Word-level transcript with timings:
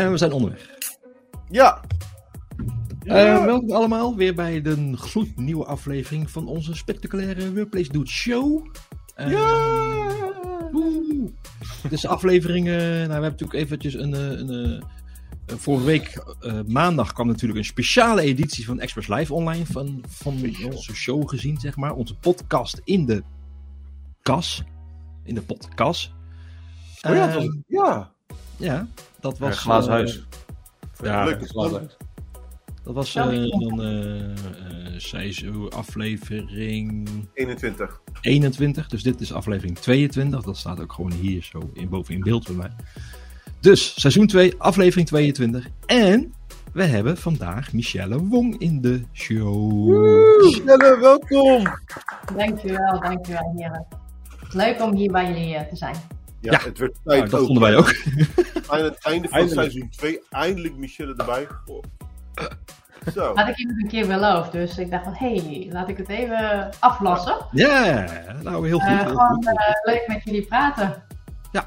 En 0.00 0.10
we 0.10 0.16
zijn 0.18 0.32
onderweg. 0.32 0.70
Ja. 1.48 1.80
Eh, 3.04 3.44
welkom 3.44 3.72
allemaal 3.72 4.16
weer 4.16 4.34
bij 4.34 4.62
de 4.62 4.92
gloednieuwe 4.96 5.64
aflevering 5.64 6.30
van 6.30 6.46
onze 6.48 6.74
spectaculaire 6.74 7.54
Workplace 7.54 7.92
Dude 7.92 8.10
Show. 8.10 8.66
Uh, 9.16 9.30
Ja. 9.30 10.68
woe. 10.72 11.30
Dus 11.88 12.00
de 12.00 12.08
aflevering, 12.08 12.66
eh, 12.68 12.74
nou, 12.74 12.82
we 13.06 13.12
hebben 13.12 13.20
natuurlijk 13.30 13.58
eventjes 13.58 13.94
een, 13.94 14.14
eh, 14.14 14.20
een, 14.30 14.50
eh, 14.50 14.76
eh, 14.76 15.56
vorige 15.56 15.84
week 15.84 16.24
eh, 16.40 16.60
maandag 16.66 17.12
kwam 17.12 17.26
natuurlijk 17.26 17.58
een 17.58 17.64
speciale 17.64 18.22
editie 18.22 18.64
van 18.66 18.80
Express 18.80 19.08
Live 19.08 19.34
online 19.34 19.66
van, 19.66 20.04
van 20.08 20.34
onze 20.72 20.94
show 20.94 21.28
gezien, 21.28 21.58
zeg 21.60 21.76
maar. 21.76 21.94
Onze 21.94 22.14
podcast 22.18 22.80
in 22.84 23.06
de 23.06 23.22
kas. 24.22 24.62
In 25.24 25.34
de 25.34 25.42
podcast. 25.42 26.12
Oh 27.08 27.14
ja, 27.14 27.28
Eh, 27.28 27.34
was- 27.34 27.56
ja. 27.66 28.12
Ja, 28.60 28.86
dat 29.20 29.38
was... 29.38 29.58
Glazen 29.58 29.90
eh, 29.90 29.96
huis. 29.96 30.26
ja, 31.02 31.24
Leuk. 31.24 31.48
glazen 31.48 31.78
huis. 31.78 31.96
Dat 32.82 32.94
was 32.94 33.14
eh, 33.14 33.24
dan 33.24 33.82
eh 33.82 35.24
eh, 35.24 35.30
zo 35.30 35.68
aflevering 35.68 37.08
21. 37.34 38.00
21. 38.20 38.86
Dus 38.88 39.02
dit 39.02 39.20
is 39.20 39.32
aflevering 39.32 39.78
22. 39.78 40.42
Dat 40.42 40.56
staat 40.56 40.80
ook 40.80 40.92
gewoon 40.92 41.12
hier 41.12 41.42
zo 41.42 41.70
in, 41.74 41.88
boven 41.88 42.14
in 42.14 42.20
beeld 42.20 42.46
bij 42.46 42.56
mij. 42.56 42.70
Dus 43.60 44.00
seizoen 44.00 44.26
2, 44.26 44.54
aflevering 44.58 45.08
22. 45.08 45.68
En 45.86 46.34
we 46.72 46.84
hebben 46.84 47.16
vandaag 47.16 47.72
Michelle 47.72 48.26
Wong 48.26 48.58
in 48.58 48.80
de 48.80 49.02
show. 49.12 49.88
Michelle, 50.42 50.98
welkom. 51.00 51.62
Dankjewel, 52.36 53.00
dankjewel 53.00 53.54
heren. 53.56 53.86
Leuk 54.52 54.82
om 54.82 54.94
hier 54.94 55.12
bij 55.12 55.26
jullie 55.32 55.66
te 55.68 55.76
zijn. 55.76 55.96
Ja, 56.40 56.52
Ja. 56.52 56.58
het 56.64 56.78
werd 56.78 56.92
Nou, 57.04 57.18
tijd 57.18 57.30
dat 57.30 57.40
ook. 57.40 57.46
vonden 57.46 57.62
wij 57.62 57.76
ook. 57.76 57.94
Aan 58.72 58.84
het 58.84 58.98
einde 59.04 59.28
van 59.28 59.38
Eindelijk. 59.38 59.70
seizoen 59.70 59.88
2, 59.90 60.20
eindelijk 60.30 60.76
Michelle 60.76 61.14
erbij. 61.16 61.46
Oh. 61.66 61.82
Zo. 63.14 63.34
Had 63.34 63.48
ik 63.48 63.56
je 63.58 63.66
nog 63.66 63.76
een 63.82 63.88
keer 63.88 64.06
beloofd, 64.06 64.52
dus 64.52 64.78
ik 64.78 64.90
dacht 64.90 65.04
van, 65.04 65.14
hé, 65.14 65.34
hey, 65.34 65.68
laat 65.72 65.88
ik 65.88 65.96
het 65.96 66.08
even 66.08 66.70
aflossen. 66.78 67.36
Ja, 67.50 68.06
nou 68.42 68.66
heel 68.68 68.78
goed. 68.78 68.88
Eh, 68.88 68.98
Heel 69.00 69.08
gewoon 69.08 69.34
goed. 69.34 69.46
eh, 69.46 69.74
leuk 69.82 70.04
met 70.06 70.24
jullie 70.24 70.46
praten. 70.46 71.02
Nou, 71.52 71.66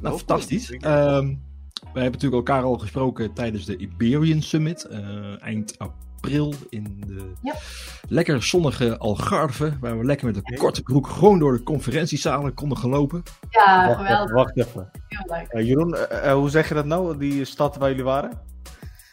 Welkom. 0.00 0.18
fantastisch. 0.18 0.66
Dank 0.68 0.82
Ehm 0.84 1.34
we 1.92 2.00
hebben 2.00 2.20
natuurlijk 2.20 2.48
elkaar 2.48 2.62
al 2.64 2.78
gesproken 2.78 3.32
tijdens 3.32 3.64
de 3.64 3.76
Iberian 3.76 4.42
Summit. 4.42 4.84
eh, 4.84 5.42
eind 5.42 5.78
april 5.78 5.96
in 6.68 7.02
de 7.06 7.32
Ja. 7.42 7.54
lekker 8.08 8.42
zonnige 8.42 8.98
Algarve. 8.98 9.76
Waar 9.80 9.98
we 9.98 10.04
lekker 10.04 10.26
met 10.26 10.36
een 10.36 10.56
korte 10.58 10.82
broek 10.82 11.06
gewoon 11.06 11.38
door 11.38 11.52
de 11.52 11.62
conferentiezalen 11.62 12.54
konden 12.54 12.78
gelopen. 12.78 13.22
Ja, 13.50 13.86
Wacht 13.86 13.96
geweldig. 13.98 14.24
even, 14.24 14.34
wacht 14.36 14.56
even. 14.56 14.90
Heel 15.08 15.36
leuk. 15.38 15.46
Eh, 15.48 15.66
Jeroen, 15.66 15.94
eh, 15.94 16.30
eh, 16.30 16.34
hoe 16.36 16.50
zeg 16.50 16.68
je 16.68 16.74
dat 16.74 16.84
nou? 16.86 17.18
Die 17.18 17.44
stad 17.44 17.76
waar 17.76 17.88
jullie 17.88 18.04
waren? 18.04 18.30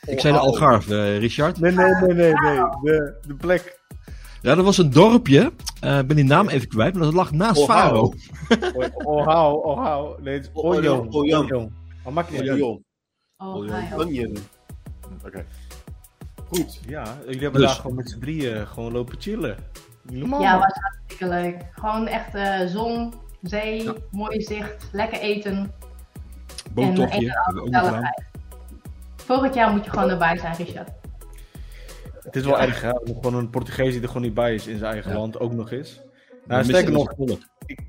Ik 0.08 0.20
zei 0.20 0.34
de 0.34 0.40
Algarve, 0.40 0.96
eh, 0.96 1.18
Richard. 1.18 1.60
Nee, 1.60 1.72
nee, 1.72 1.92
nee, 1.94 2.14
nee. 2.14 2.34
nee. 2.34 2.56
De, 2.82 3.18
de 3.28 3.34
plek. 3.36 3.80
Ja, 4.42 4.56
dat 4.56 4.66
was 4.66 4.78
een 4.78 4.90
dorpje. 4.92 5.52
Eh, 5.80 6.00
Ik 6.00 6.08
ben 6.08 6.16
die 6.16 6.26
naam 6.26 6.48
even 6.50 6.68
kwijt, 6.68 6.94
maar 6.94 7.04
dat 7.04 7.14
lag 7.14 7.32
naast 7.32 7.58
Ohio. 7.62 7.76
Faro. 7.76 8.14
Ohau, 9.04 9.64
Ohau. 9.64 10.22
Nee, 10.22 10.34
het 10.34 10.44
is 10.44 10.50
Oyon, 10.54 11.14
Oyon. 11.14 11.14
Oyon. 11.14 11.52
Oyon. 11.52 11.74
Oh. 12.04 12.58
Jon. 12.58 12.84
Oh, 13.38 13.56
Oh, 13.56 14.00
oh. 14.00 14.36
Oké. 15.26 15.46
Goed. 16.48 16.80
Ja, 16.88 17.04
jullie 17.26 17.42
hebben 17.42 17.62
Dus. 17.62 17.70
daar 17.72 17.80
gewoon 17.80 17.96
met 17.96 18.10
z'n 18.10 18.20
drieën 18.20 18.68
gewoon 18.68 18.92
lopen 18.92 19.16
chillen. 19.22 19.58
Normaal. 20.02 20.42
Ja, 20.42 20.60
was 20.60 20.74
hartstikke 20.82 21.28
leuk. 21.28 21.64
Gewoon 21.72 22.08
echt 22.08 22.36
eh, 22.36 22.66
zon, 22.68 23.14
zee, 23.42 23.84
Ja. 23.84 23.94
mooi 24.12 24.42
zicht, 24.42 24.90
lekker 24.92 25.20
eten. 25.20 25.72
Boottochtje 26.72 27.18
En- 27.20 27.32
hebben 27.44 27.54
we 27.54 27.78
ook 27.78 27.86
gedaan. 27.86 28.14
Volgend 29.16 29.54
jaar 29.56 29.72
moet 29.72 29.86
je 29.86 29.90
gewoon 29.92 30.10
erbij 30.10 30.38
zijn, 30.38 30.56
Richard. 30.56 30.90
Het 32.24 32.36
is 32.36 32.44
wel 32.46 32.60
erg, 32.60 32.82
hè? 32.82 32.92
Gewoon 33.06 33.36
een 33.36 33.50
Portugees 33.50 33.94
die 33.94 34.02
er 34.02 34.08
gewoon 34.08 34.24
niet 34.24 34.34
bij 34.34 34.54
is 34.54 34.68
in 34.68 34.78
zijn 34.78 34.92
eigen 34.94 35.12
Ja. 35.12 35.18
land 35.18 35.40
ook 35.40 35.54
nog 35.54 35.72
eens. 35.72 36.02
Nou, 36.48 36.64
sterker 36.64 36.92
nog, 36.92 37.08
het 37.08 37.16
volk. 37.18 37.40
ik, 37.66 37.80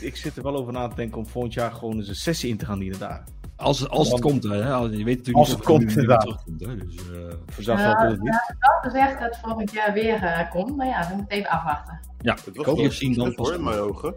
ik 0.00 0.16
zit 0.16 0.36
er 0.36 0.42
wel 0.42 0.56
over 0.56 0.72
na 0.72 0.88
te 0.88 0.94
denken 0.94 1.18
om 1.18 1.26
volgend 1.26 1.54
jaar 1.54 1.72
gewoon 1.72 1.96
eens 1.96 2.08
een 2.08 2.14
sessie 2.14 2.50
in 2.50 2.56
te 2.56 2.64
gaan 2.66 2.78
dienen 2.78 2.98
daar. 2.98 3.24
Als, 3.56 3.88
als 3.88 4.10
het 4.10 4.20
komt, 4.20 4.42
hè. 4.42 4.72
Als- 4.72 4.90
Je 4.90 5.04
weet 5.04 5.16
natuurlijk 5.16 5.36
Als 5.36 5.48
niet 5.48 5.56
het 5.58 5.66
of 5.68 5.76
komt, 5.76 5.88
inderdaad. 5.90 6.20
terugkomt, 6.20 6.60
hè. 6.60 6.76
Dus, 6.76 6.96
eh, 6.96 7.64
Ja, 7.76 8.02
dat 8.02 8.10
het 8.10 8.20
niet. 8.22 8.54
Dat 8.82 8.94
echt 8.94 9.18
dat 9.20 9.28
het 9.34 9.38
volgend 9.42 9.72
jaar 9.72 9.92
weer 9.92 10.22
eh, 10.22 10.50
komt. 10.50 10.76
Maar 10.76 10.86
ja, 10.86 11.08
we 11.08 11.14
moeten 11.14 11.36
even 11.38 11.50
afwachten. 11.50 12.00
ja, 12.18 12.34
Het 12.34 12.46
ik 12.46 12.56
was 12.56 12.66
hoop 12.66 12.76
je 12.78 12.84
een 12.84 12.92
zien 12.92 13.14
dan 13.14 13.34
pas. 13.34 13.50
in 13.50 13.64
mijn 13.64 13.78
ogen. 13.78 14.14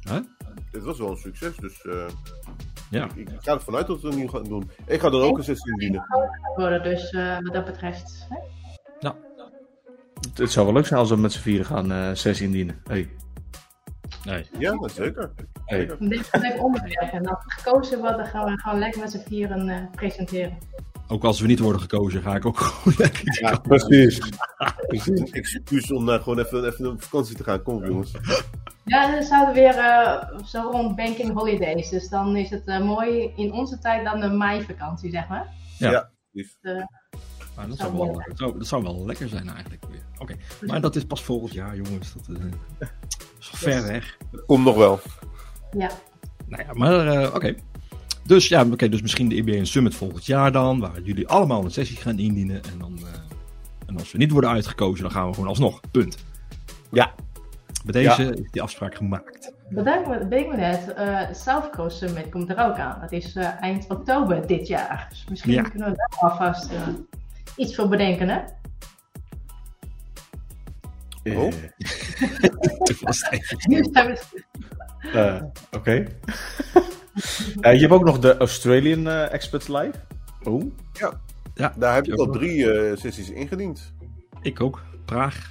Hè? 0.00 0.20
Het 0.70 0.84
was 0.84 0.98
wel 0.98 1.10
een 1.10 1.16
succes, 1.16 1.56
dus 1.56 1.82
eh, 1.82 2.06
Ja. 2.90 3.04
ik, 3.14 3.30
ik 3.30 3.38
ga 3.40 3.52
ervan 3.52 3.74
uit 3.76 3.86
dat 3.86 4.00
we 4.00 4.08
het 4.08 4.16
nu 4.16 4.28
gaan 4.28 4.44
doen. 4.44 4.70
Ik 4.86 5.00
ga 5.00 5.10
dan 5.10 5.20
ook 5.20 5.38
een 5.38 5.44
sessie 5.44 5.70
indienen. 5.72 6.06
Worden, 6.56 6.82
dus 6.82 7.10
eh, 7.10 7.38
wat 7.42 7.52
dat 7.52 7.64
betreft. 7.64 8.26
Hè? 8.28 8.36
Het, 9.08 9.16
het 10.34 10.52
zou 10.52 10.66
wel 10.66 10.74
leuk 10.74 10.86
zijn 10.86 11.00
als 11.00 11.10
we 11.10 11.16
met 11.16 11.32
z'n 11.32 11.40
vieren 11.40 11.66
gaan 11.66 11.92
eh 11.92 12.10
sessie 12.12 12.46
indienen. 12.46 12.80
Hey. 12.84 13.08
Nee. 14.24 14.46
Ja, 14.58 14.76
dat 14.76 14.92
zeker. 14.92 15.32
Hey. 15.64 15.78
Zeker. 15.78 15.96
Dit 16.08 16.20
is 16.20 16.28
een 16.30 16.40
leuk 16.40 16.62
onderwerp. 16.62 17.12
En 17.12 17.26
als 17.26 17.44
er 17.44 17.52
gekozen 17.52 17.98
wordt, 17.98 18.16
dan 18.16 18.26
gaan 18.26 18.44
we 18.44 18.60
gewoon 18.60 18.78
lekker 18.78 19.00
met 19.00 19.10
z'n 19.10 19.22
vieren 19.26 19.68
eh, 19.68 19.76
presenteren. 19.94 20.58
Ook 21.08 21.24
als 21.24 21.40
we 21.40 21.46
niet 21.46 21.58
worden 21.58 21.80
gekozen, 21.80 22.22
ga 22.22 22.34
ik 22.34 22.46
ook 22.46 22.58
gewoon 22.66 22.94
lekker. 22.98 23.40
Ja, 23.40 23.56
Precies. 23.56 24.20
Een 24.88 25.32
excuus 25.32 25.92
om 25.92 26.04
naar 26.04 26.20
gewoon 26.20 26.38
even, 26.38 26.66
even 26.66 26.90
op 26.90 27.02
vakantie 27.02 27.36
te 27.36 27.44
gaan. 27.44 27.62
Kom 27.62 27.74
op, 27.74 27.84
jongens. 27.84 28.12
Ja, 28.84 29.10
dan 29.10 29.22
zouden 29.22 29.54
we 29.54 29.60
weer 29.60 29.78
eh, 29.78 30.38
zo 30.44 30.68
rond 30.70 30.96
banking 30.96 31.32
holidays. 31.32 31.88
Dus 31.88 32.08
dan 32.08 32.36
is 32.36 32.50
het 32.50 32.66
eh, 32.66 32.80
mooi 32.80 33.32
in 33.36 33.52
onze 33.52 33.78
tijd 33.78 34.04
dan 34.04 34.20
de 34.20 34.28
meivakantie, 34.28 35.10
zeg 35.10 35.28
maar. 35.28 35.46
Ja. 35.78 35.90
Ja, 35.90 36.10
lief. 36.30 36.56
Maar 37.56 37.68
dat, 37.68 37.76
zou 37.78 37.96
wel, 37.96 38.12
dat, 38.12 38.38
zou, 38.38 38.58
dat 38.58 38.66
zou 38.66 38.82
wel 38.82 39.06
lekker 39.06 39.28
zijn 39.28 39.48
eigenlijk 39.48 39.84
weer. 39.90 40.02
Oké, 40.18 40.34
maar 40.66 40.80
dat 40.80 40.96
is 40.96 41.04
pas 41.04 41.22
volgend 41.22 41.52
jaar, 41.52 41.76
jongens. 41.76 42.12
Dat 42.12 42.36
eh, 42.36 42.44
is 43.38 43.50
nog 43.50 43.60
ver 43.60 43.86
weg. 43.86 44.16
Komt 44.46 44.64
nog 44.64 44.76
wel. 44.76 45.00
Ja, 45.78 45.90
Nou 46.46 46.62
ja, 46.62 46.72
maar 46.72 47.06
eh, 47.06 47.34
oké. 47.34 47.54
Dus 48.24 48.48
ja, 48.48 48.64
oké, 48.72 48.88
dus 48.88 49.02
misschien 49.02 49.28
de 49.28 49.34
IBM 49.34 49.64
Summit 49.64 49.94
volgend 49.94 50.26
jaar 50.26 50.52
dan, 50.52 50.80
waar 50.80 51.00
jullie 51.02 51.28
allemaal 51.28 51.64
een 51.64 51.70
sessie 51.70 51.96
gaan 51.96 52.18
indienen. 52.18 52.62
En, 52.64 52.78
dan, 52.78 52.98
eh, 52.98 53.18
en 53.86 53.98
als 53.98 54.12
we 54.12 54.18
niet 54.18 54.30
worden 54.30 54.50
uitgekozen, 54.50 55.02
dan 55.02 55.12
gaan 55.12 55.26
we 55.28 55.34
gewoon 55.34 55.48
alsnog. 55.48 55.80
Punt. 55.90 56.16
Ja. 56.90 57.14
Bij 57.84 58.02
deze 58.02 58.34
is 58.34 58.50
die 58.50 58.62
afspraak 58.62 58.94
gemaakt. 58.94 59.52
bedankt 59.68 60.08
me, 60.08 60.28
weet 60.28 60.40
ik 60.40 60.48
me 60.48 60.56
net. 60.56 60.92
eh 60.94 61.20
South 61.32 61.70
Coast 61.70 61.96
Summit 61.98 62.28
komt 62.28 62.50
er 62.50 62.58
ook 62.58 62.76
aan. 62.76 63.00
Dat 63.00 63.12
is 63.12 63.34
eh, 63.36 63.60
eind 63.60 63.86
oktober 63.88 64.46
dit 64.46 64.66
jaar. 64.66 65.06
Dus 65.10 65.24
misschien 65.28 65.52
Ja. 65.52 65.62
kunnen 65.62 65.90
we 65.90 65.96
daar 65.96 66.30
alvast 66.30 66.70
eh, 66.70 66.78
iets 67.56 67.74
voor 67.74 67.88
bedenken, 67.88 68.28
hè? 68.28 68.40
Eh, 71.22 71.38
Oh. 71.38 71.52
Eh, 75.12 75.42
Oké. 75.70 76.04
Eh, 77.60 77.72
je 77.74 77.80
hebt 77.80 77.92
ook 77.92 78.04
nog 78.04 78.18
de 78.18 78.36
Australian 78.36 79.08
Experts 79.08 79.68
Live. 79.68 79.92
Oh. 80.42 80.64
Ja, 81.54 81.72
Daar 81.76 81.94
heb 81.94 82.06
ik 82.06 82.12
ook 82.20 82.26
al 82.26 82.32
drie 82.32 82.72
eh, 82.72 82.96
sessies 82.96 83.30
ingediend. 83.30 83.92
Ik 84.42 84.60
ook. 84.60 84.82
Praag. 85.04 85.50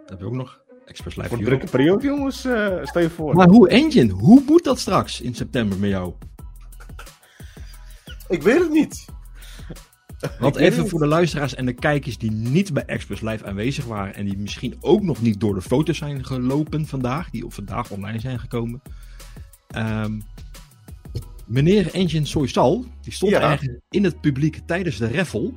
Dat 0.00 0.08
heb 0.10 0.18
ik 0.20 0.24
ook 0.26 0.32
nog. 0.32 0.62
Express 0.86 1.16
Live 1.16 1.28
Voor 1.28 1.38
een 1.38 1.44
drukke 1.44 1.66
periode, 1.66 2.06
jongens. 2.06 2.44
eh, 2.44 2.76
stel 2.82 3.02
je 3.02 3.10
voor. 3.10 3.34
Maar 3.34 3.48
hoe, 3.48 3.68
Engine, 3.68 4.12
hoe 4.12 4.42
moet 4.46 4.64
dat 4.64 4.78
straks 4.78 5.20
in 5.20 5.34
september 5.34 5.78
met 5.78 5.90
jou? 5.90 6.12
Ik 8.28 8.42
weet 8.42 8.58
het 8.58 8.70
niet. 8.70 9.04
Want 10.38 10.56
even 10.56 10.88
voor 10.88 10.98
de 11.00 11.06
luisteraars 11.06 11.54
en 11.54 11.66
de 11.66 11.72
kijkers 11.72 12.18
die 12.18 12.30
niet 12.30 12.72
bij 12.72 12.84
Express 12.84 13.22
Live 13.22 13.46
aanwezig 13.46 13.84
waren 13.84 14.14
en 14.14 14.24
die 14.24 14.38
misschien 14.38 14.76
ook 14.80 15.02
nog 15.02 15.22
niet 15.22 15.40
door 15.40 15.54
de 15.54 15.62
foto's 15.62 15.98
zijn 15.98 16.24
gelopen 16.24 16.86
vandaag, 16.86 17.30
die 17.30 17.44
op 17.44 17.52
vandaag 17.52 17.90
online 17.90 18.20
zijn 18.20 18.38
gekomen. 18.38 18.82
Ehm, 19.68 20.20
meneer 21.46 21.94
Engine 21.94 22.26
Soysal, 22.26 22.84
die 23.00 23.12
stond 23.12 23.32
Ja. 23.32 23.40
ergens 23.40 23.78
in 23.90 24.04
het 24.04 24.20
publiek 24.20 24.60
tijdens 24.66 24.96
de 24.96 25.12
raffle. 25.16 25.52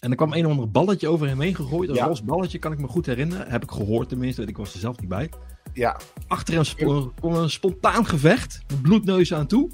En 0.00 0.10
er 0.10 0.16
kwam 0.16 0.32
een 0.32 0.44
of 0.46 0.50
ander 0.50 0.70
balletje 0.70 1.08
over 1.08 1.26
hem 1.28 1.40
heen 1.40 1.54
gegooid. 1.54 1.88
Een 1.88 1.94
Ja. 1.94 2.06
roze 2.06 2.24
balletje, 2.24 2.58
kan 2.58 2.72
ik 2.72 2.78
me 2.80 2.86
goed 2.86 3.06
herinneren. 3.06 3.50
Heb 3.50 3.62
ik 3.62 3.70
gehoord 3.70 4.08
tenminste, 4.08 4.36
want 4.36 4.50
ik 4.50 4.56
was 4.56 4.74
er 4.74 4.80
zelf 4.80 5.00
niet 5.00 5.08
bij. 5.08 5.30
Ja. 5.72 6.00
Achter 6.26 6.54
hem 6.54 7.12
kwam 7.14 7.34
een 7.34 7.50
spontaan 7.50 8.06
gevecht, 8.06 8.60
met 8.68 8.82
bloedneus 8.82 9.34
aan 9.34 9.46
toe. 9.46 9.70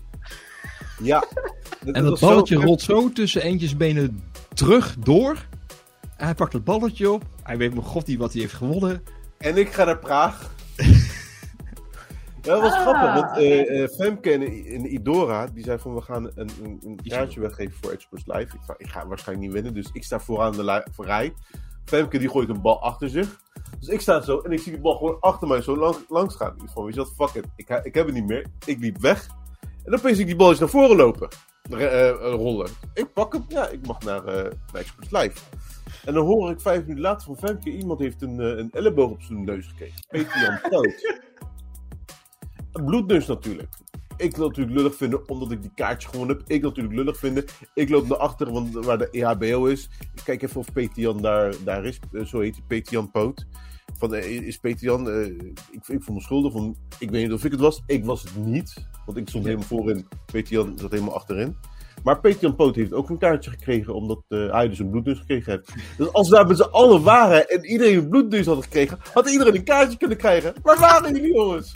Ja. 1.03 1.25
En 1.93 2.05
dat 2.05 2.19
zo- 2.19 2.27
balletje 2.29 2.57
rolt 2.57 2.81
zo 2.83 3.13
tussen 3.13 3.43
eentjes 3.43 3.77
benen 3.77 4.23
terug 4.55 4.97
door. 4.99 5.47
En 6.17 6.25
hij 6.25 6.35
pakt 6.35 6.53
het 6.53 6.65
balletje 6.65 7.11
op. 7.11 7.23
Hij 7.43 7.57
weet 7.57 7.75
mijn 7.75 7.87
god 7.87 8.07
niet 8.07 8.19
wat 8.19 8.33
hij 8.33 8.41
heeft 8.43 8.55
gewonnen. 8.55 9.03
En 9.39 9.57
ik 9.57 9.69
ga 9.73 9.85
naar 9.85 9.99
Praag. 9.99 10.51
Ja, 12.43 12.53
dat 12.53 12.61
was 12.63 12.73
Ah, 12.73 12.81
grappig, 12.81 13.15
want 13.15 13.37
eh, 13.37 13.83
eh, 13.83 13.89
Femke 13.91 14.31
en, 14.33 14.43
en 14.43 14.93
Idora, 14.95 15.47
die 15.47 15.65
zei 15.65 15.79
van 15.79 15.95
we 15.95 16.01
gaan 16.01 16.25
een, 16.25 16.51
een, 16.63 16.81
een 16.85 17.01
kaartje 17.09 17.41
weggeven 17.41 17.73
voor 17.81 17.93
Express 17.93 18.27
Live. 18.27 18.57
Ik, 18.57 18.61
van, 18.67 18.75
ik 18.79 18.87
ga 18.89 19.07
waarschijnlijk 19.07 19.47
niet 19.47 19.55
winnen, 19.63 19.75
dus 19.83 19.91
ik 19.93 20.05
sta 20.05 20.21
vooraan 20.21 20.53
de 20.53 20.87
voor 20.93 21.05
rij. 21.05 21.33
Femke 21.85 22.19
die 22.19 22.29
gooit 22.29 22.49
een 22.49 22.61
bal 22.61 22.83
achter 22.83 23.09
zich. 23.09 23.41
Dus 23.79 23.89
ik 23.89 24.01
sta 24.01 24.21
zo 24.21 24.39
en 24.41 24.53
ik 24.53 24.59
zie 24.61 24.73
die 24.73 24.81
bal 24.81 24.97
gewoon 24.97 25.17
achter 25.21 25.49
mij 25.49 25.63
zo 25.63 25.77
lang, 25.77 25.97
langs 26.09 26.37
gaan. 26.37 26.55
Ik 26.63 26.71
van, 26.73 26.85
weet 26.85 26.95
je 26.95 27.01
wat, 27.01 27.31
fuck 27.31 27.43
it. 27.45 27.51
Ik, 27.57 27.67
ga- 27.67 27.85
ik 27.85 27.95
heb 27.95 28.07
het 28.07 28.15
niet 28.15 28.27
meer. 28.27 28.47
Ik 28.65 28.79
liep 28.79 28.99
weg. 29.01 29.27
En 29.85 29.91
dan 29.91 29.99
opeens 29.99 30.19
ik 30.19 30.27
die 30.27 30.37
bal 30.37 30.51
eens 30.51 30.59
naar 30.59 30.69
voren 30.69 30.97
lopen. 30.97 31.29
eh, 31.71 32.09
eh, 32.09 32.17
rollen. 32.19 32.69
Ik 32.95 33.13
pak 33.13 33.33
hem, 33.33 33.45
ja, 33.49 33.69
ik 33.69 33.87
mag 33.87 34.01
naar, 34.01 34.25
naar 34.25 34.53
Express 34.73 35.11
Live. 35.11 35.39
En 36.05 36.15
dan 36.15 36.25
hoor 36.25 36.51
ik 36.51 36.61
vijf 36.61 36.81
minuten 36.81 37.03
later 37.03 37.27
van 37.27 37.37
Femke, 37.39 37.71
iemand 37.71 38.01
heeft 38.01 38.23
een, 38.23 38.39
een 38.39 38.71
elleboog 38.71 39.11
op 39.11 39.23
zijn 39.23 39.45
neus 39.45 39.67
gekregen. 39.67 40.01
Peter 40.09 40.41
Jan 40.41 40.71
Poot. 40.71 41.21
Een 42.73 42.85
bloedneus 42.85 43.27
natuurlijk. 43.27 43.69
Ik 44.17 44.37
wil 44.37 44.49
natuurlijk 44.49 44.77
lullig 44.77 44.97
vinden, 44.97 45.29
omdat 45.29 45.51
ik 45.51 45.63
die 45.63 45.71
kaartje 45.75 46.09
gewonnen 46.09 46.37
heb. 46.37 46.49
Ik 46.49 46.61
wil 46.61 46.69
natuurlijk 46.69 46.97
lullig 46.97 47.19
vinden. 47.19 47.45
Ik 47.75 47.89
loop 47.89 48.09
naar 48.09 48.19
achter, 48.19 48.53
want 48.53 48.73
waar 48.85 48.99
de 48.99 49.11
EHBO 49.11 49.65
is. 49.65 49.89
Ik 50.15 50.23
kijk 50.25 50.43
even 50.43 50.61
of 50.61 50.73
Peter 50.73 51.03
Jan 51.03 51.23
daar, 51.23 51.55
daar 51.65 51.85
is. 51.85 52.01
Zo 52.25 52.41
heet 52.41 52.55
hij, 52.55 52.65
Peter 52.67 52.93
Jan 52.93 53.11
Poot. 53.11 53.47
Van, 53.99 54.15
eh, 54.15 54.31
is 54.47 54.57
Peter 54.57 54.85
Jan, 54.85 55.11
eh, 55.11 55.27
ik, 55.71 55.87
ik 55.89 56.03
voel 56.03 56.15
me 56.15 56.21
schuldig. 56.21 56.53
Van, 56.53 56.77
ik 56.99 57.11
weet 57.11 57.23
niet 57.23 57.33
of 57.33 57.45
ik 57.45 57.51
het 57.51 57.61
was. 57.61 57.83
Ik 57.87 58.05
was 58.05 58.23
het 58.23 58.37
niet. 58.37 58.75
Want 59.07 59.19
ik 59.19 59.29
stond 59.29 59.45
helemaal 59.45 59.67
voorin. 59.67 60.07
Peter 60.33 60.53
Jan 60.53 60.79
zat 60.79 60.91
helemaal 60.91 61.15
achterin. 61.15 61.57
Maar 62.05 62.21
Peter 62.21 62.41
Jan 62.41 62.57
Poot 62.57 62.75
heeft 62.75 62.93
ook 62.93 63.11
een 63.11 63.19
kaartje 63.19 63.51
gekregen. 63.51 63.95
Omdat 63.95 64.23
eh, 64.29 64.53
hij 64.53 64.69
dus 64.69 64.79
een 64.79 64.91
bloedneus 64.91 65.19
gekregen 65.19 65.53
heeft. 65.53 65.75
Dus 65.97 66.13
als 66.13 66.29
we 66.29 66.35
daar 66.35 66.47
met 66.47 66.57
z'n 66.57 66.63
allen 66.63 67.03
waren. 67.03 67.49
En 67.49 67.65
iedereen 67.65 67.97
een 67.99 68.09
bloedneus 68.09 68.47
had 68.47 68.63
gekregen. 68.63 68.99
Had 69.13 69.31
iedereen 69.31 69.55
een 69.55 69.65
kaartje 69.65 69.99
kunnen 69.99 70.17
krijgen. 70.17 70.55
Waar 70.63 70.79
waren 70.79 71.15
jullie 71.15 71.33
jongens? 71.35 71.73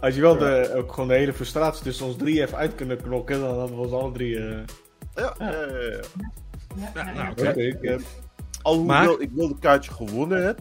Als 0.00 0.14
je 0.14 0.20
wel 0.20 0.38
de, 0.38 0.72
ook 0.76 0.92
gewoon 0.92 1.08
de 1.08 1.14
hele 1.14 1.32
frustratie 1.32 1.82
tussen 1.82 2.06
ons 2.06 2.16
drie 2.16 2.40
even 2.42 2.58
uit 2.58 2.74
kunnen 2.74 3.02
knokken, 3.02 3.40
dan 3.40 3.58
hadden 3.58 3.76
we 3.76 3.82
ons 3.82 3.92
alle 3.92 4.12
drie... 4.12 4.38
eh, 4.38 4.58
Ja, 5.14 5.34
ja, 5.38 5.50
ja, 5.50 5.66
ja. 5.66 6.00
Ja, 6.76 6.90
ja, 6.94 7.12
nou, 7.12 7.30
oké, 7.30 7.52
ik, 7.62 8.00
Alhoewel 8.62 8.96
Maar- 8.96 9.20
ik 9.20 9.30
wel 9.34 9.48
het 9.48 9.58
kaartje 9.58 9.90
gewonnen 9.92 10.44
heb, 10.44 10.60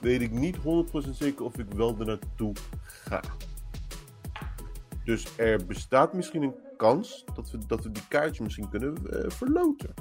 weet 0.00 0.20
ik 0.20 0.30
niet 0.30 0.56
100% 0.56 0.60
zeker 1.10 1.44
of 1.44 1.58
ik 1.58 1.66
wel 1.74 1.96
er 1.98 2.06
naartoe 2.06 2.52
ga. 2.82 3.20
Dus 5.04 5.26
er 5.36 5.66
bestaat 5.66 6.12
misschien 6.14 6.42
een 6.42 6.54
kans 6.76 7.24
dat 7.34 7.50
we, 7.50 7.58
dat 7.66 7.82
we 7.82 7.92
die 7.92 8.02
kaartje 8.08 8.42
misschien 8.42 8.68
kunnen 8.68 8.96
eh, 9.10 9.30
verloten. 9.30 9.94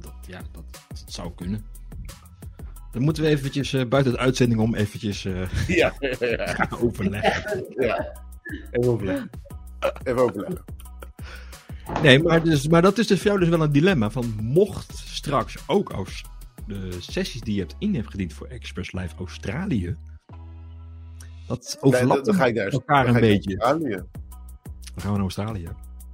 Dat, 0.00 0.14
ja, 0.26 0.40
dat, 0.52 0.64
dat 0.88 1.04
zou 1.06 1.32
kunnen. 1.34 1.64
Dan 2.92 3.02
moeten 3.02 3.22
we 3.22 3.28
eventjes 3.28 3.72
eh, 3.72 3.86
buiten 3.86 4.12
de 4.12 4.18
uitzending 4.18 4.60
om 4.60 4.74
eventjes 4.74 5.24
eh, 5.24 5.66
Ja, 5.80 5.92
ja, 6.00 6.46
gaan 6.54 6.80
overleggen. 6.80 7.64
ja. 7.76 8.12
even 8.70 8.92
overleggen. 8.92 9.30
Even 10.04 10.22
overleggen. 10.22 10.64
Nee, 12.02 12.22
maar, 12.22 12.42
dus, 12.42 12.68
maar 12.68 12.82
dat 12.82 12.98
is 12.98 13.06
dus 13.06 13.18
voor 13.18 13.26
jou 13.26 13.38
dus 13.40 13.48
wel 13.48 13.62
een 13.62 13.72
dilemma. 13.72 14.10
Van 14.10 14.34
mocht 14.40 14.92
straks 14.96 15.56
ook 15.66 15.92
als 15.92 16.24
de 16.66 16.96
sessies 17.00 17.40
die 17.40 17.54
je 17.54 17.60
hebt 17.60 17.74
in 17.78 17.94
hebt 17.94 18.10
gediend 18.10 18.32
voor 18.32 18.46
Express 18.46 18.92
Live 18.92 19.16
Australië. 19.16 19.96
Dat 21.46 21.78
Nee, 21.82 21.92
overlapt 21.92 22.24
dan, 22.24 22.34
dan 22.34 22.34
ga 22.34 22.46
ik 22.46 22.54
daar 22.54 22.68
elkaar 22.68 23.06
een 23.08 23.20
beetje. 23.20 23.56
Dan 23.56 23.68
gaan 24.96 25.10
we 25.10 25.10
naar 25.10 25.18
Australië. 25.20 25.68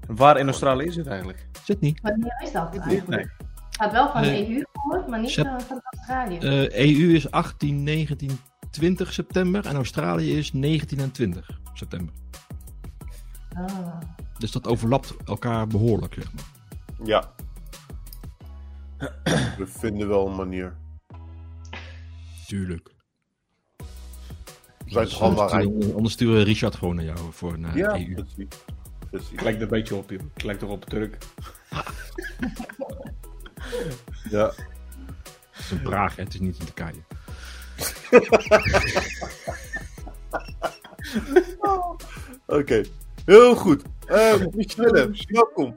Waar 0.06 0.38
in 0.38 0.47
Australië 0.47 0.85
is 0.87 0.97
het 0.97 1.06
eigenlijk? 1.06 1.49
Sydney. 1.64 1.97
Wanneer 2.02 2.41
is 2.44 2.52
dat 2.52 2.76
eigenlijk? 2.79 3.06
Nee. 3.08 3.19
Het 3.20 3.76
gaat 3.88 3.93
wel 3.93 4.11
van 4.11 4.23
de 4.23 4.29
Eh, 4.29 4.49
EU 4.49 4.64
gehoord, 4.73 5.06
maar 5.08 5.20
niet 5.20 5.31
Sep- 5.31 5.47
eh, 5.47 5.58
van 5.58 5.81
Australië. 5.82 6.38
Eh, 6.38 6.87
EU 6.87 7.14
is 7.14 7.31
18, 7.31 7.82
19, 7.82 8.31
20 8.70 9.12
september. 9.12 9.67
En 9.67 9.75
Australië 9.75 10.38
is 10.38 10.52
19 10.52 10.99
en 10.99 11.11
20 11.11 11.61
september. 11.75 12.14
Ah. 13.55 13.99
Dus 14.38 14.52
dat 14.52 14.67
overlapt 14.67 15.14
elkaar 15.25 15.67
behoorlijk, 15.67 16.14
zeg 16.14 16.32
maar. 16.32 16.44
Ja. 17.06 17.32
We 19.58 19.64
vinden 19.67 20.08
wel 20.08 20.26
een 20.26 20.37
manier. 20.37 20.76
Tuurlijk. 22.47 22.91
We 23.76 23.85
zijn 24.97 25.08
toch 25.08 25.20
allemaal 25.20 25.41
Anders 25.50 25.62
rijk. 25.64 25.75
sturen- 25.76 25.97
Anders 25.97 26.14
sturen 26.14 26.35
we 26.35 26.43
Richard 26.43 26.75
gewoon 26.75 26.94
naar 26.97 27.05
jou 27.05 27.19
voor 27.31 27.58
naar 27.58 27.76
Ja, 27.76 27.94
EU. 27.97 28.14
precies. 28.14 28.47
precies. 29.11 29.41
Lijkt 29.41 29.61
een 29.61 29.69
beetje 29.69 29.94
op, 29.94 30.11
joh. 30.11 30.20
Het 30.35 30.43
lijkt 30.43 30.61
toch 30.61 30.70
op 30.70 30.85
Turk. 30.85 31.19
Ja. 34.31 34.47
Het 35.50 35.58
is 35.58 35.70
een 35.70 35.82
Praag, 35.82 36.17
hè? 36.17 36.23
het 36.23 36.35
is 36.35 36.41
niet 36.41 36.58
in 36.58 36.64
Turkije. 36.64 37.02
Oké. 42.47 42.82
Heel 43.25 43.55
goed. 43.56 43.82
Eh 44.06 44.35
Michelle, 44.55 45.11
welkom. 45.26 45.76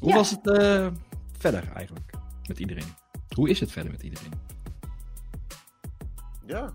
Hoe 0.00 0.08
Ja. 0.08 0.14
was 0.14 0.30
het 0.30 0.46
eh, 0.50 0.86
verder 1.42 1.72
eigenlijk 1.74 2.10
met 2.48 2.58
iedereen? 2.58 2.84
Hoe 3.34 3.48
is 3.48 3.60
het 3.60 3.72
verder 3.72 3.92
met 3.92 4.02
iedereen? 4.02 4.32
Ja, 6.46 6.72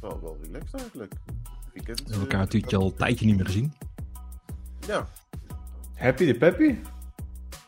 wel, 0.00 0.20
wel 0.22 0.36
relaxed 0.42 0.80
eigenlijk. 0.80 1.12
Weekend, 1.72 1.98
We 1.98 2.04
hebben 2.04 2.20
elkaar 2.20 2.38
eh, 2.40 2.44
natuurlijk 2.44 2.72
al 2.72 2.84
een 2.86 2.94
tijdje 2.96 3.26
niet 3.26 3.36
meer 3.36 3.46
gezien. 3.46 3.72
Ja, 4.86 5.06
Happy 5.94 6.26
de 6.26 6.34
Peppy? 6.34 6.78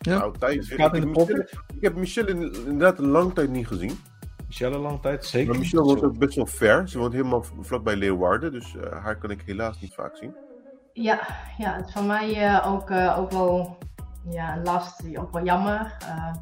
Ja. 0.00 0.18
nou, 0.18 0.38
tijd. 0.38 0.70
Ik, 0.70 0.78
Gaat 0.80 0.94
in 0.94 1.00
heb 1.00 1.02
de 1.02 1.10
poppen? 1.10 1.36
Michelle, 1.38 1.62
ik 1.74 1.82
heb 1.82 1.94
Michelle 1.94 2.28
in- 2.30 2.54
inderdaad 2.54 2.98
een 2.98 3.08
lange 3.08 3.32
tijd 3.32 3.50
niet 3.50 3.66
gezien. 3.66 3.98
Michelle 4.46 4.74
een 4.74 4.80
lange 4.80 5.00
tijd, 5.00 5.24
zeker. 5.24 5.50
Maar 5.50 5.58
Michelle 5.58 5.82
woont 5.82 6.02
ook 6.02 6.18
best 6.18 6.34
wel 6.34 6.46
ver. 6.46 6.88
Ze 6.88 6.98
woont 6.98 7.12
helemaal 7.12 7.44
vlakbij 7.60 7.96
Leeuwarden, 7.96 8.52
dus 8.52 8.76
eh, 8.76 9.02
haar 9.02 9.16
kan 9.18 9.30
ik 9.30 9.42
helaas 9.46 9.80
niet 9.80 9.94
vaak 9.94 10.16
zien. 10.16 10.34
Ja, 10.92 11.20
ja, 11.58 11.76
het 11.76 11.86
is 11.86 11.92
voor 11.92 12.02
mij 12.04 12.34
eh, 12.34 12.72
ook, 12.72 12.90
eh, 12.90 13.18
ook 13.18 13.30
wel 13.30 13.78
ja, 14.30 14.56
een 14.56 14.62
last, 14.62 15.16
ook 15.18 15.32
wel 15.32 15.44
jammer. 15.44 15.96
Eh, 16.00 16.34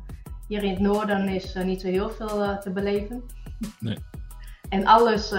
hier 0.49 0.63
in 0.63 0.71
het 0.71 0.79
noorden 0.79 1.29
is 1.29 1.53
eh, 1.55 1.65
niet 1.65 1.81
zo 1.81 1.87
heel 1.89 2.11
veel 2.11 2.43
eh, 2.43 2.57
te 2.57 2.71
beleven. 2.71 3.23
Nee. 3.79 3.99
En 4.69 4.87
alles 4.87 5.31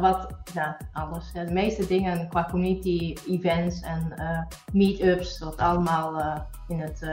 wat, 0.00 0.34
ja, 0.54 0.76
alles, 0.92 1.32
de 1.32 1.52
meeste 1.52 1.86
dingen 1.86 2.28
qua 2.28 2.48
community 2.50 3.14
events 3.28 3.80
en 3.80 4.14
meetups, 4.72 5.38
wordt 5.38 5.58
allemaal 5.58 6.22
in 6.68 6.80
het 6.80 7.06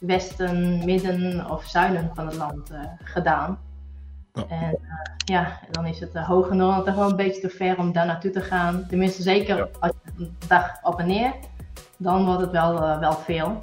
westen, 0.00 0.84
midden 0.84 1.50
of 1.50 1.64
zuiden 1.64 2.10
van 2.14 2.26
het 2.26 2.36
land 2.36 2.70
gedaan. 3.04 3.58
En 4.48 4.78
ja, 5.24 5.60
dan 5.70 5.86
is 5.86 6.00
het 6.00 6.14
uh, 6.14 6.28
hoge 6.28 6.54
Noorden 6.54 6.84
toch 6.84 6.94
wel 6.94 7.10
een 7.10 7.16
beetje 7.16 7.40
te 7.40 7.48
ver 7.48 7.78
om 7.78 7.92
daar 7.92 8.06
naartoe 8.06 8.30
te 8.30 8.42
gaan. 8.42 8.86
Tenminste, 8.88 9.22
zeker 9.22 9.56
Ja. 9.56 9.68
als 9.80 9.92
je 10.04 10.24
een 10.24 10.36
dag 10.48 10.82
op 10.82 10.98
en 10.98 11.06
neer, 11.06 11.34
dan 11.98 12.24
wordt 12.24 12.40
het 12.40 12.50
wel, 12.50 12.98
wel 12.98 13.12
veel. 13.12 13.58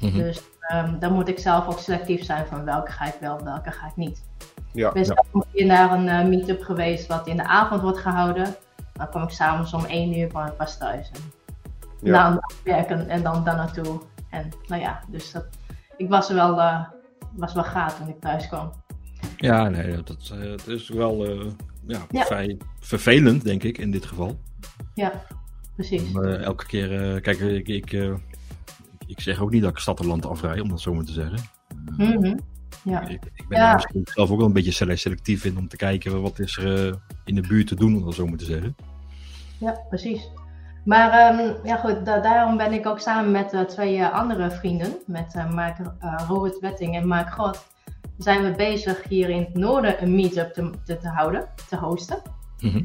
Mhm. 0.00 0.16
Dus 0.18 0.42
ehm, 0.60 0.98
dan 0.98 1.12
moet 1.12 1.28
ik 1.28 1.38
zelf 1.38 1.66
ook 1.66 1.78
selectief 1.78 2.24
zijn 2.24 2.46
van 2.46 2.64
welke 2.64 2.90
ga 2.92 3.04
ik 3.06 3.16
wel, 3.20 3.44
welke 3.44 3.70
ga 3.70 3.86
ik 3.86 3.96
niet. 3.96 4.24
Ja, 4.72 4.88
Ik 4.88 4.94
ben 4.94 5.04
zelf 5.04 5.26
een 5.32 5.44
keer 5.52 5.66
naar 5.66 5.92
een 5.92 6.08
eh, 6.08 6.24
meetup 6.26 6.62
geweest 6.62 7.06
wat 7.06 7.26
in 7.26 7.36
de 7.36 7.44
avond 7.46 7.82
wordt 7.82 7.98
gehouden. 7.98 8.54
Dan 8.92 9.10
kom 9.10 9.22
ik 9.22 9.30
s'avonds 9.30 9.72
om 9.72 9.84
1 9.84 10.18
uur 10.18 10.26
kwam 10.26 10.56
pas 10.56 10.78
thuis. 10.78 11.10
En 11.14 11.20
Ja. 12.00 12.10
Na 12.12 12.26
een 12.26 12.32
dag 12.34 12.62
werken 12.64 13.08
en 13.08 13.22
dan 13.22 13.44
daar 13.44 13.56
naartoe. 13.56 14.00
En 14.30 14.48
nou 14.66 14.82
ja, 14.82 15.00
dus 15.08 15.32
dat, 15.32 15.44
ik 15.96 16.08
was 16.08 16.28
wel, 16.30 16.60
eh, 16.60 16.80
was 17.32 17.52
wel 17.54 17.64
gaaf 17.64 17.98
toen 17.98 18.08
ik 18.08 18.20
thuis 18.20 18.48
kwam. 18.48 18.72
Ja, 19.36 19.68
nee, 19.68 20.02
dat, 20.02 20.30
eh, 20.32 20.50
het 20.50 20.66
is 20.66 20.88
wel 20.88 21.24
ja, 21.86 21.98
Ja. 22.10 22.24
vrij 22.24 22.56
vervelend, 22.80 23.44
denk 23.44 23.62
ik, 23.62 23.78
in 23.78 23.90
dit 23.90 24.06
geval. 24.06 24.38
Ja, 24.94 25.12
precies. 25.74 26.14
Om, 26.14 26.24
elke 26.24 26.66
keer, 26.66 27.20
kijk, 27.20 27.38
ik, 27.38 27.68
ik, 27.68 27.92
ik 29.06 29.20
zeg 29.20 29.40
ook 29.40 29.50
niet 29.50 29.62
dat 29.62 29.70
ik 29.70 29.78
stad 29.78 30.00
en 30.00 30.06
land 30.06 30.26
afrij, 30.26 30.60
om 30.60 30.68
dat 30.68 30.80
zo 30.80 30.94
maar 30.94 31.04
te 31.04 31.12
zeggen. 31.12 31.38
Mhm. 31.96 32.36
Ja. 32.82 33.00
Ik, 33.08 33.24
ik 33.34 33.48
ben 33.48 33.58
Ja. 33.58 33.64
daar 33.64 33.74
misschien 33.74 34.00
zelf 34.04 34.30
ook 34.30 34.36
wel 34.38 34.46
een 34.46 34.52
beetje 34.52 34.72
sele- 34.72 34.96
selectief 34.96 35.44
in 35.44 35.58
om 35.58 35.68
te 35.68 35.76
kijken 35.76 36.22
wat 36.22 36.38
is 36.38 36.56
er 36.56 36.86
eh, 36.88 36.94
in 37.24 37.34
de 37.34 37.40
buurt 37.48 37.66
te 37.66 37.74
doen, 37.74 37.96
om 37.96 38.04
dat 38.04 38.14
zo 38.14 38.26
maar 38.26 38.38
te 38.38 38.44
zeggen. 38.44 38.76
Ja, 39.58 39.80
precies. 39.88 40.30
Maar 40.84 41.10
ehm, 41.10 41.66
ja 41.66 41.76
goed, 41.76 42.04
da- 42.04 42.20
daarom 42.20 42.56
ben 42.56 42.72
ik 42.72 42.86
ook 42.86 43.00
samen 43.00 43.30
met 43.30 43.52
eh, 43.52 43.60
twee 43.60 43.96
eh, 43.96 44.12
andere 44.12 44.50
vrienden, 44.50 44.96
met 45.06 45.34
eh, 45.34 45.50
Mark, 45.50 45.78
eh, 45.78 46.20
Robert 46.28 46.58
Wetting 46.60 46.94
en 46.96 47.06
Mark 47.06 47.32
God, 47.32 47.66
zijn 48.18 48.42
we 48.42 48.50
bezig 48.56 49.02
hier 49.08 49.28
in 49.30 49.40
het 49.40 49.54
noorden 49.54 50.02
een 50.02 50.14
meetup 50.14 50.52
te, 50.52 50.70
te, 50.84 50.96
te 50.98 51.08
houden, 51.08 51.48
te 51.68 51.76
hosten. 51.76 52.18
Mhm. 52.60 52.82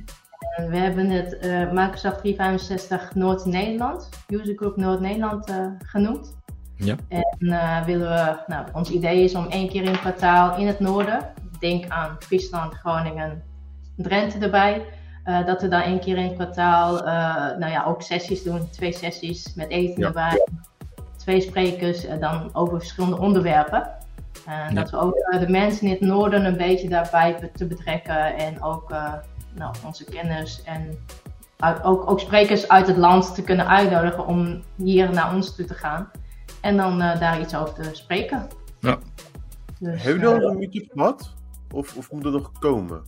We 0.70 0.78
hebben 0.78 1.10
het 1.10 1.38
eh, 1.38 1.72
Microsoft 1.72 2.20
365 2.20 3.16
Noord-Nederland, 3.16 4.10
User 4.28 4.56
Group 4.56 4.76
Noord-Nederland 4.76 5.50
eh, 5.50 5.66
genoemd. 5.86 6.40
Ja. 6.76 6.96
En 7.08 7.52
eh, 7.52 7.86
willen 7.86 8.10
we, 8.10 8.44
nou, 8.48 8.66
ons 8.74 8.90
idee 8.90 9.24
is 9.24 9.36
om 9.36 9.46
één 9.50 9.70
keer 9.70 9.84
in 9.84 9.92
het 9.92 10.00
kwartaal 10.00 10.58
in 10.58 10.68
het 10.68 10.80
noorden, 10.80 11.34
denk 11.60 11.88
aan 11.90 12.16
Friesland, 12.20 12.74
Groningen, 12.74 13.44
Drenthe 13.96 14.38
erbij, 14.40 14.86
eh, 15.24 15.46
dat 15.46 15.62
we 15.62 15.68
daar 15.68 15.84
één 15.84 16.00
keer 16.00 16.18
in 16.18 16.24
het 16.24 16.34
kwartaal, 16.34 16.98
eh, 16.98 17.58
nou 17.58 17.72
ja, 17.72 17.84
ook 17.84 18.02
sessies 18.02 18.44
doen, 18.44 18.70
twee 18.70 18.94
sessies 18.94 19.54
met 19.54 19.70
eten 19.70 20.02
Ja. 20.02 20.08
erbij, 20.08 20.48
twee 21.18 21.42
sprekers, 21.42 22.06
eh, 22.06 22.20
dan 22.20 22.50
over 22.54 22.78
verschillende 22.80 23.18
onderwerpen. 23.20 23.90
En 24.46 24.76
dat 24.76 24.90
we 24.90 24.98
ook 24.98 25.16
eh, 25.16 25.40
de 25.40 25.50
mensen 25.50 25.86
in 25.86 25.92
het 25.92 26.02
noorden 26.02 26.46
een 26.46 26.58
beetje 26.58 26.90
daarbij 26.90 27.50
te 27.54 27.68
betrekken 27.68 28.36
en 28.38 28.62
ook 28.64 28.92
eh, 28.92 29.14
nou, 29.56 29.76
onze 29.86 30.04
kennis 30.04 30.64
en 30.64 30.98
ook, 31.84 32.10
ook 32.10 32.20
sprekers 32.20 32.68
uit 32.68 32.88
het 32.88 32.98
land 32.98 33.36
te 33.36 33.44
kunnen 33.44 33.68
uitnodigen 33.68 34.26
om 34.28 34.64
hier 34.78 35.12
naar 35.14 35.34
ons 35.36 35.56
toe 35.56 35.66
te 35.66 35.74
gaan 35.74 36.12
en 36.62 36.78
dan 36.78 37.02
eh, 37.02 37.20
daar 37.20 37.40
iets 37.40 37.56
over 37.56 37.74
te 37.74 37.90
spreken. 37.94 38.48
Ja. 38.80 38.98
Dus, 39.80 40.04
Hebben 40.04 40.22
jullie 40.22 40.36
eh, 40.38 40.46
al 40.46 40.52
een 40.52 40.58
meetup 40.58 40.90
gehad? 40.92 41.34
Of, 41.74 41.98
of 41.98 42.12
moet 42.12 42.26
er 42.26 42.32
nog 42.32 42.52
komen? 42.60 43.02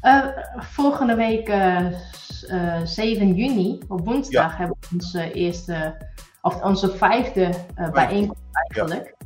eh, 0.00 0.26
volgende 0.56 1.14
week, 1.14 1.48
eh, 1.48 1.86
s- 2.12 2.46
eh, 2.46 2.80
7 2.84 3.34
juni, 3.34 3.80
op 3.88 4.04
woensdag, 4.04 4.56
hebben 4.56 4.76
we 4.80 4.88
onze 4.92 5.32
eerste 5.32 5.96
of 6.42 6.62
onze 6.62 6.96
vijfde 6.96 7.50
uh, 7.78 7.90
bijeenkomst 7.90 8.42
eigenlijk. 8.52 9.06
Uh, 9.06 9.21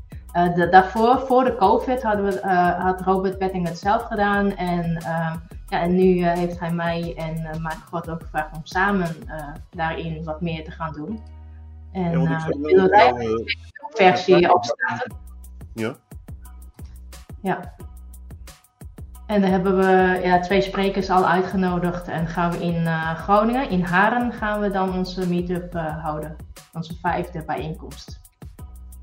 de, 0.54 0.68
daarvoor, 0.70 1.20
voor 1.26 1.44
de 1.44 1.56
COVID, 1.56 2.02
hadden 2.02 2.24
we, 2.24 2.40
uh, 2.44 2.82
had 2.84 3.00
Robert 3.00 3.38
Betting 3.38 3.68
het 3.68 3.78
zelf 3.78 4.02
gedaan. 4.02 4.56
En, 4.56 5.02
ja, 5.68 5.80
en 5.80 5.94
nu 5.94 6.26
heeft 6.26 6.60
hij 6.60 6.72
mij 6.72 7.14
en 7.16 7.36
uh, 7.36 7.60
Mark 7.62 7.80
God 7.90 8.10
ook 8.10 8.22
gevraagd 8.22 8.56
om 8.56 8.60
samen 8.62 9.08
daarin 9.70 10.24
wat 10.24 10.40
meer 10.40 10.64
te 10.64 10.70
gaan 10.70 10.92
doen. 10.92 11.20
En 11.92 12.20
ja, 12.20 12.48
uh, 12.48 13.06
een 13.06 13.46
versie 13.94 14.54
opstarten. 14.54 15.16
Ja. 15.74 15.96
Ja. 17.42 17.74
En 19.26 19.40
dan 19.40 19.50
hebben 19.50 19.76
we 19.76 20.20
ja, 20.22 20.40
twee 20.40 20.60
sprekers 20.60 21.10
al 21.10 21.26
uitgenodigd. 21.26 22.08
En 22.08 22.26
gaan 22.26 22.50
we 22.50 22.58
in 22.58 22.82
uh, 22.82 23.14
Groningen, 23.14 23.70
in 23.70 23.82
Haren, 23.82 24.32
gaan 24.32 24.60
we 24.60 24.70
dan 24.70 24.94
onze 24.94 25.28
meetup 25.28 25.74
uh, 25.74 26.02
houden. 26.02 26.36
Onze 26.72 26.94
vijfde 27.00 27.44
bijeenkomst. 27.44 28.20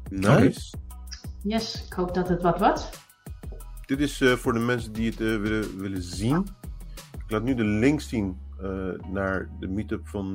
Nice. 0.10 0.74
Yes, 1.43 1.85
ik 1.85 1.93
hoop 1.93 2.13
dat 2.13 2.29
het 2.29 2.41
wat 2.41 2.59
wordt. 2.59 2.89
Dit 3.85 4.00
is 4.00 4.21
uh, 4.21 4.33
voor 4.33 4.53
de 4.53 4.59
mensen 4.59 4.93
die 4.93 5.09
het 5.09 5.17
willen, 5.17 5.79
willen 5.79 6.01
zien. 6.01 6.47
Ik 7.13 7.31
laat 7.31 7.43
nu 7.43 7.55
de 7.55 7.63
link 7.63 8.01
zien 8.01 8.41
naar 9.12 9.50
de 9.59 9.67
meetup 9.67 10.07
van, 10.07 10.33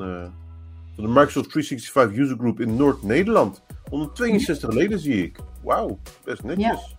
van 0.94 1.04
de 1.04 1.10
Microsoft 1.10 1.50
365 1.50 2.18
User 2.18 2.36
Group 2.36 2.60
in 2.60 2.76
Noord-Nederland. 2.76 3.62
162 3.88 4.70
leden 4.70 4.98
zie 4.98 5.24
ik. 5.24 5.38
Wauw, 5.62 5.98
best 6.24 6.42
netjes. 6.42 6.66
Ja. 6.90 6.98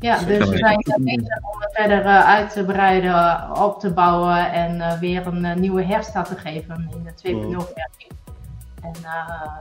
Ja, 0.00 0.18
dus 0.24 0.48
we 0.48 0.56
zijn 0.56 0.82
bezig 0.84 0.96
om 0.96 1.60
het 1.60 1.72
verder 1.72 2.04
uh, 2.04 2.24
uit 2.24 2.52
te 2.52 2.64
breiden, 2.64 3.56
op 3.56 3.80
te 3.80 3.92
bouwen 3.92 4.52
en 4.52 4.76
uh, 4.76 4.98
weer 4.98 5.26
een 5.26 5.44
uh, 5.44 5.54
nieuwe 5.54 5.84
herstart 5.84 6.28
te 6.28 6.36
geven 6.36 6.90
in 6.92 7.02
de 7.02 7.10
2.0 7.10 7.72
versie. 7.74 8.08
En 8.82 8.92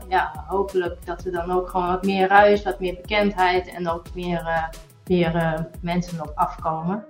ja, 0.07 0.45
hopelijk 0.47 1.05
dat 1.05 1.24
we 1.24 1.31
dan 1.31 1.51
ook 1.51 1.69
gewoon 1.69 1.88
wat 1.88 2.03
meer 2.03 2.27
ruis, 2.27 2.63
wat 2.63 2.79
meer 2.79 2.95
bekendheid 2.95 3.67
en 3.67 3.89
ook 3.89 4.05
meer, 4.13 4.69
meer 5.05 5.65
mensen 5.81 6.21
op 6.21 6.31
afkomen. 6.36 7.05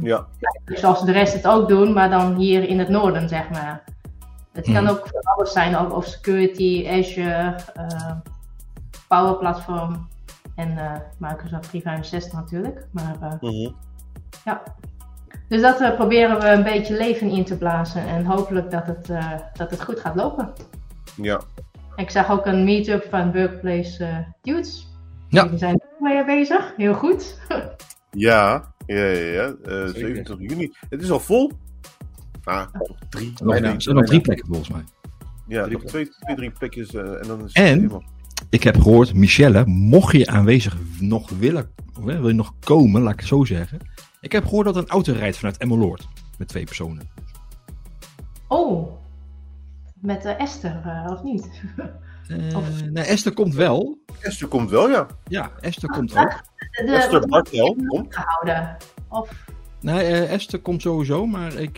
ja. 0.00 0.26
Zoals 0.64 1.04
de 1.04 1.12
rest 1.12 1.32
het 1.32 1.46
ook 1.46 1.68
doen, 1.68 1.92
maar 1.92 2.10
dan 2.10 2.34
hier 2.34 2.68
in 2.68 2.78
het 2.78 2.88
noorden, 2.88 3.28
zeg 3.28 3.50
maar. 3.50 3.84
Het 4.52 4.72
kan 4.72 4.88
ook 4.88 5.08
voor 5.08 5.20
alles 5.20 5.52
zijn, 5.52 5.76
ook 5.76 5.92
of 5.92 6.04
security, 6.04 6.86
Azure, 6.88 7.54
Power 9.08 9.36
Platform, 9.36 10.08
en 10.54 11.02
Microsoft 11.18 11.68
365 11.68 12.32
natuurlijk. 12.32 12.86
Maar 12.90 13.36
-hmm. 13.40 13.74
ja. 14.44 14.62
Dus 15.48 15.60
dat 15.62 15.96
proberen 15.96 16.40
we 16.40 16.48
een 16.48 16.62
beetje 16.62 16.96
leven 16.96 17.30
in 17.30 17.44
te 17.44 17.56
blazen. 17.56 18.06
En 18.06 18.24
hopelijk 18.24 18.70
dat 18.70 18.86
het, 18.86 19.06
dat 19.52 19.70
het 19.70 19.82
goed 19.82 20.00
gaat 20.00 20.14
lopen. 20.14 20.52
Ja. 21.16 21.40
Ik 21.96 22.10
zag 22.10 22.30
ook 22.30 22.46
een 22.46 22.64
meetup 22.64 23.06
van 23.10 23.32
Workplace 23.32 24.26
Dudes. 24.42 24.88
Ja. 25.28 25.44
Die 25.44 25.58
zijn 25.58 25.74
er 25.74 26.02
mee 26.02 26.24
bezig. 26.24 26.74
Heel 26.76 26.94
goed. 26.94 27.38
ja, 28.10 28.74
ja, 28.86 29.04
ja. 29.04 29.54
ja. 29.64 29.86
27 29.86 30.36
juni. 30.38 30.72
Het 30.88 31.02
is 31.02 31.10
al 31.10 31.20
vol. 31.20 31.52
Ah, 32.44 32.66
nog 32.72 32.98
drie. 33.08 33.32
Nog, 33.42 33.54
er 33.54 33.82
zijn 33.82 33.96
nog 33.96 34.04
drie 34.04 34.20
plekken 34.20 34.46
volgens 34.46 34.68
mij. 34.68 34.84
Ja, 35.48 35.66
nog 35.66 35.84
twee, 35.84 36.08
twee, 36.08 36.36
drie 36.36 36.50
plekjes. 36.50 36.94
en 36.94 37.22
dan 37.26 37.44
is 37.44 37.52
en, 37.52 37.64
het 37.64 37.74
helemaal... 37.74 38.04
Ik 38.50 38.62
heb 38.62 38.80
gehoord, 38.80 39.14
Michelle, 39.14 39.66
mocht 39.66 40.12
je 40.12 40.26
aanwezig 40.26 40.76
nog 41.00 41.30
willen, 41.30 41.70
wil 42.00 42.28
je 42.28 42.34
nog 42.34 42.54
komen, 42.58 43.02
laat 43.02 43.12
ik 43.12 43.18
het 43.18 43.28
zo 43.28 43.44
zeggen. 43.44 43.78
Ik 44.20 44.32
heb 44.32 44.44
gehoord 44.44 44.66
dat 44.66 44.76
een 44.76 44.88
auto 44.88 45.12
rijdt 45.12 45.36
vanuit 45.36 45.56
Emmeloord 45.56 46.08
met 46.38 46.48
twee 46.48 46.64
personen. 46.64 47.08
Oh, 48.48 49.03
met 50.04 50.24
uh, 50.24 50.40
Esther, 50.40 50.82
uh, 50.86 51.10
of 51.12 51.22
niet? 51.22 51.62
Uh, 52.28 52.56
of... 52.56 52.84
Nee, 52.90 53.04
Esther 53.04 53.34
komt 53.34 53.54
wel. 53.54 53.98
Esther 54.20 54.48
komt 54.48 54.70
wel, 54.70 54.90
ja. 54.90 55.06
Ja, 55.28 55.50
Esther 55.60 55.88
komt 55.88 56.16
ook. 56.16 56.42
De, 56.56 56.84
de, 56.84 56.92
Esther 56.92 57.28
Bartel 57.28 57.76
komt. 57.86 58.14
Gehouden. 58.16 58.76
Of... 59.08 59.46
Nee, 59.80 60.24
Esther 60.24 60.60
komt 60.60 60.82
sowieso, 60.82 61.26
maar 61.26 61.54
ik, 61.54 61.76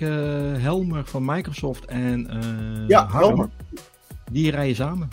Helmer 0.59 1.04
van 1.04 1.25
Microsoft 1.25 1.85
en 1.85 2.28
ja, 2.88 3.06
Harm, 3.06 3.26
Helmer. 3.26 3.49
die 4.30 4.50
rijden 4.50 4.76
samen. 4.76 5.09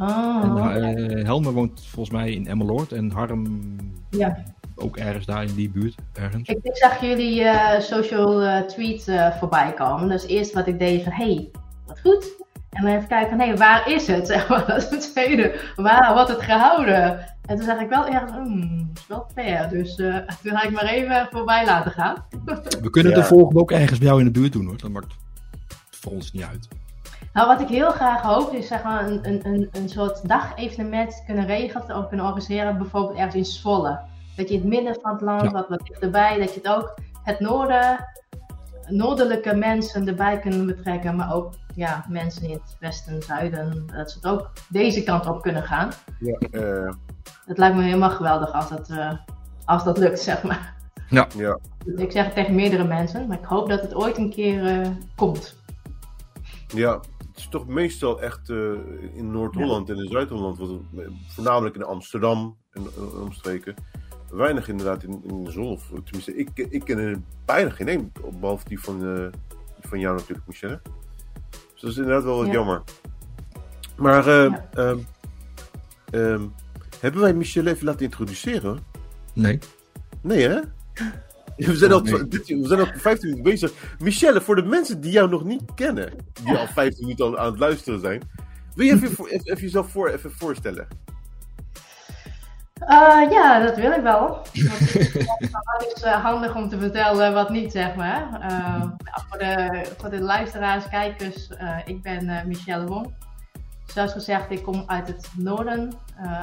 Oh, 0.00 0.74
en, 0.74 1.18
uh, 1.18 1.24
Helmer 1.24 1.52
woont 1.52 1.86
volgens 1.86 2.16
mij 2.16 2.32
in 2.32 2.46
Emmeloord 2.46 2.92
en 2.92 3.10
Harm 3.10 3.76
ja. 4.10 4.42
ook 4.74 4.96
ergens 4.96 5.26
daar 5.26 5.44
in 5.44 5.54
die 5.54 5.70
buurt. 5.70 5.94
Ergens. 6.12 6.48
Ik, 6.48 6.58
ik 6.62 6.76
zag 6.76 7.00
jullie 7.00 7.40
uh, 7.40 7.80
social 7.80 8.42
uh, 8.42 8.60
tweet 8.60 9.04
voorbij 9.38 9.72
komen. 9.72 10.08
Dus 10.08 10.26
eerst 10.26 10.52
wat 10.52 10.66
ik 10.66 10.78
deed 10.78 11.02
van, 11.02 11.12
hey, 11.12 11.50
wat 11.88 12.00
goed. 12.00 12.46
En 12.70 12.84
dan 12.84 12.92
even 12.92 13.08
kijken 13.08 13.28
van, 13.28 13.38
hé, 13.38 13.46
hey, 13.46 13.56
waar 13.56 13.90
is 13.90 14.06
het? 14.06 14.26
Zeg 14.32 14.48
maar, 14.48 14.66
dat 14.66 14.76
is 14.76 14.90
het 14.90 15.12
tweede. 15.12 15.60
Waar 15.76 16.14
wordt 16.14 16.28
het 16.28 16.42
gehouden? 16.42 17.18
En 17.46 17.56
toen 17.56 17.64
zag 17.64 17.80
ik 17.80 17.88
wel 17.88 18.06
ergens, 18.06 18.32
hmm, 18.32 18.90
is 18.94 19.06
wel 19.06 19.26
fair. 19.34 19.68
Dus 19.68 19.94
toen 20.42 20.52
ga 20.52 20.62
ik 20.62 20.70
maar 20.70 20.84
even 20.84 21.28
voorbij 21.30 21.64
laten 21.64 21.92
gaan. 21.92 22.24
We 22.82 22.90
kunnen 22.90 23.12
ja. 23.12 23.18
de 23.18 23.24
volgende 23.24 23.60
ook 23.60 23.70
ergens 23.70 23.98
bij 23.98 24.08
jou 24.08 24.20
in 24.20 24.26
de 24.26 24.40
buurt 24.40 24.52
doen 24.52 24.66
hoor. 24.66 24.76
Dat 24.76 24.90
maakt 24.90 25.14
voor 25.90 26.12
ons 26.12 26.32
niet 26.32 26.42
uit. 26.42 26.68
Nou, 27.32 27.46
wat 27.46 27.60
ik 27.60 27.68
heel 27.68 27.90
graag 27.90 28.22
hoop 28.22 28.52
is 28.52 28.66
zeg 28.66 28.82
maar, 28.82 29.06
een, 29.06 29.28
een, 29.28 29.46
een, 29.46 29.68
een 29.72 29.88
soort 29.88 30.28
dagevenement 30.28 31.22
kunnen 31.26 31.46
regelen 31.46 31.96
of 31.96 32.08
kunnen 32.08 32.26
organiseren, 32.26 32.78
bijvoorbeeld 32.78 33.16
ergens 33.16 33.34
in 33.34 33.44
Zwolle. 33.44 34.00
Dat 34.36 34.48
je 34.48 34.54
in 34.54 34.60
het 34.60 34.68
midden 34.68 34.98
van 35.02 35.12
het 35.12 35.20
land, 35.20 35.42
ja. 35.42 35.50
wat, 35.50 35.68
wat 35.68 35.86
dichterbij, 35.86 36.38
dat 36.38 36.54
je 36.54 36.60
het 36.62 36.68
ook 36.68 36.94
het 37.22 37.40
noorden, 37.40 38.06
noordelijke 38.88 39.54
mensen 39.54 40.08
erbij 40.08 40.38
kunnen 40.38 40.66
betrekken, 40.66 41.16
maar 41.16 41.34
ook 41.34 41.52
ja, 41.74 42.04
mensen 42.08 42.42
in 42.42 42.52
het 42.52 42.76
westen, 42.80 43.22
zuiden, 43.22 43.86
dat 43.86 44.10
ze 44.10 44.18
het 44.18 44.26
ook 44.26 44.50
deze 44.68 45.02
kant 45.02 45.26
op 45.26 45.42
kunnen 45.42 45.62
gaan. 45.62 45.90
Ja, 46.18 46.38
uh... 46.50 46.92
Het 47.46 47.58
lijkt 47.58 47.76
me 47.76 47.82
helemaal 47.82 48.10
geweldig 48.10 48.52
als 48.52 48.68
dat, 48.68 48.88
uh, 48.90 49.12
als 49.64 49.84
dat 49.84 49.98
lukt, 49.98 50.20
zeg 50.20 50.42
maar. 50.42 50.74
Ja. 51.08 51.26
ja. 51.36 51.58
Ik 51.96 52.12
zeg 52.12 52.24
het 52.24 52.34
tegen 52.34 52.54
meerdere 52.54 52.84
mensen, 52.84 53.26
maar 53.26 53.38
ik 53.38 53.44
hoop 53.44 53.68
dat 53.68 53.80
het 53.80 53.94
ooit 53.94 54.18
een 54.18 54.30
keer 54.30 54.78
uh, 54.78 54.86
komt. 55.16 55.56
Ja, 56.66 57.00
het 57.28 57.36
is 57.36 57.48
toch 57.48 57.66
meestal 57.66 58.20
echt 58.20 58.48
uh, 58.48 58.72
in 59.14 59.30
Noord-Holland 59.30 59.88
ja. 59.88 59.94
en 59.94 60.00
in 60.00 60.10
Zuid-Holland, 60.10 60.58
voornamelijk 61.26 61.74
in 61.74 61.84
Amsterdam 61.84 62.56
en 62.70 62.82
uh, 62.82 63.22
omstreken. 63.22 63.74
Weinig 64.30 64.68
inderdaad 64.68 65.02
in, 65.02 65.22
in 65.26 65.44
de 65.44 65.50
zon. 65.50 65.66
Of, 65.66 65.92
tenminste, 66.04 66.36
ik, 66.36 66.48
ik 66.54 66.84
ken 66.84 66.98
er 66.98 67.20
bijna 67.44 67.70
geen 67.70 67.88
één, 67.88 68.12
behalve 68.40 68.68
die 68.68 68.80
van, 68.80 69.04
uh, 69.04 69.28
die 69.80 69.88
van 69.88 70.00
jou 70.00 70.16
natuurlijk, 70.16 70.46
Michelle. 70.46 70.80
Dus 71.50 71.80
dat 71.80 71.90
is 71.90 71.96
inderdaad 71.96 72.24
wel 72.24 72.36
wat 72.36 72.46
ja. 72.46 72.52
jammer. 72.52 72.82
Maar 73.96 74.28
ja. 74.28 74.44
um, 74.76 75.06
um, 76.12 76.54
hebben 77.00 77.20
wij 77.20 77.34
Michelle 77.34 77.70
even 77.70 77.84
laten 77.84 78.04
introduceren? 78.04 78.78
Nee. 79.32 79.58
Nee, 80.20 80.48
hè? 80.48 80.60
We 81.56 81.76
zijn, 81.76 81.92
al, 81.92 82.02
we 82.02 82.60
zijn 82.62 82.80
al 82.80 82.86
15 82.86 83.28
minuten 83.28 83.52
bezig. 83.52 83.72
Michelle, 83.98 84.40
voor 84.40 84.56
de 84.56 84.62
mensen 84.62 85.00
die 85.00 85.10
jou 85.10 85.28
nog 85.28 85.44
niet 85.44 85.62
kennen, 85.74 86.12
die 86.44 86.56
al 86.56 86.66
15 86.66 87.06
minuten 87.06 87.38
aan 87.38 87.50
het 87.50 87.58
luisteren 87.58 88.00
zijn, 88.00 88.22
wil 88.74 88.86
je 88.86 88.92
even, 88.92 89.08
even, 89.08 89.26
even 89.26 89.62
jezelf 89.62 89.90
voor, 89.90 90.08
even 90.08 90.32
voorstellen? 90.32 90.86
Uh, 92.82 93.30
ja, 93.30 93.60
dat 93.60 93.76
wil 93.76 93.92
ik 93.92 94.02
wel. 94.02 94.38
Het 95.78 95.92
is 95.94 96.04
uh, 96.04 96.24
handig 96.24 96.54
om 96.54 96.68
te 96.68 96.78
vertellen 96.78 97.34
wat 97.34 97.50
niet, 97.50 97.72
zeg 97.72 97.94
maar. 97.94 98.28
Uh, 98.32 98.80
nou, 98.80 99.22
voor, 99.28 99.38
de, 99.38 99.82
voor 99.98 100.10
de 100.10 100.20
luisteraars, 100.20 100.88
kijkers, 100.88 101.48
ik 101.84 102.02
ben 102.02 102.42
Michelle 102.46 102.86
Wong. 102.86 103.14
Zoals 103.86 104.12
gezegd, 104.12 104.50
ik 104.50 104.62
kom 104.62 104.82
uit 104.86 105.08
het 105.08 105.30
noorden, 105.36 105.92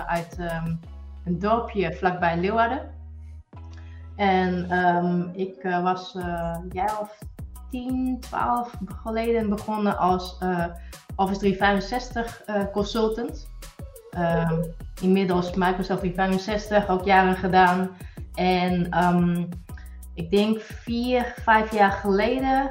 uit 0.07 0.37
um, 0.39 0.79
een 1.25 1.39
dorpje 1.39 1.93
vlakbij 1.93 2.37
Leeuwarden. 2.37 2.93
En 4.15 4.77
um, 4.79 5.31
ik 5.33 5.61
was 5.63 6.15
uh, 6.15 6.57
jaar 6.69 6.99
of 6.99 7.19
10, 7.69 8.17
12 8.19 8.73
geleden 9.03 9.49
begonnen 9.49 9.97
als 9.97 10.37
Office 11.15 11.39
365 11.39 12.41
consultant. 12.71 13.47
Um, 14.17 14.63
inmiddels 15.01 15.53
Microsoft 15.53 15.99
365 15.99 16.89
ook 16.89 17.03
jaren 17.03 17.35
gedaan. 17.35 17.89
En 18.33 19.03
um, 19.03 19.49
ik 20.13 20.31
denk 20.31 20.59
vier, 20.61 21.33
vijf 21.43 21.71
jaar 21.71 21.91
geleden, 21.91 22.69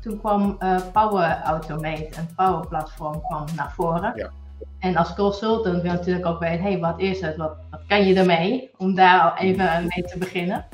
toen 0.00 0.18
kwam 0.18 0.58
Power 0.92 1.40
Automate, 1.42 2.08
een 2.18 2.34
Power 2.36 2.66
Platform, 2.68 3.20
kwam 3.20 3.44
naar 3.56 3.72
voren. 3.72 4.12
Ja. 4.14 4.30
En 4.78 4.96
als 4.96 5.14
consultant 5.14 5.82
wil 5.82 5.92
je 5.92 5.98
natuurlijk 5.98 6.26
ook 6.26 6.38
weten, 6.38 6.62
hey, 6.62 6.78
wat 6.78 7.00
is 7.00 7.20
het? 7.20 7.36
Wat, 7.36 7.56
wat 7.70 7.80
kan 7.86 8.04
je 8.06 8.14
ermee? 8.14 8.70
Om 8.76 8.94
daar 8.94 9.36
even 9.36 9.82
mee 9.94 10.04
te 10.04 10.18
beginnen. 10.18 10.64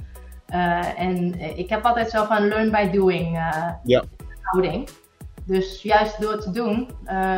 Uh, 0.54 1.00
en 1.00 1.40
ik 1.58 1.68
heb 1.68 1.85
altijd 1.85 2.11
zo 2.11 2.25
van 2.25 2.49
learn 2.49 2.70
by 2.70 2.90
doing 2.90 3.37
ja. 3.85 4.04
houding. 4.42 4.88
Dus 5.44 5.82
juist 5.82 6.20
door 6.20 6.40
te 6.40 6.50
doen 6.50 6.90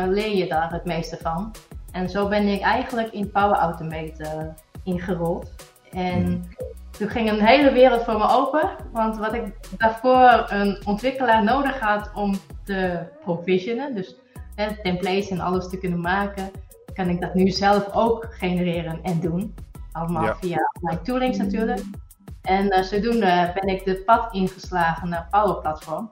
leer 0.07 0.35
je 0.35 0.47
daar 0.47 0.71
het 0.71 0.85
meeste 0.85 1.17
van. 1.21 1.51
En 1.91 2.09
zo 2.09 2.27
ben 2.27 2.47
ik 2.47 2.61
eigenlijk 2.61 3.11
in 3.11 3.31
Power 3.31 3.57
Automate 3.57 4.53
ingerold. 4.83 5.51
En 5.91 6.21
mm. 6.21 6.47
toen 6.91 7.09
ging 7.09 7.29
een 7.29 7.45
hele 7.45 7.71
wereld 7.71 8.03
voor 8.03 8.17
me 8.17 8.29
open. 8.29 8.69
Want 8.91 9.17
wat 9.17 9.33
ik 9.33 9.43
daarvoor 9.77 10.45
een 10.49 10.81
ontwikkelaar 10.85 11.43
nodig 11.43 11.79
had 11.79 12.11
om 12.13 12.35
te 12.63 13.07
provisionen, 13.23 13.95
dus 13.95 14.15
hè, 14.55 14.81
templates 14.81 15.29
en 15.29 15.39
alles 15.39 15.69
te 15.69 15.77
kunnen 15.77 16.01
maken, 16.01 16.51
kan 16.93 17.09
ik 17.09 17.21
dat 17.21 17.33
nu 17.33 17.49
zelf 17.49 17.93
ook 17.93 18.27
genereren 18.29 18.99
en 19.03 19.19
doen. 19.19 19.55
Allemaal 19.91 20.23
Ja. 20.23 20.35
via 20.35 20.71
mijn 20.81 21.03
toolings 21.03 21.37
natuurlijk. 21.37 21.81
En 22.41 22.69
eh, 22.69 22.83
zodoende 22.83 23.51
ben 23.53 23.67
ik 23.75 23.85
de 23.85 23.95
pad 24.05 24.33
ingeslagen 24.33 25.09
naar 25.09 25.27
Power 25.31 25.61
Platform. 25.61 26.11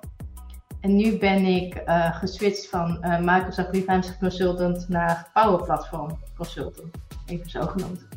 En 0.79 0.95
nu 0.95 1.17
ben 1.17 1.45
ik 1.45 1.75
eh, 1.75 2.15
geswitcht 2.15 2.69
van 2.69 3.01
eh, 3.01 3.19
Microsoft 3.19 3.69
365 3.69 4.17
Consultant 4.17 4.89
naar 4.89 5.29
Power 5.33 5.63
Platform 5.63 6.19
Consultant. 6.35 6.95
Even 7.25 7.49
zo 7.49 7.61
genoemd. 7.61 8.07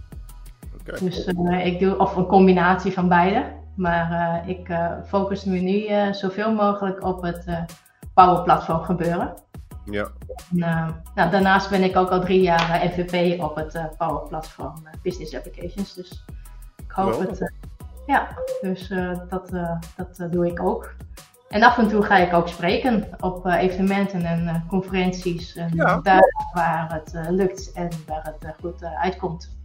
Dus 1.00 1.24
eh, 1.24 1.66
ik 1.66 1.78
doe, 1.78 1.98
of 1.98 2.16
een 2.16 2.26
combinatie 2.26 2.92
van 2.92 3.08
beide. 3.08 3.60
Maar 3.76 4.42
ik 4.48 4.76
focus 5.06 5.44
me 5.44 5.58
nu 5.58 5.84
zoveel 6.14 6.52
mogelijk 6.52 7.04
op 7.04 7.22
het 7.22 7.44
Power 8.14 8.42
Platform 8.42 8.82
gebeuren. 8.82 9.34
Ja. 9.84 10.08
En, 10.50 10.58
nou, 11.14 11.30
daarnaast 11.30 11.70
ben 11.70 11.82
ik 11.82 11.96
ook 11.96 12.10
al 12.10 12.20
drie 12.20 12.42
jaar 12.42 12.92
MVP 12.94 13.42
op 13.42 13.56
het 13.56 13.96
Power 13.98 14.28
Platform 14.28 14.74
Business 15.02 15.34
Applications. 15.34 15.94
Dus 15.94 16.24
ik 16.76 16.90
hoop 16.90 17.18
het. 17.18 17.52
ja, 18.06 18.28
dus 18.60 18.88
dat, 19.28 19.50
dat 19.96 20.32
doe 20.32 20.46
ik 20.46 20.62
ook. 20.62 20.94
En 21.52 21.62
af 21.62 21.78
en 21.78 21.88
toe 21.88 22.02
ga 22.02 22.16
ik 22.18 22.32
ook 22.32 22.48
spreken 22.48 23.08
op 23.20 23.46
eh, 23.46 23.62
evenementen 23.62 24.24
en 24.24 24.46
eh, 24.48 24.68
conferenties. 24.68 25.56
En 25.56 25.70
Ja. 25.74 26.00
daar 26.00 26.32
waar 26.54 26.92
het 26.92 27.14
eh, 27.14 27.30
lukt 27.30 27.72
en 27.72 27.88
waar 28.06 28.34
het 28.40 28.54
goed 28.60 28.84
uitkomt. 28.84 29.56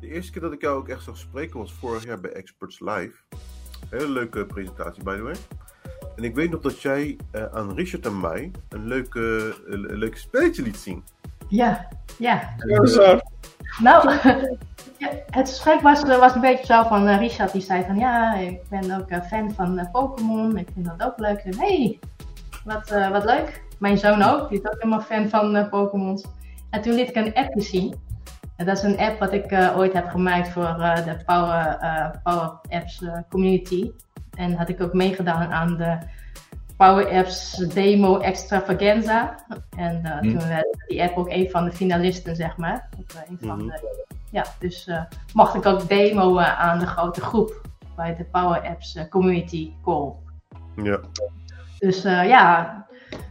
De 0.00 0.06
eerste 0.08 0.32
keer 0.32 0.42
dat 0.42 0.52
ik 0.52 0.60
jou 0.60 0.76
ook 0.78 0.88
echt 0.88 1.02
zag 1.02 1.16
spreken 1.16 1.58
was 1.58 1.72
vorig 1.72 2.04
jaar 2.04 2.20
bij 2.20 2.30
Experts 2.32 2.80
Live. 2.80 3.12
Hele 3.90 4.08
leuke 4.08 4.46
presentatie, 4.46 5.02
by 5.02 5.16
the 5.16 5.22
way. 5.22 5.34
En 6.16 6.24
ik 6.24 6.34
weet 6.34 6.50
nog 6.50 6.60
dat 6.60 6.82
jij 6.82 7.18
aan 7.52 7.74
Richard 7.74 8.06
en 8.06 8.20
mij 8.20 8.50
een 8.68 8.86
leuke, 8.86 9.54
een, 9.66 9.90
een 9.90 9.98
leuk 9.98 10.16
spelletje 10.16 10.62
liet 10.62 10.76
zien. 10.76 11.04
Ja, 11.48 11.88
ja. 12.18 12.54
Ja, 12.66 12.86
zo. 12.86 13.18
Nou, 13.82 14.10
ja, 14.98 15.08
het 15.30 15.48
gesprek 15.48 15.80
was, 15.80 16.02
was 16.02 16.34
een 16.34 16.40
beetje 16.40 16.66
zo 16.66 16.82
van 16.82 17.08
eh, 17.08 17.18
Richard 17.18 17.52
die 17.52 17.60
zei 17.62 17.84
van 17.86 17.96
ja, 17.96 18.34
ik 18.34 18.68
ben 18.68 19.00
ook 19.00 19.08
eh, 19.08 19.20
fan 19.22 19.52
van 19.54 19.78
eh, 19.78 19.90
Pokémon, 19.92 20.56
ik 20.56 20.68
vind 20.74 20.86
dat 20.86 21.02
ook 21.08 21.18
leuk. 21.18 21.38
En 21.38 21.56
hey, 21.58 21.98
wat, 22.64 22.90
eh, 22.90 23.10
wat 23.10 23.24
leuk. 23.24 23.64
Mijn 23.78 23.98
zoon 23.98 24.22
ook, 24.22 24.48
die 24.48 24.58
is 24.60 24.66
ook 24.66 24.76
helemaal 24.78 25.00
fan 25.00 25.28
van 25.28 25.56
eh 25.56 25.68
Pokémons. 25.68 26.24
En 26.70 26.82
toen 26.82 26.92
liet 26.94 27.08
ik 27.08 27.16
een 27.16 27.34
appje 27.34 27.60
zien. 27.60 27.94
En 28.56 28.66
dat 28.66 28.76
is 28.76 28.82
een 28.82 28.98
app 28.98 29.18
wat 29.18 29.32
ik 29.32 29.44
eh, 29.44 29.76
ooit 29.78 29.92
heb 29.92 30.08
gemaakt 30.08 30.48
voor 30.48 30.64
eh, 30.80 31.04
de 31.04 31.16
Power, 31.26 31.76
eh, 31.80 32.08
Power 32.22 32.52
Apps 32.68 33.02
eh, 33.02 33.12
community. 33.30 33.90
En 34.36 34.54
had 34.54 34.68
ik 34.68 34.80
ook 34.82 34.92
meegedaan 34.92 35.52
aan 35.52 35.76
de 35.76 35.98
Power 36.76 37.08
Apps 37.10 37.52
Demo 37.56 38.18
Extravaganza. 38.18 39.34
En 39.76 40.00
eh, 40.04 40.18
Hm. 40.18 40.22
toen 40.38 40.48
werd 40.48 40.84
die 40.86 41.02
app 41.02 41.16
ook 41.16 41.28
een 41.30 41.50
van 41.50 41.64
de 41.64 41.72
finalisten, 41.72 42.36
zeg 42.36 42.56
maar. 42.56 42.88
Op, 42.98 43.04
eh, 43.14 43.30
een 43.30 43.38
van 43.48 43.58
Mhm. 43.58 43.66
de, 43.66 44.04
ja, 44.36 44.44
dus 44.58 44.86
eh, 44.86 45.02
mocht 45.32 45.54
ik 45.54 45.66
ook 45.66 45.88
demoen 45.88 46.40
aan 46.40 46.78
de 46.78 46.86
grote 46.86 47.20
groep 47.20 47.60
bij 47.96 48.14
de 48.16 48.24
Power 48.24 48.62
Apps 48.68 48.94
eh, 48.94 49.08
Community 49.08 49.72
Call. 49.84 50.12
Ja. 50.82 51.00
Dus 51.78 52.04
eh, 52.04 52.26
ja, 52.28 52.86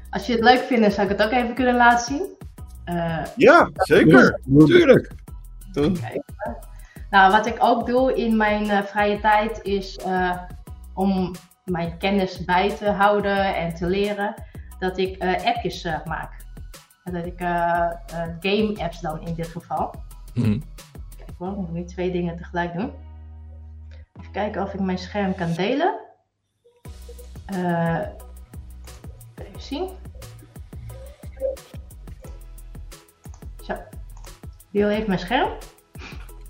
als 0.09 0.25
je 0.25 0.33
het 0.33 0.43
leuk 0.43 0.59
vindt, 0.59 0.93
zou 0.93 1.09
ik 1.09 1.17
het 1.17 1.27
ook 1.27 1.33
even 1.33 1.53
kunnen 1.55 1.75
laten 1.75 2.05
zien. 2.05 2.25
Eh, 2.83 3.25
Ja, 3.35 3.69
zeker. 3.74 4.39
Tuurlijk. 4.65 5.12
Doen. 5.71 5.97
Nou, 7.09 7.31
wat 7.31 7.45
ik 7.45 7.55
ook 7.59 7.85
doe 7.85 8.13
in 8.15 8.38
mijn 8.38 8.69
eh, 8.69 8.83
vrije 8.83 9.19
tijd 9.19 9.59
is 9.63 9.95
eh, 9.97 10.38
om 10.93 11.31
mijn 11.65 11.97
kennis 11.97 12.45
bij 12.45 12.69
te 12.69 12.89
houden 12.89 13.55
en 13.55 13.75
te 13.75 13.85
leren, 13.87 14.33
dat 14.79 14.98
ik 14.98 15.18
eh, 15.18 15.46
appjes 15.46 15.83
maak. 16.05 16.44
En 17.03 17.13
Dat 17.13 17.25
ik 17.25 17.37
game 18.39 18.75
apps 18.77 19.01
dan 19.01 19.22
in 19.22 19.33
dit 19.33 19.48
geval. 19.48 19.94
Mhm. 20.33 20.59
Hoor, 21.37 21.51
ik 21.51 21.55
moet 21.55 21.71
nu 21.71 21.85
twee 21.85 22.11
dingen 22.11 22.37
tegelijk 22.37 22.74
doen. 22.74 22.91
Even 24.19 24.31
kijken 24.31 24.61
of 24.61 24.74
ik 24.74 24.79
mijn 24.79 24.98
scherm 24.98 25.35
kan 25.35 25.53
delen. 25.53 26.00
Eh, 27.45 28.01
even 29.35 29.61
zien. 29.61 29.89
Zo. 33.61 33.77
Deel 34.71 34.89
even 34.89 35.07
mijn 35.07 35.19
scherm. 35.19 35.50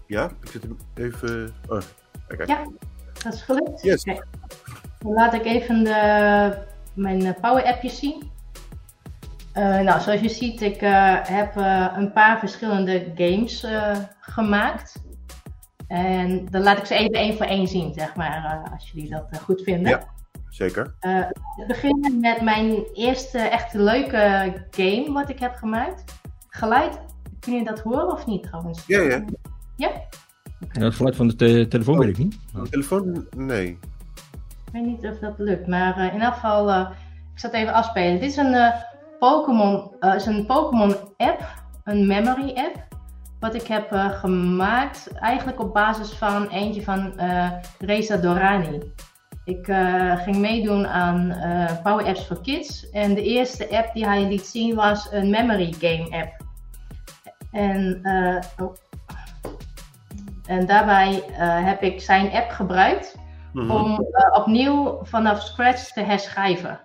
Ja, 0.07 0.31
ik 0.41 0.49
zet 0.49 0.61
hem 0.61 0.77
even. 0.93 1.53
Oh, 1.67 1.81
kijk. 2.27 2.47
Ja. 2.47 2.67
Dat 3.23 3.33
is 3.33 3.41
gelukt. 3.41 3.81
Yes. 3.81 4.03
Dan 4.03 5.13
laat 5.13 5.33
ik 5.33 5.45
even 5.45 5.83
de, 5.83 6.57
mijn 6.93 7.35
Power 7.41 7.63
appjes 7.63 7.99
zien. 7.99 8.31
Eh, 9.55 9.79
nou, 9.79 10.01
zoals 10.01 10.19
je 10.21 10.29
ziet, 10.29 10.61
ik 10.61 10.81
eh, 10.81 11.15
heb 11.23 11.57
eh, 11.57 11.87
een 11.95 12.11
paar 12.11 12.39
verschillende 12.39 13.11
games 13.15 13.63
eh, 13.63 13.95
gemaakt. 14.19 15.03
En 15.87 16.45
dan 16.51 16.61
laat 16.61 16.77
ik 16.77 16.85
ze 16.85 16.95
even 16.95 17.13
één 17.13 17.37
voor 17.37 17.45
één 17.45 17.67
zien, 17.67 17.93
zeg 17.93 18.15
maar, 18.15 18.63
eh, 18.65 18.71
als 18.73 18.91
jullie 18.91 19.09
dat 19.09 19.39
goed 19.43 19.61
vinden. 19.61 19.89
Ja. 19.91 19.99
Zeker. 20.49 20.95
Eh, 20.99 21.19
we 21.55 21.63
beginnen 21.67 22.19
met 22.19 22.41
mijn 22.41 22.83
eerste 22.93 23.37
echte 23.39 23.81
leuke 23.81 24.53
game 24.71 25.11
wat 25.11 25.29
ik 25.29 25.39
heb 25.39 25.55
gemaakt. 25.55 26.03
Geluid, 26.49 26.91
kunnen 27.39 27.61
jullie 27.61 27.65
dat 27.75 27.79
horen 27.79 28.11
of 28.11 28.25
niet 28.25 28.43
trouwens? 28.43 28.83
Ja, 28.87 29.01
ja. 29.01 29.23
Ja? 29.75 29.91
Ja, 30.71 30.83
het 30.83 30.95
geluid 30.95 31.15
van 31.15 31.27
de 31.27 31.35
te- 31.35 31.67
telefoon 31.69 31.97
weet 31.97 32.09
ik 32.09 32.17
niet. 32.17 32.37
Telefoon? 32.69 33.27
Nee. 33.35 33.67
Ik 34.65 34.71
weet 34.71 34.85
niet 34.85 35.05
of 35.07 35.19
dat 35.19 35.33
lukt, 35.37 35.67
maar 35.67 35.97
eh, 35.97 36.13
in 36.13 36.21
elk 36.21 36.33
geval, 36.33 36.69
eh, 36.71 36.89
ik 37.33 37.39
zal 37.39 37.49
het 37.51 37.59
even 37.59 37.73
afspelen. 37.73 38.19
Dit 38.19 38.29
is 38.29 38.37
een 38.37 38.53
eh, 38.53 38.73
Pokémon, 39.19 39.91
eh, 39.99 40.15
is 40.15 40.25
een 40.25 40.45
Pokémon 40.45 40.95
app, 41.17 41.41
een 41.83 42.07
memory 42.07 42.53
app, 42.55 42.87
wat 43.39 43.55
ik 43.55 43.67
heb 43.67 43.91
eh, 43.91 44.09
gemaakt 44.09 45.13
eigenlijk 45.13 45.59
op 45.59 45.73
basis 45.73 46.11
van 46.11 46.47
eentje 46.47 46.83
van 46.83 47.17
eh 47.17 47.51
Reza 47.79 48.17
Dorani. 48.17 48.93
Ik 49.45 49.65
ging 50.23 50.35
meedoen 50.35 50.87
aan 50.87 51.35
Power 51.83 52.05
Apps 52.05 52.23
for 52.23 52.41
Kids 52.41 52.89
en 52.89 53.13
de 53.13 53.23
eerste 53.23 53.77
app 53.77 53.93
die 53.93 54.05
hij 54.05 54.27
liet 54.27 54.45
zien 54.45 54.75
was 54.75 55.07
een 55.11 55.29
memory 55.29 55.73
game 55.79 56.07
app. 56.21 56.43
En, 57.51 57.99
oh. 58.59 58.73
en 60.45 60.65
daarbij 60.65 61.23
heb 61.39 61.81
ik 61.81 62.01
zijn 62.01 62.31
app 62.31 62.49
gebruikt 62.49 63.17
Mhm. 63.55 63.71
om 63.71 64.07
opnieuw 64.31 64.99
vanaf 65.03 65.41
scratch 65.41 65.91
te 65.91 66.01
herschrijven. 66.01 66.79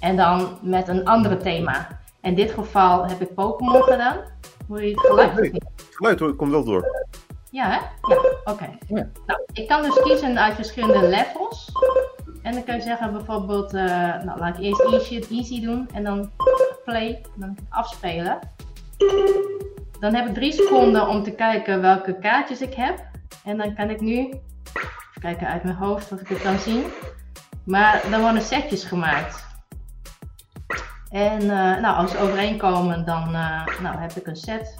En 0.00 0.16
dan 0.16 0.58
met 0.62 0.88
een 0.88 1.04
andere 1.04 1.36
thema. 1.36 2.00
In 2.22 2.34
dit 2.34 2.50
geval 2.50 3.06
heb 3.06 3.20
ik 3.20 3.34
Pokémon 3.34 3.82
gedaan. 3.82 4.16
Hoor 4.68 4.82
je 4.82 4.90
het 4.90 5.00
geluid? 5.00 5.30
Oh, 5.30 5.36
nee. 5.36 5.52
niet? 5.52 5.64
Geluid 5.90 6.20
hoor, 6.20 6.34
komt 6.34 6.50
wel 6.50 6.64
door. 6.64 7.06
Ja, 7.50 7.64
hè? 7.64 7.78
Ja, 8.14 8.22
oké. 8.44 8.78
Ja. 8.86 9.08
Nou, 9.26 9.40
ik 9.52 9.68
kan 9.68 9.82
dus 9.82 10.02
kiezen 10.02 10.38
uit 10.38 10.54
verschillende 10.54 11.08
levels. 11.08 11.72
En 12.42 12.52
dan 12.52 12.64
kan 12.64 12.74
je 12.74 12.82
zeggen 12.82 13.12
bijvoorbeeld, 13.12 13.74
eh, 13.74 13.82
nou 14.22 14.38
laat 14.38 14.58
ik 14.58 14.64
eerst 14.64 14.80
easy, 14.80 15.24
easy 15.30 15.60
doen 15.60 15.88
en 15.92 16.04
dan 16.04 16.30
play, 16.84 17.20
dan 17.34 17.56
afspelen. 17.68 18.38
Dan 20.00 20.14
heb 20.14 20.26
ik 20.26 20.34
drie 20.34 20.52
seconden 20.52 21.08
om 21.08 21.22
te 21.22 21.30
kijken 21.30 21.80
welke 21.80 22.18
kaartjes 22.18 22.60
ik 22.60 22.74
heb. 22.74 22.98
En 23.44 23.56
dan 23.56 23.74
kan 23.74 23.90
ik 23.90 24.00
nu, 24.00 24.18
even 24.18 25.20
kijken 25.20 25.46
uit 25.48 25.64
mijn 25.64 25.76
hoofd 25.76 26.12
of 26.12 26.20
ik 26.20 26.28
het 26.28 26.42
kan 26.42 26.58
zien. 26.58 26.84
Maar 27.64 28.02
dan 28.10 28.20
worden 28.20 28.42
setjes 28.42 28.84
gemaakt. 28.84 29.47
En 31.10 31.40
eh, 31.40 31.80
nou, 31.80 31.96
als 31.96 32.10
ze 32.10 32.18
overeenkomen, 32.18 33.04
dan 33.04 33.34
eh, 33.34 33.66
nou, 33.82 33.98
heb 33.98 34.12
ik 34.12 34.26
een 34.26 34.36
set. 34.36 34.78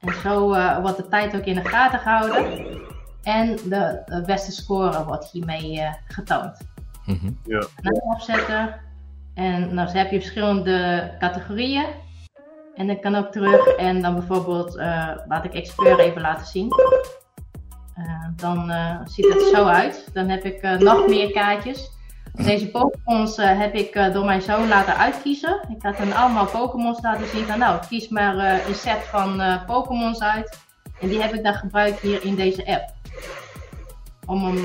En 0.00 0.14
zo 0.14 0.52
eh, 0.52 0.80
wordt 0.80 0.96
de 0.96 1.08
tijd 1.08 1.36
ook 1.36 1.44
in 1.44 1.54
de 1.54 1.64
gaten 1.64 1.98
gehouden. 1.98 2.80
En 3.22 3.56
de, 3.56 4.02
de 4.06 4.22
beste 4.26 4.52
score 4.52 5.04
wordt 5.04 5.30
hiermee 5.30 5.80
eh, 5.80 5.92
getoond. 6.08 6.58
Mhm. 7.06 7.32
Nou, 7.44 8.00
opzetten. 8.14 8.74
En 9.34 9.74
nou, 9.74 9.86
dan 9.86 9.96
heb 9.96 10.10
je 10.10 10.20
verschillende 10.20 11.10
categorieën. 11.18 11.86
En 12.74 12.90
ik 12.90 13.00
kan 13.00 13.14
ook 13.14 13.32
terug 13.32 13.66
en 13.66 14.02
dan 14.02 14.14
bijvoorbeeld, 14.14 14.76
eh, 14.76 15.10
laat 15.28 15.44
ik 15.44 15.54
expert 15.54 15.98
even 15.98 16.20
laten 16.20 16.46
zien. 16.46 16.72
Eh, 17.96 18.28
dan 18.36 18.70
eh, 18.70 19.00
ziet 19.04 19.32
het 19.32 19.42
zo 19.54 19.64
uit. 19.64 20.08
Dan 20.12 20.28
heb 20.28 20.44
ik 20.44 20.62
eh, 20.62 20.78
nog 20.78 21.06
meer 21.06 21.30
kaartjes. 21.30 21.90
Deze 22.44 22.70
Pokémons 22.70 23.38
eh, 23.38 23.58
heb 23.58 23.74
ik 23.74 23.94
eh, 23.94 24.12
door 24.12 24.24
mijn 24.24 24.42
zoon 24.42 24.68
laten 24.68 24.96
uitkiezen. 24.96 25.60
Ik 25.68 25.82
had 25.82 25.96
hem 25.96 26.12
allemaal 26.12 26.46
Pokémons 26.46 27.02
laten 27.02 27.26
zien. 27.26 27.44
Van, 27.44 27.58
nou, 27.58 27.80
kies 27.88 28.08
maar 28.08 28.38
eh, 28.38 28.68
een 28.68 28.74
set 28.74 29.02
van 29.04 29.42
Pokémons 29.66 30.20
uit. 30.20 30.58
En 31.00 31.08
die 31.08 31.22
heb 31.22 31.34
ik 31.34 31.44
dan 31.44 31.54
gebruikt 31.54 32.00
hier 32.00 32.24
in 32.24 32.34
deze 32.34 32.66
app. 32.66 32.94
Om 34.26 34.44
hem 34.44 34.64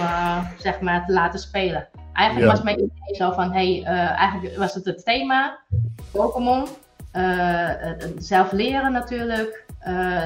zeg 0.57 0.79
maar 0.81 1.05
te 1.05 1.13
laten 1.13 1.39
spelen. 1.39 1.87
Eigenlijk 2.13 2.47
Ja. 2.47 2.53
was 2.53 2.63
mijn 2.63 2.79
idee 2.79 3.15
zo 3.15 3.31
van, 3.31 3.51
hey, 3.51 3.83
eigenlijk 4.15 4.57
was 4.57 4.73
het 4.73 4.85
het 4.85 5.05
thema, 5.05 5.57
Pokémon. 6.11 6.67
zelf 8.17 8.51
leren 8.51 8.91
natuurlijk. 8.91 9.65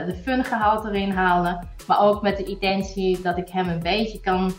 de 0.05 0.15
fun 0.23 0.43
gehalte 0.43 0.87
erin 0.87 1.11
halen. 1.11 1.67
Maar 1.87 1.99
ook 1.99 2.21
met 2.21 2.37
de 2.37 2.43
intentie 2.43 3.21
dat 3.21 3.37
ik 3.37 3.49
hem 3.49 3.69
een 3.69 3.83
beetje 3.83 4.19
kan 4.19 4.53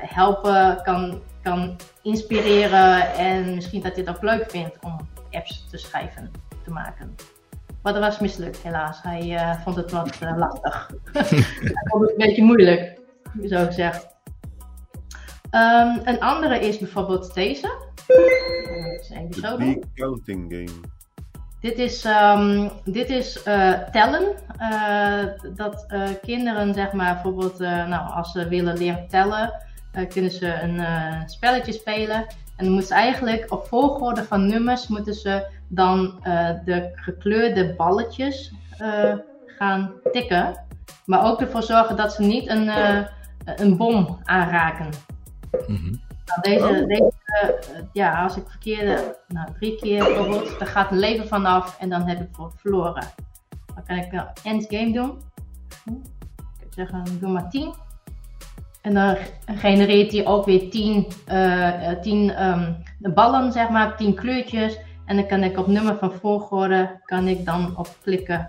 helpen, 0.00 0.82
kan, 0.82 1.20
kan 1.46 1.76
inspireren. 2.02 3.14
En 3.14 3.54
misschien 3.54 3.82
dat 3.82 3.94
hij 3.94 4.04
het 4.06 4.16
ook 4.16 4.22
leuk 4.22 4.50
vindt 4.50 4.78
om 4.80 5.08
apps 5.30 5.66
te 5.70 5.78
schrijven, 5.78 6.30
te 6.64 6.70
maken. 6.70 7.14
Maar 7.82 7.92
dat 7.92 8.02
was 8.02 8.18
mislukt, 8.18 8.62
helaas. 8.62 9.02
Hij 9.02 9.36
eh, 9.36 9.60
vond 9.60 9.76
het 9.76 9.90
wat 9.90 10.18
uh, 10.22 10.36
lastig. 10.36 10.90
Hij 11.12 11.86
vond 11.90 12.02
het 12.02 12.10
een 12.10 12.26
beetje 12.26 12.42
moeilijk, 12.42 13.00
zo 13.44 13.64
gezegd. 13.64 14.06
Um, 15.50 16.00
een 16.04 16.20
andere 16.20 16.58
is 16.58 16.78
bijvoorbeeld 16.78 17.34
deze. 17.34 17.66
Uh, 18.08 19.30
de 19.30 19.80
counting 19.94 20.52
game. 20.52 20.80
Dit 21.60 21.78
is, 21.78 22.04
um, 22.04 22.70
dit 22.84 23.10
is 23.10 23.46
uh, 23.46 23.72
tellen. 23.72 24.34
Dat 25.54 25.86
kinderen, 26.22 26.74
zeg 26.74 26.92
maar, 26.92 27.12
bijvoorbeeld, 27.12 27.58
nou, 27.58 28.12
als 28.12 28.32
ze 28.32 28.48
willen 28.48 28.78
leren 28.78 29.08
tellen, 29.08 29.52
kunnen 30.08 30.30
ze 30.30 30.60
een 30.60 30.80
spelletje 31.28 31.72
spelen. 31.72 32.16
En 32.56 32.64
dan 32.64 32.68
moeten 32.68 32.88
ze 32.88 32.94
eigenlijk 32.94 33.52
op 33.52 33.66
volgorde 33.66 34.24
van 34.24 34.46
nummers 34.46 34.88
moeten 34.88 35.14
ze 35.14 35.46
dan 35.68 36.20
de 36.64 36.90
gekleurde 36.94 37.74
balletjes 37.74 38.52
gaan 39.46 39.92
tikken. 40.12 40.64
Maar 41.04 41.24
ook 41.24 41.40
ervoor 41.40 41.62
zorgen 41.62 41.96
dat 41.96 42.12
ze 42.12 42.22
niet 42.22 42.48
een, 42.48 42.70
een 43.44 43.76
bom 43.76 44.18
aanraken. 44.24 44.88
Mm 45.66 46.04
nou, 46.26 46.40
deze, 46.40 46.80
oh. 46.80 46.88
deze 46.88 47.12
uh, 47.44 47.80
ja, 47.92 48.22
als 48.22 48.36
ik 48.36 48.44
verkeerde, 48.48 49.16
nou, 49.28 49.48
drie 49.58 49.76
keer 49.76 50.04
bijvoorbeeld, 50.04 50.58
dan 50.58 50.68
gaat 50.68 50.90
het 50.90 50.98
leven 50.98 51.28
vanaf 51.28 51.78
en 51.78 51.88
dan 51.88 52.08
heb 52.08 52.20
ik 52.20 52.28
verloren. 52.56 53.04
Dan 53.74 53.84
kan 53.86 53.96
ik 53.96 54.12
een 54.12 54.26
endgame 54.42 54.92
doen. 54.92 55.22
Ik 56.60 56.66
zeggen, 56.70 57.04
doe 57.20 57.30
maar 57.30 57.50
10. 57.50 57.74
En 58.86 58.94
dan 58.94 59.16
genereert 59.46 60.12
hij 60.12 60.26
ook 60.26 60.44
weer 60.44 60.70
10 60.70 61.06
uh, 61.32 61.70
tien, 62.00 62.42
um, 62.44 62.76
ballen, 63.14 63.52
zeg 63.52 63.68
maar, 63.68 63.96
10 63.96 64.14
kleurtjes. 64.14 64.78
En 65.04 65.16
dan 65.16 65.26
kan 65.26 65.42
ik 65.42 65.58
op 65.58 65.66
nummer 65.66 65.96
van 65.96 66.12
volgorde 66.12 67.00
kan 67.04 67.28
ik 67.28 67.44
dan 67.44 67.76
op 67.76 67.88
klikken. 68.02 68.48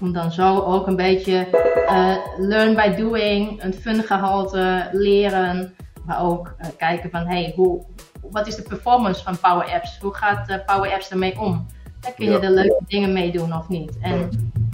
Om 0.00 0.12
dan 0.12 0.32
zo 0.32 0.60
ook 0.60 0.86
een 0.86 0.96
beetje 0.96 1.46
uh, 1.88 2.16
learn 2.38 2.74
by 2.74 2.94
doing, 2.96 3.62
een 3.62 3.74
fun 3.74 4.02
gehalte 4.02 4.88
leren. 4.92 5.74
Maar 6.04 6.22
ook 6.22 6.54
uh, 6.60 6.66
kijken 6.78 7.10
van, 7.10 7.26
hey, 7.26 7.52
hoe, 7.56 7.84
wat 8.30 8.46
is 8.46 8.56
de 8.56 8.62
performance 8.62 9.22
van 9.22 9.38
Power 9.38 9.74
Apps? 9.74 9.98
Hoe 10.00 10.14
gaat 10.14 10.64
Power 10.66 10.92
Apps 10.92 11.10
ermee 11.10 11.40
om? 11.40 11.66
Dan 12.00 12.14
kun 12.16 12.24
je 12.24 12.32
ja. 12.32 12.40
er 12.40 12.50
leuke 12.50 12.84
dingen 12.86 13.12
mee 13.12 13.32
doen 13.32 13.54
of 13.54 13.68
niet. 13.68 13.98
En 14.00 14.30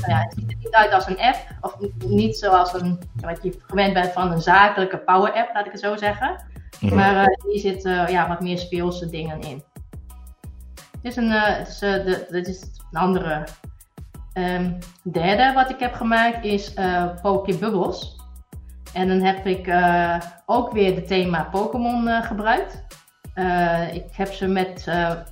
nou 0.06 0.18
ja, 0.18 0.24
het 0.24 0.34
ziet 0.36 0.50
er 0.50 0.56
niet 0.58 0.74
uit 0.74 0.92
als 0.92 1.06
een 1.06 1.20
app, 1.20 1.36
of 1.60 1.76
niet 2.06 2.36
zoals 2.36 2.72
een, 2.72 2.98
wat 3.14 3.38
je 3.42 3.58
gewend 3.66 3.94
bent 3.94 4.12
van 4.12 4.32
een 4.32 4.40
zakelijke 4.40 4.98
Power 4.98 5.32
App, 5.32 5.50
laat 5.54 5.66
ik 5.66 5.72
het 5.72 5.80
zo 5.80 5.96
zeggen. 5.96 6.36
Mm 6.80 6.94
Maar 6.94 7.14
uh, 7.14 7.50
hier 7.50 7.60
zitten 7.60 8.10
ja, 8.10 8.28
wat 8.28 8.40
meer 8.40 8.58
speelse 8.58 9.10
dingen 9.10 9.40
in. 9.40 9.62
Dit 11.02 11.12
is 11.12 11.16
een, 11.16 11.30
het 11.30 11.68
is, 11.68 11.78
de, 11.78 12.26
dit 12.30 12.48
is 12.48 12.62
een 12.90 13.00
andere. 13.00 13.46
Um, 14.34 14.78
derde 15.02 15.52
wat 15.54 15.70
ik 15.70 15.78
heb 15.78 15.94
gemaakt 15.94 16.44
is 16.44 16.74
Poké 17.22 17.56
Bubbles. 17.56 18.20
En 18.92 19.08
dan 19.08 19.20
heb 19.20 19.46
ik 19.46 19.74
ook 20.46 20.72
weer 20.72 20.94
het 20.94 21.06
thema 21.06 21.48
Pokémon 21.50 22.22
gebruikt. 22.22 22.84
Uh, 23.34 23.94
ik 23.94 24.04
heb 24.12 24.32
ze 24.32 24.46
met 24.46 24.84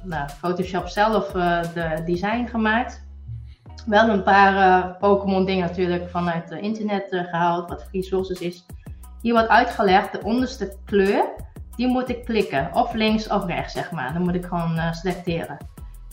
nou, 0.02 0.28
Photoshop 0.28 0.88
zelf 0.88 1.30
de 1.74 2.02
design 2.04 2.46
gemaakt. 2.46 3.08
Wel 3.86 4.08
een 4.08 4.22
paar 4.22 4.86
Pokémon 4.96 5.44
dingen 5.44 5.66
natuurlijk 5.66 6.10
vanuit 6.10 6.50
het 6.50 6.60
internet 6.60 7.06
gehaald, 7.10 7.68
wat 7.68 7.84
free 7.88 8.02
sources 8.02 8.40
is. 8.40 8.66
Hier 9.22 9.32
wordt 9.32 9.48
uitgelegd, 9.48 10.12
de 10.12 10.22
onderste 10.22 10.76
kleur, 10.84 11.24
die 11.76 11.86
moet 11.86 12.08
ik 12.08 12.24
klikken. 12.24 12.70
Of 12.72 12.92
links 12.92 13.28
of 13.28 13.46
rechts, 13.46 13.72
zeg 13.72 13.90
maar. 13.90 14.12
Dan 14.12 14.22
moet 14.22 14.34
ik 14.34 14.44
gewoon 14.44 14.94
selecteren. 14.94 15.56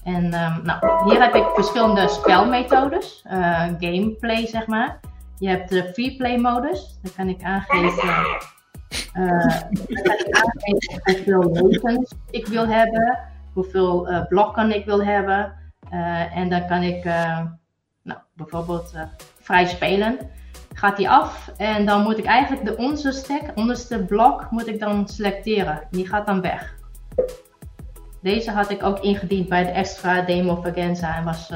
En 0.03 0.23
um, 0.23 0.61
nou, 0.63 1.09
hier 1.09 1.21
heb 1.21 1.35
ik 1.35 1.45
verschillende 1.53 2.07
spelmethodes, 2.07 3.23
gameplay 3.79 4.47
zeg 4.47 4.67
maar. 4.67 4.99
Je 5.39 5.49
hebt 5.49 5.69
de 5.69 5.89
free 5.93 6.15
play 6.15 6.37
modus. 6.37 6.99
Dan 7.01 7.11
kan 7.15 7.27
ik 7.27 7.43
aangeven, 7.43 8.09
ik 8.89 10.31
aangeven 10.31 11.33
hoeveel 11.33 11.51
levens 11.53 12.13
ik 12.29 12.47
wil 12.47 12.67
hebben, 12.67 13.19
hoeveel 13.53 14.25
blokken 14.29 14.75
ik 14.75 14.85
wil 14.85 15.03
hebben. 15.03 15.53
Uh, 15.93 16.37
en 16.37 16.49
dan 16.49 16.67
kan 16.67 16.81
ik 16.81 17.03
nou, 18.03 18.19
bijvoorbeeld 18.33 18.93
vrij 19.39 19.65
spelen. 19.65 20.17
Gaat 20.73 20.97
die 20.97 21.09
af 21.09 21.51
en 21.57 21.85
dan 21.85 22.01
moet 22.03 22.17
ik 22.17 22.25
eigenlijk 22.25 22.65
de 22.65 22.77
onderste 22.77 23.11
stack, 23.11 23.41
onderste 23.55 24.05
blok, 24.05 24.51
moet 24.51 24.67
ik 24.67 24.79
dan 24.79 25.07
selecteren. 25.07 25.81
Die 25.91 26.07
gaat 26.07 26.25
dan 26.25 26.41
weg. 26.41 26.75
Deze 28.21 28.51
had 28.51 28.69
ik 28.69 28.83
ook 28.83 28.99
ingediend 28.99 29.49
bij 29.49 29.63
de 29.63 29.69
extra 29.69 30.21
demo 30.21 30.61
Vagenza 30.61 31.15
en 31.15 31.23
was 31.23 31.51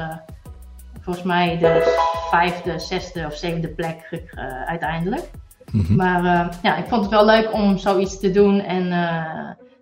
volgens 1.00 1.24
mij 1.24 1.58
de 1.58 2.00
vijfde, 2.30 2.78
zesde 2.78 3.26
of 3.26 3.34
zevende 3.34 3.68
plek 3.68 4.08
uh, 4.10 4.62
uiteindelijk. 4.62 5.30
Mhm. 5.72 5.96
Maar 5.96 6.24
uh, 6.24 6.48
ja, 6.62 6.76
ik 6.76 6.86
vond 6.86 7.02
het 7.02 7.10
wel 7.10 7.24
leuk 7.24 7.52
om 7.52 7.78
zoiets 7.78 8.20
te 8.20 8.30
doen. 8.30 8.60
En 8.60 8.92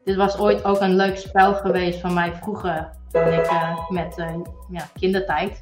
dit 0.05 0.17
was 0.17 0.39
ooit 0.39 0.65
ook 0.65 0.81
een 0.81 0.97
leuk 0.97 1.17
spel 1.17 1.55
geweest 1.55 2.01
van 2.01 2.15
mij 2.15 2.33
vroeger. 2.33 2.91
Toen 3.13 3.33
ik 3.33 3.51
met 3.89 4.15
ja, 4.71 4.89
kindertijd. 4.99 5.61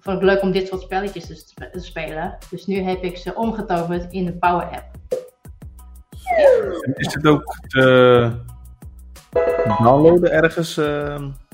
Vond 0.00 0.16
ik 0.16 0.22
leuk 0.22 0.42
om 0.42 0.52
dit 0.52 0.68
soort 0.68 0.82
spelletjes 0.82 1.26
te, 1.26 1.34
sp 1.34 1.58
te, 1.72 1.80
spelen. 1.80 2.38
Dus 2.50 2.66
nu 2.66 2.82
heb 2.82 3.02
ik 3.02 3.16
ze 3.16 3.34
omgetoverd 3.34 4.12
in 4.12 4.24
de 4.24 4.32
Power 4.32 4.64
App. 4.64 4.86
Is 6.94 7.14
het 7.14 7.26
ook 7.26 7.58
te 7.66 8.32
downloaden 9.82 10.32
ergens 10.32 10.74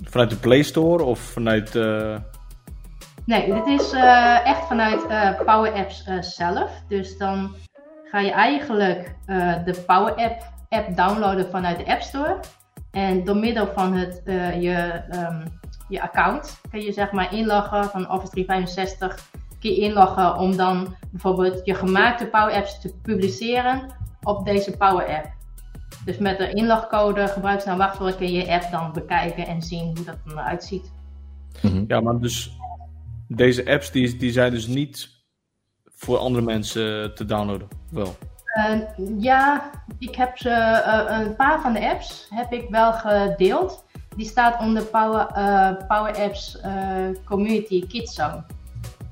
vanuit 0.02 0.30
de 0.30 0.36
Play 0.40 0.62
Store 0.62 1.02
of 1.02 1.18
vanuit. 1.18 1.74
Nee, 3.24 3.52
dit 3.52 3.66
is 3.66 3.92
uh, 3.92 4.46
echt 4.46 4.66
vanuit 4.66 5.06
Power 5.44 5.72
Apps 5.72 6.04
zelf. 6.20 6.70
Dus 6.88 7.18
dan 7.18 7.54
ga 8.04 8.20
je 8.20 8.30
eigenlijk 8.30 9.14
de 9.64 9.82
Power 9.86 10.14
App, 10.14 10.52
app 10.68 10.96
downloaden 10.96 11.50
vanuit 11.50 11.78
de 11.78 11.86
App 11.86 12.02
Store. 12.02 12.40
En 12.94 13.24
door 13.24 13.36
middel 13.36 13.66
van 13.66 13.92
het, 13.92 14.22
je, 14.60 15.02
um, 15.14 15.42
je 15.88 16.02
account 16.02 16.60
kun 16.70 16.80
je 16.80 16.92
zeg 16.92 17.12
maar 17.12 17.34
inloggen 17.34 17.84
van 17.84 18.10
Office 18.10 18.30
365. 18.30 19.28
Kun 19.60 19.70
je 19.70 19.76
inloggen 19.76 20.36
om 20.36 20.56
dan 20.56 20.94
bijvoorbeeld 21.10 21.60
je 21.64 21.74
gemaakte 21.74 22.26
Power 22.26 22.54
Apps 22.54 22.80
te 22.80 22.94
publiceren 23.02 23.90
op 24.22 24.44
deze 24.44 24.76
Power 24.76 25.06
App. 25.06 25.32
Dus 26.04 26.18
met 26.18 26.38
de 26.38 26.52
inlogcode, 26.52 27.28
gebruiksnaam, 27.28 27.78
wachtwoord 27.78 28.16
kun 28.16 28.32
je 28.32 28.38
je 28.38 28.52
app 28.52 28.70
dan 28.70 28.92
bekijken 28.92 29.46
en 29.46 29.62
zien 29.62 29.84
hoe 29.84 30.04
dat 30.04 30.16
eruit 30.26 30.64
ziet. 30.64 30.92
Mhm. 31.62 31.84
Ja, 31.88 32.00
maar 32.00 32.18
dus 32.18 32.56
deze 33.28 33.66
apps 33.66 33.90
die, 33.90 34.16
die 34.16 34.32
zijn 34.32 34.50
dus 34.50 34.66
niet 34.66 35.08
voor 35.84 36.18
andere 36.18 36.44
mensen 36.44 37.14
te 37.14 37.24
downloaden, 37.24 37.68
wel? 37.90 38.16
Uh, 38.54 38.78
ja, 39.18 39.70
ik 39.98 40.14
heb 40.14 40.38
ze, 40.38 40.48
uh, 40.48 41.18
een 41.18 41.36
paar 41.36 41.60
van 41.60 41.72
de 41.72 41.88
apps 41.90 42.26
heb 42.34 42.52
ik 42.52 42.66
wel 42.70 42.92
gedeeld. 42.92 43.84
Die 44.16 44.26
staat 44.26 44.60
onder 44.60 44.84
Power, 44.84 45.28
uh, 45.36 45.86
Power 45.88 46.16
Apps 46.16 46.60
Community 47.24 47.86
Kids 47.86 48.14
Zone. 48.14 48.44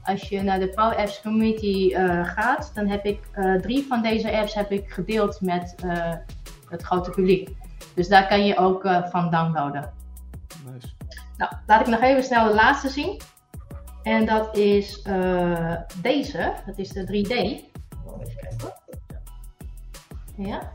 Als 0.05 0.29
je 0.29 0.43
naar 0.43 0.59
de 0.59 0.69
Power 0.69 0.97
Apps 0.97 1.21
Community 1.23 1.95
gaat, 2.23 2.71
dan 2.75 2.87
heb 2.87 3.05
ik 3.05 3.21
drie 3.61 3.87
van 3.87 4.03
deze 4.03 4.33
apps 4.33 4.55
heb 4.55 4.71
ik 4.71 4.91
gedeeld 4.91 5.41
met 5.41 5.75
het 6.69 6.83
grote 6.83 7.11
publiek. 7.11 7.51
Dus 7.95 8.09
daar 8.09 8.29
kan 8.29 8.47
je 8.47 8.57
ook 8.57 8.83
van 9.11 9.31
downloaden. 9.31 9.93
Nice. 10.65 10.89
Nou, 11.37 11.53
laat 11.67 11.81
ik 11.81 11.87
nog 11.87 12.01
even 12.01 12.25
snel 12.25 12.47
de 12.47 12.55
laatste 12.55 12.89
zien. 12.89 13.21
En 14.03 14.27
dat 14.27 14.57
is 14.57 15.03
deze. 16.03 16.53
Dat 16.67 16.79
is 16.79 16.89
de 16.89 17.05
3D. 17.07 17.72
Ja. 20.37 20.73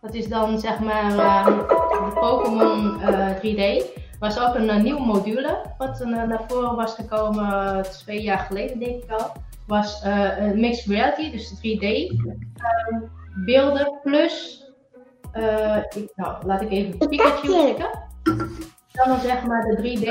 Dat 0.00 0.14
is 0.14 0.28
dan 0.28 0.58
zeg 0.58 0.80
maar 0.80 1.12
uh, 1.12 1.46
de 1.46 2.10
Pokémon 2.20 3.00
uh, 3.00 3.30
3D. 3.36 3.84
Was 4.18 4.40
ook 4.40 4.54
een, 4.54 4.68
een 4.68 4.82
nieuwe 4.82 5.06
module 5.06 5.74
wat 5.78 6.04
naar 6.04 6.44
voren 6.48 6.76
was 6.76 6.94
gekomen 6.94 7.82
twee 7.82 8.22
jaar 8.22 8.38
geleden 8.38 8.78
denk 8.78 9.02
ik 9.02 9.10
al. 9.10 9.32
Was 9.66 10.02
een 10.04 10.60
mixed 10.60 10.86
reality, 10.86 11.30
dus 11.30 11.54
3D 11.56 11.82
ehm, 11.82 13.00
beelden 13.44 13.98
plus, 14.02 14.64
ik, 15.90 16.12
nou 16.14 16.46
laat 16.46 16.62
ik 16.62 16.70
even 16.70 17.08
Pikachu 17.08 17.46
klikken 17.46 18.06
dan 19.06 19.20
zeg 19.20 19.46
maar 19.46 19.62
de 19.62 19.76
3D, 19.76 20.08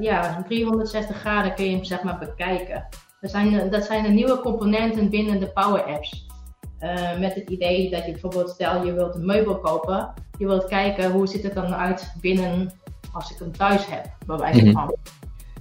ja, 0.00 0.42
360 0.48 1.16
graden 1.16 1.54
kun 1.54 1.64
je 1.64 1.70
hem 1.70 1.84
zeg 1.84 2.02
maar 2.02 2.18
bekijken. 2.18 2.88
Dat 3.20 3.30
zijn, 3.30 3.70
dat 3.70 3.84
zijn 3.84 4.02
de 4.02 4.08
nieuwe 4.08 4.40
componenten 4.40 5.10
binnen 5.10 5.40
de 5.40 5.50
Power 5.50 5.82
Apps. 5.82 6.26
Uh, 6.82 7.18
met 7.18 7.34
het 7.34 7.50
idee 7.50 7.90
dat 7.90 8.04
je 8.04 8.12
bijvoorbeeld, 8.12 8.50
stel 8.50 8.84
je 8.84 8.92
wilt 8.92 9.14
een 9.14 9.26
meubel 9.26 9.58
kopen, 9.58 10.14
je 10.38 10.46
wilt 10.46 10.64
kijken 10.64 11.10
hoe 11.10 11.26
ziet 11.26 11.42
het 11.42 11.54
dan 11.54 11.74
uit 11.74 12.12
binnen 12.20 12.72
als 13.12 13.30
ik 13.30 13.38
hem 13.38 13.52
thuis 13.52 13.86
heb, 13.86 14.06
bij 14.26 14.36
wijze 14.36 14.64
mhm. 14.64 14.72
van. 14.72 14.96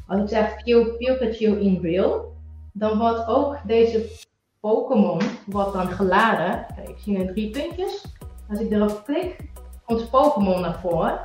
Als 0.07 0.21
ik 0.21 0.27
zeg 0.27 0.63
Pikachu 0.97 1.59
in 1.59 1.79
real, 1.81 2.33
dan 2.73 2.97
wordt 2.97 3.27
ook 3.27 3.57
deze 3.65 4.05
Pokémon 4.59 5.21
wordt 5.45 5.73
dan 5.73 5.87
geladen. 5.87 6.65
Kijk, 6.75 6.89
ik 6.89 6.97
zie 6.97 7.17
nu 7.17 7.25
drie 7.25 7.49
puntjes. 7.49 8.05
Als 8.49 8.59
ik 8.59 8.71
erop 8.71 9.01
klik, 9.05 9.35
komt 9.85 10.09
Pokémon 10.09 10.61
naar 10.61 10.79
voren. 10.79 11.19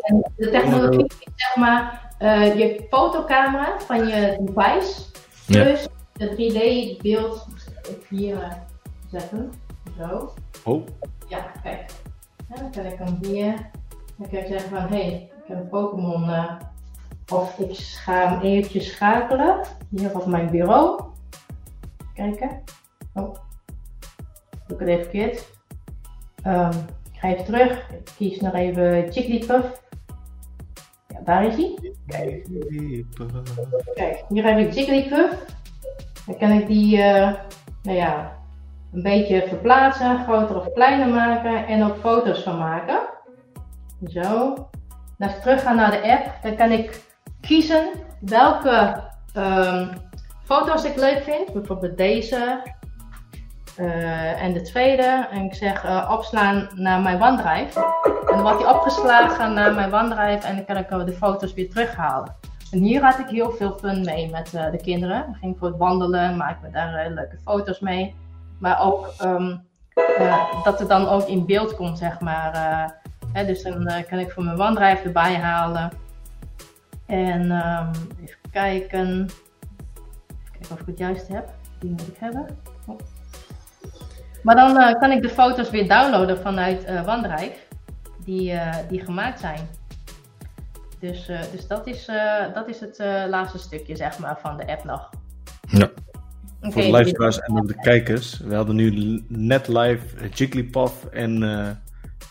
En 0.00 0.32
de 0.36 0.50
technologie 0.50 1.04
is 1.04 1.16
zeg 1.34 1.56
maar 1.56 2.10
eh, 2.18 2.58
je 2.58 2.86
fotocamera 2.90 3.80
van 3.80 4.06
je 4.06 4.36
device 4.40 5.02
plus 5.46 5.88
de 6.12 6.30
3D-beeld 6.30 7.46
hier 8.08 8.42
eh, 8.42 8.52
zetten. 9.10 9.52
Zo. 9.98 10.32
Oh, 10.64 10.86
Ja, 11.28 11.46
kijk. 11.62 11.90
Ja, 12.48 12.54
dan 12.62 12.70
kan 12.70 12.84
ik 12.84 12.98
hem 12.98 13.18
hier. 13.22 13.70
Dan 14.16 14.28
kan 14.30 14.38
ik 14.38 14.46
zeggen 14.46 14.68
van 14.70 14.78
hé, 14.78 14.86
hey, 15.04 15.30
ik 15.42 15.48
heb 15.48 15.58
een 15.58 15.68
Pokémon. 15.68 16.30
eh, 16.30 16.54
of 17.32 17.58
ik 17.58 17.76
ga 17.76 18.28
hem 18.28 18.40
eventjes 18.40 18.92
schakelen. 18.92 19.60
Hier 19.90 20.14
op 20.14 20.26
mijn 20.26 20.50
bureau. 20.50 21.02
Kijken. 22.14 22.62
Oh. 23.14 23.34
Doe 24.66 24.76
ik 24.76 24.78
het 24.78 24.88
even 24.88 25.02
verkeerd. 25.02 25.50
Ehm, 26.42 26.70
ik 27.12 27.18
ga 27.18 27.28
even 27.28 27.44
terug. 27.44 27.90
Ik 27.90 28.10
kies 28.16 28.40
nog 28.40 28.54
even 28.54 29.10
Jigglypuff. 29.12 29.82
Ja, 31.08 31.20
daar 31.24 31.44
is 31.46 31.54
hij. 31.54 31.94
Kijk, 33.94 34.24
hier 34.28 34.44
heb 34.44 34.58
ik 34.58 34.72
Jigglypuff. 34.72 35.44
Dan 36.26 36.36
kan 36.38 36.50
ik 36.50 36.66
die, 36.66 37.02
eh, 37.02 37.32
nou 37.82 37.96
ja, 37.96 38.36
een 38.92 39.02
beetje 39.02 39.44
verplaatsen, 39.48 40.24
groter 40.24 40.56
of 40.56 40.72
kleiner 40.72 41.08
maken 41.08 41.66
en 41.66 41.84
ook 41.84 41.96
foto's 41.96 42.42
van 42.42 42.58
maken. 42.58 42.98
Zo. 44.06 44.54
Ik 45.18 45.28
terug 45.28 45.62
ga 45.62 45.72
naar 45.72 45.90
de 45.90 46.12
app, 46.12 46.42
dan 46.42 46.56
kan 46.56 46.70
ik 46.70 47.00
kiezen 47.40 47.88
welke 48.20 49.02
ehm, 49.32 49.88
foto's 50.44 50.84
ik 50.84 50.96
leuk 50.96 51.22
vind. 51.22 51.52
Bijvoorbeeld 51.52 51.96
deze 51.96 52.62
eh, 53.76 54.42
en 54.42 54.52
de 54.52 54.62
tweede. 54.62 55.28
En 55.30 55.44
ik 55.44 55.54
zeg 55.54 55.84
eh, 55.84 56.10
opslaan 56.12 56.68
naar 56.74 57.00
mijn 57.00 57.22
OneDrive. 57.22 57.80
En 58.04 58.26
dan 58.26 58.42
wordt 58.42 58.58
die 58.58 58.68
opgeslagen 58.68 59.52
naar 59.52 59.74
mijn 59.74 59.94
OneDrive 59.94 60.46
en 60.46 60.56
dan 60.56 60.64
kan 60.64 60.76
ik 60.76 60.90
eh, 60.90 61.04
de 61.04 61.12
foto's 61.12 61.54
weer 61.54 61.70
terughalen. 61.70 62.36
En 62.70 62.78
hier 62.78 63.02
had 63.02 63.18
ik 63.18 63.28
heel 63.28 63.50
veel 63.50 63.72
fun 63.72 64.04
mee 64.04 64.30
met 64.30 64.50
de 64.50 64.80
kinderen. 64.82 65.26
We 65.32 65.38
gingen 65.38 65.56
voor 65.58 65.68
het 65.68 65.76
wandelen, 65.76 66.38
we 66.62 66.70
daar 66.72 67.10
leuke 67.10 67.38
foto's 67.44 67.80
mee. 67.80 68.14
Maar 68.58 68.80
ook 68.80 69.14
ehm, 69.18 69.56
eh, 69.96 70.64
dat 70.64 70.78
het 70.78 70.88
dan 70.88 71.08
ook 71.08 71.26
in 71.26 71.46
beeld 71.46 71.74
komt, 71.74 71.98
zeg 71.98 72.20
maar. 72.20 72.54
eh, 72.54 72.90
hè, 73.32 73.46
dus 73.46 73.62
dan 73.62 73.86
eh, 73.86 74.08
kan 74.08 74.18
ik 74.18 74.30
voor 74.30 74.44
mijn 74.44 74.60
OneDrive 74.60 75.02
erbij 75.02 75.34
halen. 75.34 75.90
En 77.06 77.50
ehm, 77.50 77.92
even 78.22 78.38
kijken. 78.50 79.22
Even 79.24 80.52
kijken 80.52 80.70
of 80.72 80.80
ik 80.80 80.86
het 80.86 80.98
juist 80.98 81.28
heb. 81.28 81.48
Die 81.78 81.90
moet 81.90 82.08
ik 82.08 82.16
hebben. 82.18 82.46
Oh. 82.86 82.98
Maar 84.42 84.56
dan 84.56 84.98
kan 84.98 85.10
ik 85.10 85.22
de 85.22 85.28
foto's 85.28 85.70
weer 85.70 85.88
downloaden 85.88 86.38
vanuit 86.38 86.88
OneDrive. 86.88 87.56
Die, 88.24 88.58
die 88.88 89.00
gemaakt 89.00 89.40
zijn. 89.40 89.68
Dus, 90.98 91.26
dus 91.26 91.66
dat, 91.66 91.86
is, 91.86 92.10
dat 92.54 92.68
is 92.68 92.80
het 92.80 92.98
laatste 93.28 93.58
stukje, 93.58 93.96
zeg 93.96 94.18
maar, 94.18 94.38
van 94.38 94.56
de 94.56 94.66
app 94.66 94.84
nog. 94.84 95.10
Ja. 95.68 95.88
Voor 96.60 96.82
de 96.82 96.90
luisteraars 96.90 97.38
en 97.38 97.58
ook 97.58 97.68
de 97.68 97.80
kijkers. 97.80 98.38
We 98.38 98.54
hadden 98.54 98.76
nu 98.76 99.22
net 99.28 99.68
live 99.68 100.16
eh, 100.16 100.30
Jigglypuff 100.30 101.04
en 101.04 101.42
eh, 101.42 101.70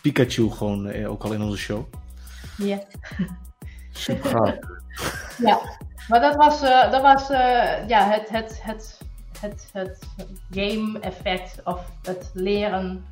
Pikachu 0.02 0.50
gewoon 0.50 0.86
eh, 0.86 1.10
ook 1.10 1.22
al 1.24 1.32
in 1.32 1.42
onze 1.42 1.56
show. 1.56 1.84
Ja. 2.56 2.78
Super 3.92 4.30
gaaf. 4.30 4.54
Ja, 5.38 5.60
maar 6.08 6.20
dat 6.20 6.36
was, 6.36 6.60
dat 6.60 7.02
was 7.02 7.28
ja, 7.88 8.10
het, 8.10 8.28
het, 8.28 8.60
het, 8.62 9.00
het, 9.40 9.68
het 9.72 9.98
game 10.50 10.98
effect 11.00 11.60
of 11.64 11.90
het 12.02 12.30
leren 12.34 13.04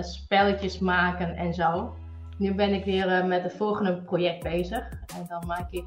spelletjes 0.00 0.78
maken 0.78 1.36
en 1.36 1.54
zo. 1.54 1.94
Nu 2.36 2.54
ben 2.54 2.74
ik 2.74 2.84
weer 2.84 3.26
met 3.26 3.42
het 3.42 3.54
volgende 3.56 3.96
project 3.96 4.42
bezig. 4.42 4.88
En 5.16 5.26
dan 5.28 5.46
maak 5.46 5.70
ik 5.70 5.86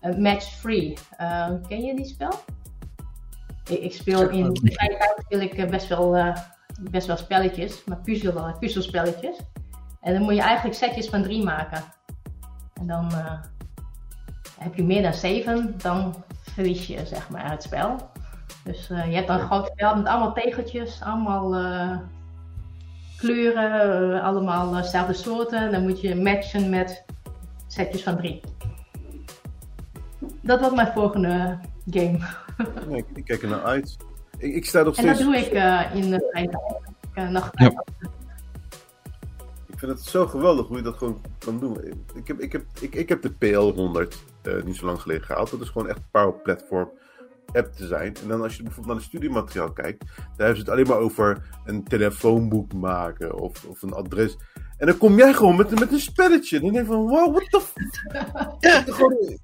een 0.00 0.22
match 0.22 0.44
free. 0.44 0.94
Ken 1.68 1.84
je 1.84 1.94
die 1.96 2.06
spel? 2.06 2.32
Ik, 3.68 3.92
speel 3.92 4.28
in 4.28 4.52
de 4.52 4.72
vrije 4.72 4.96
tijd 4.96 5.14
speel 5.24 5.40
ik 5.40 5.52
eh, 5.52 5.68
best 5.68 5.88
wel, 5.88 6.16
eh, 6.16 6.36
best 6.90 7.06
wel 7.06 7.16
spelletjes, 7.16 7.84
maar 7.84 8.00
puzzel, 8.00 8.56
puzzelspelletjes. 8.58 9.36
En 10.00 10.12
dan 10.12 10.22
moet 10.22 10.34
je 10.34 10.40
eigenlijk 10.40 10.76
setjes 10.76 11.08
van 11.08 11.22
drie 11.22 11.44
maken. 11.44 11.82
En 12.74 12.86
dan 12.86 13.12
eh, 13.12 13.40
heb 14.58 14.74
je 14.74 14.84
meer 14.84 15.02
dan 15.02 15.14
zeven, 15.14 15.74
dan 15.82 16.14
verlies 16.42 16.86
je 16.86 17.06
zeg 17.06 17.30
maar 17.30 17.50
het 17.50 17.62
spel. 17.62 18.10
Dus 18.64 18.90
eh, 18.90 19.08
je 19.08 19.14
hebt 19.14 19.26
dan 19.26 19.40
een 19.40 19.46
groot 19.46 19.66
spel 19.66 19.96
met 19.96 20.06
allemaal 20.06 20.32
tegeltjes, 20.32 21.02
allemaal 21.02 21.54
eh, 21.54 21.96
kleuren, 23.16 24.14
eh, 24.14 24.24
allemaal 24.24 24.74
eh, 24.74 24.82
dezelfde 24.82 25.12
soorten. 25.12 25.72
Dan 25.72 25.82
moet 25.82 26.00
je 26.00 26.14
matchen 26.14 26.70
met 26.70 27.04
setjes 27.66 28.02
van 28.02 28.16
drie. 28.16 28.40
Dat 30.40 30.60
wordt 30.60 30.74
mijn 30.74 30.92
volgende 30.92 31.58
game. 31.90 32.18
Nee, 32.88 32.98
ik, 32.98 33.06
ik 33.14 33.24
kijk 33.24 33.42
er 33.42 33.48
naar 33.48 33.62
uit. 33.62 33.96
Ik, 34.38 34.54
ik 34.54 34.64
sta 34.66 34.82
nog 34.82 34.96
En 34.96 35.06
dat 35.06 35.16
steeds. 35.16 35.30
doe 35.30 35.38
ik 35.46 35.52
eh, 35.52 35.94
in 35.94 36.10
de 36.10 36.30
tijd. 36.32 36.50
Ik, 36.50 36.58
eh, 37.14 37.28
nog 37.28 37.50
Ja. 37.54 37.84
Ik 39.66 39.78
vind 39.82 39.92
het 39.92 40.00
zo 40.00 40.26
geweldig 40.26 40.66
hoe 40.66 40.76
je 40.76 40.82
dat 40.82 40.96
gewoon 40.96 41.20
kan 41.38 41.60
doen. 41.60 41.78
Ik 42.14 42.28
heb, 42.28 42.40
ik 42.40 42.52
heb, 42.52 42.64
ik, 42.80 42.94
ik 42.94 43.08
heb 43.08 43.22
de 43.22 43.32
PL100 43.32 44.16
eh, 44.42 44.62
niet 44.62 44.76
zo 44.76 44.86
lang 44.86 45.00
geleden 45.00 45.22
gehaald. 45.24 45.50
Dat 45.50 45.60
is 45.60 45.68
gewoon 45.68 45.88
echt 45.88 45.96
een 45.98 46.10
Power 46.10 46.32
Platform 46.32 46.90
app 47.52 47.72
te 47.72 47.86
zijn. 47.86 48.16
En 48.22 48.28
dan 48.28 48.42
als 48.42 48.56
je 48.56 48.62
bijvoorbeeld 48.62 48.94
naar 48.94 49.02
de 49.04 49.08
studiemateriaal 49.08 49.72
kijkt, 49.72 50.04
daar 50.16 50.24
hebben 50.36 50.56
ze 50.56 50.62
het 50.62 50.70
alleen 50.70 50.86
maar 50.86 50.98
over 50.98 51.42
een 51.64 51.84
telefoonboek 51.84 52.72
maken 52.72 53.34
of, 53.38 53.64
of 53.64 53.82
een 53.82 53.92
adres. 53.92 54.36
En 54.78 54.86
dan 54.86 54.98
kom 54.98 55.16
jij 55.16 55.32
gewoon 55.32 55.56
met, 55.56 55.78
met 55.78 55.92
een 55.92 56.00
spelletje. 56.00 56.56
En 56.56 56.62
dan 56.62 56.72
denk 56.72 56.86
je 56.86 56.92
van, 56.92 57.08
wow, 57.08 57.32
what 57.36 57.50
the 57.50 57.60
f... 57.60 57.72
Ja, 58.60 58.82
gewoon, 58.86 59.38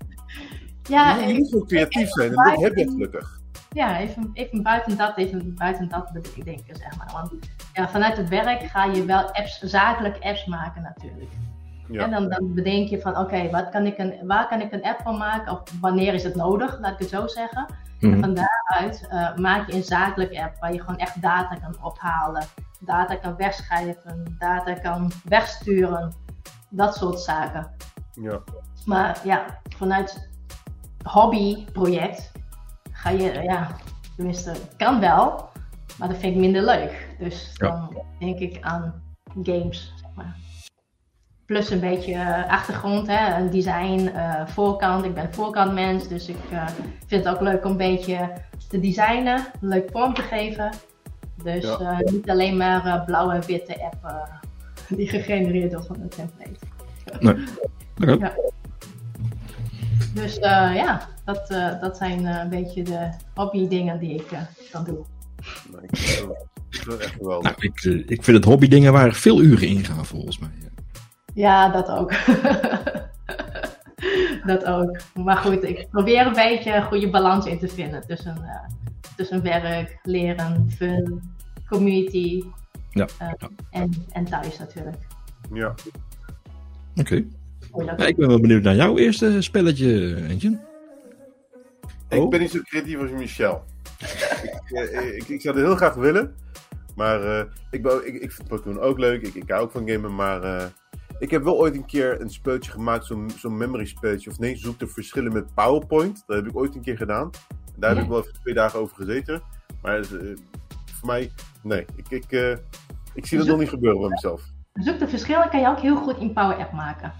Ja, 0.89 1.17
je 1.17 1.49
moet 1.51 1.67
creatief 1.67 2.09
zijn. 2.09 2.29
En 2.29 2.45
dat 2.51 2.63
heb 2.63 2.75
je 2.77 2.89
gelukkig. 2.91 3.41
Ja, 3.71 3.99
even, 3.99 4.31
even 4.33 4.63
buiten 4.63 4.97
dat, 4.97 5.17
even 5.17 5.55
buiten 5.55 5.89
dat 5.89 6.11
denken, 6.45 6.77
zeg 6.77 6.97
maar. 6.97 7.11
Want 7.13 7.33
ja, 7.73 7.89
vanuit 7.89 8.17
het 8.17 8.29
werk 8.29 8.63
ga 8.63 8.85
je 8.85 9.05
wel 9.05 9.33
apps, 9.33 9.59
zakelijk 9.61 10.19
apps 10.21 10.47
maken 10.47 10.83
natuurlijk. 10.83 11.31
Ja. 11.89 12.03
En 12.03 12.11
dan, 12.11 12.29
dan 12.29 12.55
bedenk 12.55 12.89
je 12.89 13.01
van, 13.01 13.19
oké, 13.19 13.51
wat 13.51 13.69
kan 13.69 13.87
ik 13.87 13.99
een, 13.99 14.15
waar 14.27 14.49
kan 14.49 14.61
ik 14.61 14.73
een 14.73 14.83
app 14.83 15.01
van 15.03 15.19
maken? 15.19 15.53
Of 15.53 15.63
wanneer 15.81 16.15
is 16.15 16.23
het 16.23 16.35
nodig, 16.35 16.81
laat 16.81 16.93
ik 16.93 16.99
het 16.99 17.09
zo 17.09 17.27
zeggen. 17.27 17.67
En 18.01 18.09
Mhm. 18.11 18.21
van 18.21 18.35
daaruit 18.35 19.07
eh, 19.09 19.37
maak 19.37 19.67
je 19.71 19.75
een 19.77 19.83
zakelijk 19.83 20.37
app 20.39 20.57
waar 20.61 20.73
je 20.73 20.81
gewoon 20.81 20.99
echt 20.99 21.23
data 21.23 21.55
kan 21.55 21.77
ophalen. 21.85 22.45
Data 22.81 23.15
kan 23.17 23.37
wegschrijven, 23.37 24.37
data 24.39 24.73
kan 24.75 25.11
wegsturen. 25.25 26.13
Dat 26.69 26.95
soort 26.97 27.21
zaken. 27.21 27.71
Ja. 28.13 28.39
Maar 28.85 29.21
ja, 29.25 29.45
vanuit 29.77 30.31
hobbyproject 31.03 32.31
ga 32.93 33.11
je, 33.11 33.43
ja, 33.43 33.69
tenminste, 34.17 34.53
kan 34.77 35.01
wel, 35.01 35.49
maar 35.99 36.09
dat 36.09 36.17
vind 36.17 36.35
ik 36.35 36.41
minder 36.41 36.63
leuk. 36.65 37.09
Dus 37.19 37.51
Ja. 37.55 37.69
dan 37.69 38.03
denk 38.19 38.39
ik 38.39 38.59
aan 38.61 39.03
games, 39.43 39.93
zeg 40.01 40.11
maar. 40.15 40.37
Plus 41.47 41.71
een 41.71 41.81
beetje 41.81 42.13
eh, 42.15 42.49
achtergrond, 42.51 43.07
hè, 43.07 43.37
een 43.41 43.51
design, 43.51 44.07
eh, 44.07 44.47
voorkant. 44.47 45.05
Ik 45.05 45.15
ben 45.15 45.35
voorkantmens, 45.35 46.09
dus 46.09 46.29
ik 46.29 46.37
eh, 46.51 46.67
vind 47.07 47.25
het 47.25 47.35
ook 47.35 47.41
leuk 47.41 47.65
om 47.65 47.71
een 47.71 47.77
beetje 47.77 48.33
te 48.69 48.81
designen, 48.81 49.37
een 49.61 49.69
leuk 49.69 49.91
vorm 49.93 50.15
te 50.15 50.23
geven. 50.23 50.71
Dus 51.43 51.65
Ja. 51.65 52.01
niet 52.05 52.31
alleen 52.31 52.57
maar 52.57 53.03
blauwe 53.07 53.35
en 53.35 53.47
witte 53.47 53.83
app 53.85 54.31
die 54.89 55.09
gegenereerd 55.09 55.73
wordt 55.73 55.87
van 55.87 56.01
een 56.01 56.09
template. 56.09 56.67
Ja. 58.19 58.33
Dus 60.15 60.39
eh, 60.39 60.75
ja, 60.75 61.09
dat, 61.25 61.51
eh, 61.51 61.81
dat 61.81 61.97
zijn 61.97 62.27
eh, 62.27 62.41
een 62.43 62.49
beetje 62.49 62.83
de 62.83 63.11
hobby 63.35 63.69
dingen 63.69 63.99
die 63.99 64.15
ik 64.15 64.27
kan 64.71 64.85
doen. 64.85 65.05
Nou, 65.71 65.85
ik 65.85 65.91
echt 65.91 67.13
geweldig. 67.19 67.43
Nou, 67.43 67.55
ik, 67.59 68.09
ik 68.11 68.25
vind 68.25 68.37
het 68.37 68.45
hobbydingen 68.45 68.93
waar 68.93 69.13
veel 69.13 69.41
uren 69.43 69.69
in 69.69 69.85
gaan 69.85 70.07
volgens 70.07 70.39
mij. 70.39 70.51
Ja, 71.35 71.69
dat 71.69 71.89
ook. 71.89 72.13
dat 74.51 74.65
ook. 74.65 75.01
Maar 75.15 75.37
goed, 75.37 75.63
ik 75.63 75.89
probeer 75.91 76.27
een 76.27 76.33
beetje 76.33 76.75
een 76.75 76.85
goede 76.85 77.11
balans 77.11 77.47
in 77.47 77.59
te 77.59 77.69
vinden 77.69 78.07
tussen, 78.07 78.37
eh, 78.45 78.69
tussen 79.17 79.43
werk, 79.43 79.99
leren, 80.03 80.71
fun, 80.71 81.23
community 81.69 82.45
Ja. 82.91 83.07
Ja. 83.19 83.37
en, 83.71 83.91
en 84.13 84.25
thuis 84.25 84.59
natuurlijk. 84.59 84.97
Ja. 85.53 85.75
Oké. 86.97 87.25
Ja, 87.77 87.97
ik 88.07 88.17
ben 88.17 88.29
wel 88.29 88.41
benieuwd 88.41 88.63
naar 88.63 88.75
jouw 88.75 88.97
eerste 88.99 89.43
spelletje, 89.43 90.17
Eentje. 90.29 90.59
Ik 92.09 92.19
Oh. 92.19 92.29
ben 92.29 92.41
niet 92.41 92.51
zo 92.51 92.61
creatief 92.63 92.99
als 92.99 93.11
Michel. 93.11 93.65
ik, 94.43 94.71
eh, 94.71 95.17
ik, 95.17 95.29
ik 95.29 95.41
zou 95.41 95.57
het 95.57 95.65
heel 95.67 95.77
graag 95.77 95.95
willen. 95.95 96.35
Maar 96.97 97.23
eh, 97.39 97.45
ik, 97.71 97.83
ben, 97.83 98.07
ik, 98.07 98.15
ik 98.23 98.33
vind 98.33 98.49
Pokémon 98.49 98.81
ook 98.81 98.99
leuk. 98.99 99.27
Ik, 99.27 99.35
ik 99.35 99.51
hou 99.51 99.63
ook 99.63 99.71
van 99.71 99.89
gamen. 99.89 100.15
Maar 100.15 100.43
eh, 100.43 100.65
ik 101.19 101.31
heb 101.31 101.43
wel 101.43 101.59
ooit 101.59 101.75
een 101.75 101.87
keer 101.87 102.21
een 102.21 102.31
speeltje 102.31 102.71
gemaakt. 102.71 103.07
Zo'n 103.07 103.31
zo'n 103.39 103.57
memory 103.57 103.87
speeltje. 103.87 104.31
Of 104.31 104.39
nee, 104.39 104.57
zoek 104.57 104.79
de 104.79 104.87
verschillen 104.87 105.33
met 105.33 105.55
PowerPoint. 105.55 106.23
Dat 106.27 106.37
heb 106.37 106.47
ik 106.47 106.57
ooit 106.57 106.75
een 106.75 106.83
keer 106.83 106.97
gedaan. 106.97 107.31
En 107.49 107.81
daar 107.81 107.95
heb 107.95 108.03
ik 108.05 108.09
wel 108.11 108.19
even 108.21 108.33
twee 108.43 108.55
dagen 108.55 108.79
over 108.81 108.97
gezeten. 108.97 109.43
Maar 109.83 109.99
eh, 110.01 110.07
voor 110.95 111.07
mij, 111.07 111.31
nee. 111.63 111.85
Ik, 111.97 112.11
ik, 112.11 112.33
eh, 112.33 112.51
ik 113.15 113.27
zie 113.27 113.39
dat 113.39 113.47
nog 113.47 113.59
niet 113.59 113.69
gebeuren 113.69 114.01
bij 114.01 114.09
mezelf. 114.11 114.43
Zoek 114.73 114.99
de 114.99 115.09
verschillen 115.09 115.49
kan 115.51 115.61
je 115.61 115.67
ook 115.69 115.81
heel 115.81 115.97
goed 115.97 116.17
in 116.19 116.33
Power 116.33 116.57
App 116.57 116.73
maken. 116.73 117.13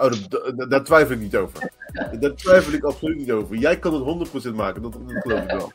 Oh, 0.00 0.10
dat- 0.28 0.52
dat- 0.56 0.70
daar 0.70 0.84
twijfel 0.84 1.14
ik 1.14 1.20
niet 1.20 1.36
over. 1.36 1.72
Daar 2.20 2.34
twijfel 2.34 2.72
ik 2.72 2.84
absoluut 2.84 3.18
niet 3.18 3.32
over. 3.32 3.56
Jij 3.56 3.78
kan 3.78 3.94
het 3.94 4.02
100% 4.02 4.54
maken, 4.54 4.82
dat, 4.82 4.92
dat 4.92 5.02
geloof 5.22 5.42
ik 5.42 5.50
wel. 5.50 5.72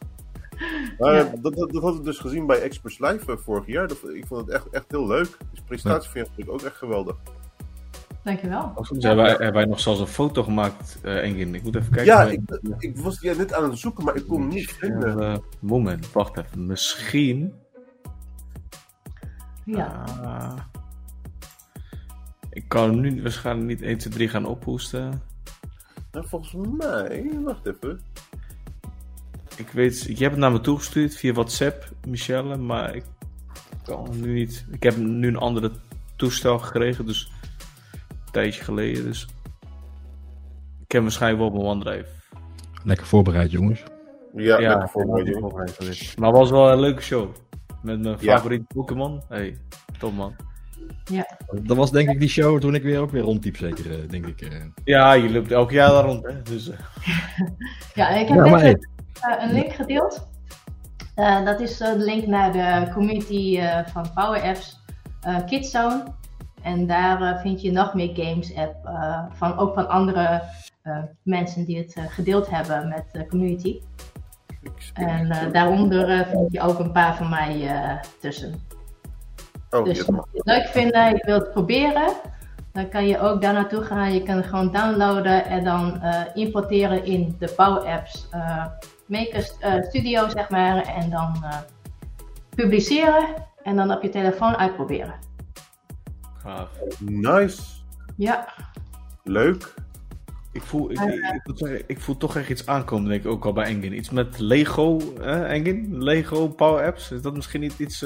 Maar 0.99 1.13
Ja. 1.13 1.19
eh, 1.19 1.31
dat, 1.41 1.55
dat, 1.55 1.71
dat 1.71 1.81
had 1.83 1.95
ik 1.95 2.03
dus 2.03 2.17
gezien 2.19 2.45
bij 2.45 2.61
Express 2.61 2.99
Live 2.99 3.31
eh, 3.31 3.37
vorig 3.37 3.65
jaar. 3.67 3.87
Dat, 3.87 3.97
ik 4.13 4.25
vond 4.27 4.41
het 4.41 4.49
echt, 4.49 4.69
echt 4.69 4.85
heel 4.87 5.07
leuk. 5.07 5.37
Dus 5.51 5.59
de 5.59 5.63
presentatie 5.67 6.09
vind 6.11 6.29
ik 6.35 6.51
ook 6.51 6.61
echt 6.61 6.75
geweldig. 6.75 7.15
Dankjewel. 8.23 8.71
Soms 8.81 9.03
hebben 9.03 9.23
wij, 9.23 9.31
hebben 9.33 9.53
wij 9.53 9.65
nog 9.65 9.79
zelfs 9.79 9.99
een 9.99 10.07
foto 10.07 10.43
gemaakt, 10.43 10.99
eh 11.01 11.17
Engin. 11.23 11.55
Ik 11.55 11.63
moet 11.63 11.75
even 11.75 11.91
kijken. 11.91 12.13
Ja, 12.13 12.23
ik, 12.23 12.41
ik 12.77 12.97
was 12.97 13.19
die 13.19 13.35
net 13.35 13.53
aan 13.53 13.63
het 13.69 13.79
zoeken, 13.79 14.03
maar 14.03 14.15
ik 14.15 14.27
kon 14.27 14.39
hem 14.41 14.49
niet 14.49 14.71
vinden. 14.71 15.19
Eh, 15.19 15.37
moment, 15.59 16.11
wacht 16.11 16.37
even. 16.37 16.65
Misschien. 16.65 17.53
Ja. 19.65 20.03
Ah. 20.23 20.57
Ik 22.55 22.63
kan 22.67 22.89
hem 22.89 22.99
nu 22.99 23.21
waarschijnlijk 23.21 23.67
niet 23.67 23.81
1, 23.81 23.97
2, 23.97 24.13
3 24.13 24.27
gaan 24.29 24.45
ophoesten. 24.45 25.21
Nou, 26.11 26.27
volgens 26.27 26.53
mij, 26.77 27.29
wacht 27.43 27.65
even. 27.65 28.01
Ik 29.57 29.69
weet, 29.69 30.01
je 30.03 30.09
hebt 30.15 30.31
het 30.31 30.37
naar 30.37 30.51
me 30.51 30.61
toegestuurd 30.61 31.15
via 31.15 31.33
WhatsApp, 31.33 31.89
Michelle, 32.07 32.57
maar 32.57 32.95
ik 32.95 33.03
kan 33.83 34.09
hem 34.09 34.21
nu 34.21 34.33
niet. 34.33 34.65
Ik 34.71 34.83
heb 34.83 34.97
nu 34.97 35.27
een 35.27 35.37
andere 35.37 35.71
toestel 36.15 36.59
gekregen, 36.59 37.05
dus 37.05 37.31
een 37.93 38.31
tijdje 38.31 38.63
geleden. 38.63 39.03
Dus 39.03 39.23
ik 40.79 40.91
heb 40.91 40.91
hem 40.91 41.03
waarschijnlijk 41.03 41.41
wel 41.41 41.51
op 41.51 41.55
mijn 41.57 41.65
OneDrive. 41.67 42.09
Lekker 42.83 43.05
voorbereid, 43.07 43.51
jongens. 43.51 43.83
Ja, 44.35 44.59
Ja, 44.59 44.69
lekker 44.69 44.89
voorbereid, 44.89 45.71
geweest. 45.71 46.17
Maar 46.17 46.29
het 46.29 46.37
was 46.37 46.49
wel 46.49 46.71
een 46.71 46.79
leuke 46.79 47.01
show. 47.01 47.35
Met 47.81 47.99
mijn 48.01 48.17
Ja. 48.19 48.35
favoriete 48.37 48.65
Pokémon. 48.73 49.21
Hey, 49.27 49.57
top 49.99 50.13
man. 50.13 50.35
Dat 51.63 51.77
was 51.77 51.91
denk 51.91 52.09
ik 52.09 52.19
die 52.19 52.29
show 52.29 52.59
toen 52.59 52.75
ik 52.75 52.83
weer 52.83 52.99
ook 52.99 53.11
weer 53.11 53.21
rondliep, 53.21 53.57
zeker, 53.57 53.91
eh, 53.91 54.09
denk 54.09 54.25
ik. 54.25 54.41
eh. 54.41 54.49
Ja, 54.83 55.13
je 55.13 55.31
loopt 55.31 55.51
elk 55.51 55.71
jaar 55.71 55.89
daar 55.89 56.03
rond, 56.05 56.23
hè? 56.25 56.41
Dus, 56.41 56.69
eh, 56.69 56.77
Ja, 57.93 58.09
ik 58.09 58.27
heb 58.27 58.45
Ja, 58.45 58.51
maar 58.51 58.75
een 59.39 59.53
link 59.53 59.73
gedeeld. 59.73 60.27
Eh, 61.15 61.45
dat 61.45 61.59
is 61.59 61.79
eh, 61.79 61.91
de 61.91 61.97
link 62.03 62.25
naar 62.25 62.51
de 62.51 62.91
community 62.93 63.57
eh, 63.59 63.79
van 63.87 64.05
Power 64.13 64.41
Apps 64.41 64.79
eh, 65.21 65.37
Kidzone. 65.45 66.03
En 66.61 66.87
daar 66.87 67.39
vind 67.41 67.61
je 67.61 67.71
nog 67.71 67.93
meer 67.93 68.15
games 68.15 68.55
app, 68.55 68.85
eh, 68.85 69.23
van, 69.31 69.57
ook 69.57 69.73
van 69.73 69.89
andere 69.89 70.41
eh, 70.81 70.97
mensen 71.23 71.65
die 71.65 71.77
het 71.77 71.93
eh, 71.93 72.03
gedeeld 72.07 72.49
hebben 72.49 72.87
met 72.87 73.03
de 73.11 73.27
community. 73.27 73.79
En 74.93 75.31
eh, 75.31 75.51
daaronder 75.51 76.25
vind 76.31 76.51
je 76.51 76.61
ook 76.61 76.79
een 76.79 76.91
paar 76.91 77.15
van 77.15 77.29
mij 77.29 77.67
eh, 77.67 77.97
tussen. 78.19 78.53
Oh, 79.77 79.85
Dus 79.85 80.05
mocht 80.05 80.29
je 80.31 80.37
het 80.37 80.45
leuk 80.45 80.67
vinden, 80.67 81.09
je 81.09 81.23
wilt 81.25 81.41
het 81.41 81.51
proberen, 81.51 82.13
dan 82.71 82.89
kan 82.89 83.07
je 83.07 83.19
ook 83.19 83.41
daar 83.41 83.53
naartoe 83.53 83.81
gaan. 83.83 84.13
Je 84.13 84.23
kan 84.23 84.35
het 84.35 84.45
gewoon 84.45 84.71
downloaden 84.71 85.45
en 85.45 85.63
dan 85.63 86.01
eh, 86.01 86.21
importeren 86.33 87.05
in 87.05 87.35
de 87.39 87.53
Power 87.55 87.81
Apps 87.83 88.27
eh, 88.31 88.65
Maker 89.07 89.51
eh, 89.59 89.81
Studio, 89.81 90.29
zeg 90.29 90.49
maar. 90.49 90.85
En 90.85 91.09
dan 91.09 91.43
eh, 91.43 91.57
publiceren 92.55 93.25
en 93.63 93.75
dan 93.75 93.91
op 93.91 94.01
je 94.01 94.09
telefoon 94.09 94.55
uitproberen. 94.55 95.13
gaaf. 96.37 96.69
nice. 96.99 97.61
Ja, 98.15 98.47
Leuk. 99.23 99.73
Ik 100.51 100.61
voel, 100.61 100.91
ik, 100.91 100.99
ik, 100.99 101.13
ik 101.13 101.41
moet 101.43 101.57
zeggen, 101.59 101.83
ik 101.87 102.01
voel 102.01 102.17
toch 102.17 102.37
echt 102.37 102.49
iets 102.49 102.67
aankomen, 102.67 103.09
denk 103.09 103.23
ik 103.23 103.31
ook 103.31 103.45
al 103.45 103.53
bij 103.53 103.65
Engin. 103.65 103.97
Iets 103.97 104.09
met 104.09 104.39
Lego, 104.39 104.99
hè, 105.19 105.45
Engin? 105.45 106.03
Lego 106.03 106.47
Power 106.47 106.85
Apps? 106.85 107.11
Is 107.11 107.21
dat 107.21 107.35
misschien 107.35 107.61
niet 107.61 107.79
iets... 107.79 108.05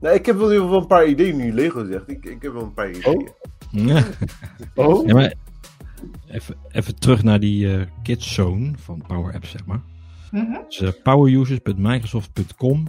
Nou, 0.00 0.14
ik 0.14 0.26
heb 0.26 0.36
wel 0.36 0.46
in 0.46 0.52
ieder 0.52 0.66
geval 0.66 0.80
een 0.80 0.86
paar 0.86 1.06
ideeën 1.06 1.36
nu 1.36 1.52
Lego 1.52 1.86
zegt. 1.86 2.10
Ik, 2.10 2.24
ik 2.24 2.42
heb 2.42 2.52
wel 2.52 2.62
een 2.62 2.74
paar 2.74 2.90
ideeën. 2.90 3.28
ja. 3.70 4.04
Oh? 4.74 5.06
Ja, 5.06 5.14
maar 5.14 5.34
even, 6.28 6.56
even 6.68 6.98
terug 6.98 7.22
naar 7.22 7.40
die 7.40 7.76
eh 7.76 7.86
Kidzone 8.02 8.72
van 8.76 9.02
Power 9.06 9.34
Apps, 9.34 9.50
zeg 9.50 9.66
maar. 9.66 9.80
Mhm. 10.30 10.58
Dus, 10.68 10.80
eh, 10.80 10.90
powerusers.microsoft.com 11.02 12.84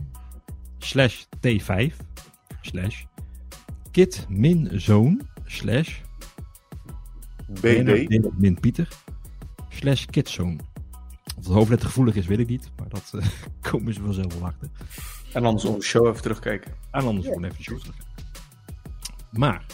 slash 0.78 1.24
t5 1.40 1.94
slash 2.62 3.04
kit 3.92 4.26
min 4.30 4.70
zone 4.74 5.20
slash 5.46 6.00
BD. 7.48 8.08
min 8.38 8.60
Pieter 8.60 8.88
slash 9.70 10.06
kidzone. 10.06 10.58
Of 11.38 11.46
het 11.46 11.54
hoofdletter 11.54 11.88
gevoelig 11.88 12.16
is, 12.16 12.26
weet 12.28 12.40
ik 12.40 12.48
niet. 12.48 12.72
Maar 12.78 12.90
dat 12.90 13.12
eh, 13.16 13.28
komen 13.72 13.94
ze 13.94 14.02
vanzelf 14.02 14.34
wel 14.40 14.48
achter. 14.48 14.70
En 15.34 15.46
anders 15.46 15.66
onze 15.66 15.88
show 15.88 16.08
even 16.08 16.22
terugkijken. 16.22 16.72
En 16.92 17.06
anders 17.06 17.26
gewoon 17.28 17.44
even 17.44 17.58
de 17.58 17.64
show 17.64 17.80
terug. 17.80 17.96
Maar, 19.32 19.66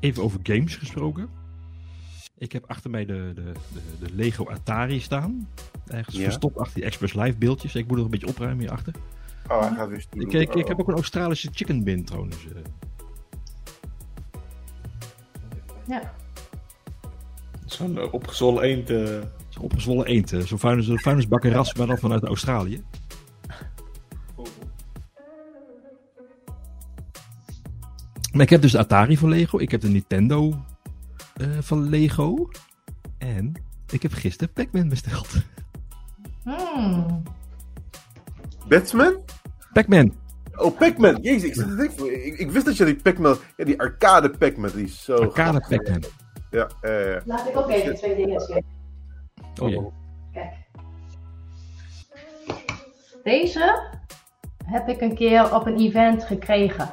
even 0.00 0.22
over 0.22 0.40
games 0.42 0.76
gesproken. 0.76 1.28
Ik 2.38 2.52
heb 2.52 2.64
achter 2.66 2.90
mij 2.90 3.04
de, 3.06 3.32
de, 3.34 3.42
de, 3.72 3.80
de 4.06 4.14
Lego 4.14 4.46
Atari 4.48 5.00
staan. 5.00 5.48
Ergens 5.86 6.16
Ja. 6.16 6.22
verstopt 6.22 6.58
achter 6.58 6.74
die 6.74 6.84
Express 6.84 7.14
Live 7.14 7.38
beeldjes. 7.38 7.74
Ik 7.74 7.86
moet 7.86 7.96
nog 7.96 8.04
een 8.04 8.10
beetje 8.10 8.26
opruimen 8.28 8.58
hierachter. 8.58 8.94
Oh, 9.48 9.60
hij 9.60 9.76
gaat 9.76 9.88
weer 9.88 10.00
stoelen. 10.00 10.28
Ik, 10.30 10.48
ik, 10.48 10.54
ik 10.54 10.68
heb 10.68 10.80
ook 10.80 10.88
een 10.88 10.94
Australische 10.94 11.48
chicken 11.52 11.84
bin 11.84 12.04
trouwens. 12.04 12.36
eh. 12.46 12.62
ja. 15.86 16.14
Zo'n 17.66 17.96
uh, 17.96 18.12
opgezwollen 18.12 18.62
eend. 18.62 18.90
eh, 18.90 19.20
Zo'n 19.48 19.62
opgezwollen 19.62 20.06
eend. 20.06 20.32
eh, 20.32 20.40
Zo'n 20.40 20.58
vuilnis, 20.58 21.02
vuilnisbakkerras, 21.02 21.74
maar 21.74 21.86
dan 21.86 21.98
vanuit 21.98 22.24
Australië. 22.24 22.82
Maar 28.32 28.42
ik 28.42 28.50
heb 28.50 28.62
dus 28.62 28.72
de 28.72 28.78
Atari 28.78 29.16
van 29.16 29.28
Lego. 29.28 29.58
Ik 29.58 29.70
heb 29.70 29.80
de 29.80 29.88
Nintendo 29.88 30.54
eh, 31.34 31.46
van 31.60 31.88
Lego. 31.88 32.48
En 33.18 33.52
ik 33.90 34.02
heb 34.02 34.12
gisteren 34.12 34.52
Pac-Man 34.52 34.88
besteld. 34.88 35.28
Hmm. 36.42 37.22
Batman? 38.68 39.20
Pac-Man. 39.72 40.14
Oh, 40.54 40.78
Pac-Man. 40.78 41.18
Jezus, 41.22 41.48
ik, 41.48 41.54
zit 41.54 41.68
te 41.68 41.74
denken, 41.74 42.26
ik, 42.26 42.38
ik 42.38 42.50
wist 42.50 42.64
dat 42.64 42.76
je 42.76 42.84
die 42.84 42.96
Pac-Man... 42.96 43.36
Ja, 43.56 43.64
die 43.64 43.80
arcade 43.80 44.30
Pac-Man, 44.30 44.70
die 44.74 44.84
is 44.84 45.04
zo... 45.04 45.14
Arcade. 45.14 45.60
Pac-Man. 45.68 46.02
Ja, 46.50 46.68
eh, 46.80 47.12
ja. 47.12 47.22
Laat 47.24 47.48
ik 47.48 47.56
ook 47.56 47.68
even 47.70 47.94
twee 47.94 48.16
dingen 48.16 48.40
zien. 48.40 48.64
Oh 49.60 49.68
jee. 49.68 49.90
Kijk. 50.32 50.52
Deze 53.22 53.92
heb 54.64 54.88
ik 54.88 55.00
een 55.00 55.14
keer 55.14 55.54
op 55.54 55.66
een 55.66 55.76
event 55.76 56.24
gekregen. 56.24 56.90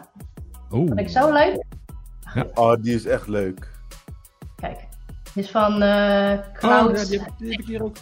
Oh. 0.69 0.87
Vond 0.87 0.99
ik 0.99 1.09
zo 1.09 1.31
leuk. 1.31 1.63
Oh, 2.53 2.73
die 2.81 2.95
is 2.95 3.05
echt 3.05 3.27
leuk. 3.27 3.67
Kijk. 4.55 4.79
Dit 5.33 5.43
is 5.43 5.51
van 5.51 5.81
eh 5.81 6.31
Oh, 6.37 6.53
Cloud. 6.53 6.99
ja, 6.99 7.05
die, 7.05 7.19
heb, 7.21 7.31
die 7.37 7.49
heb 7.51 7.59
ik 7.59 7.65
hier 7.65 7.83
ook. 7.83 7.95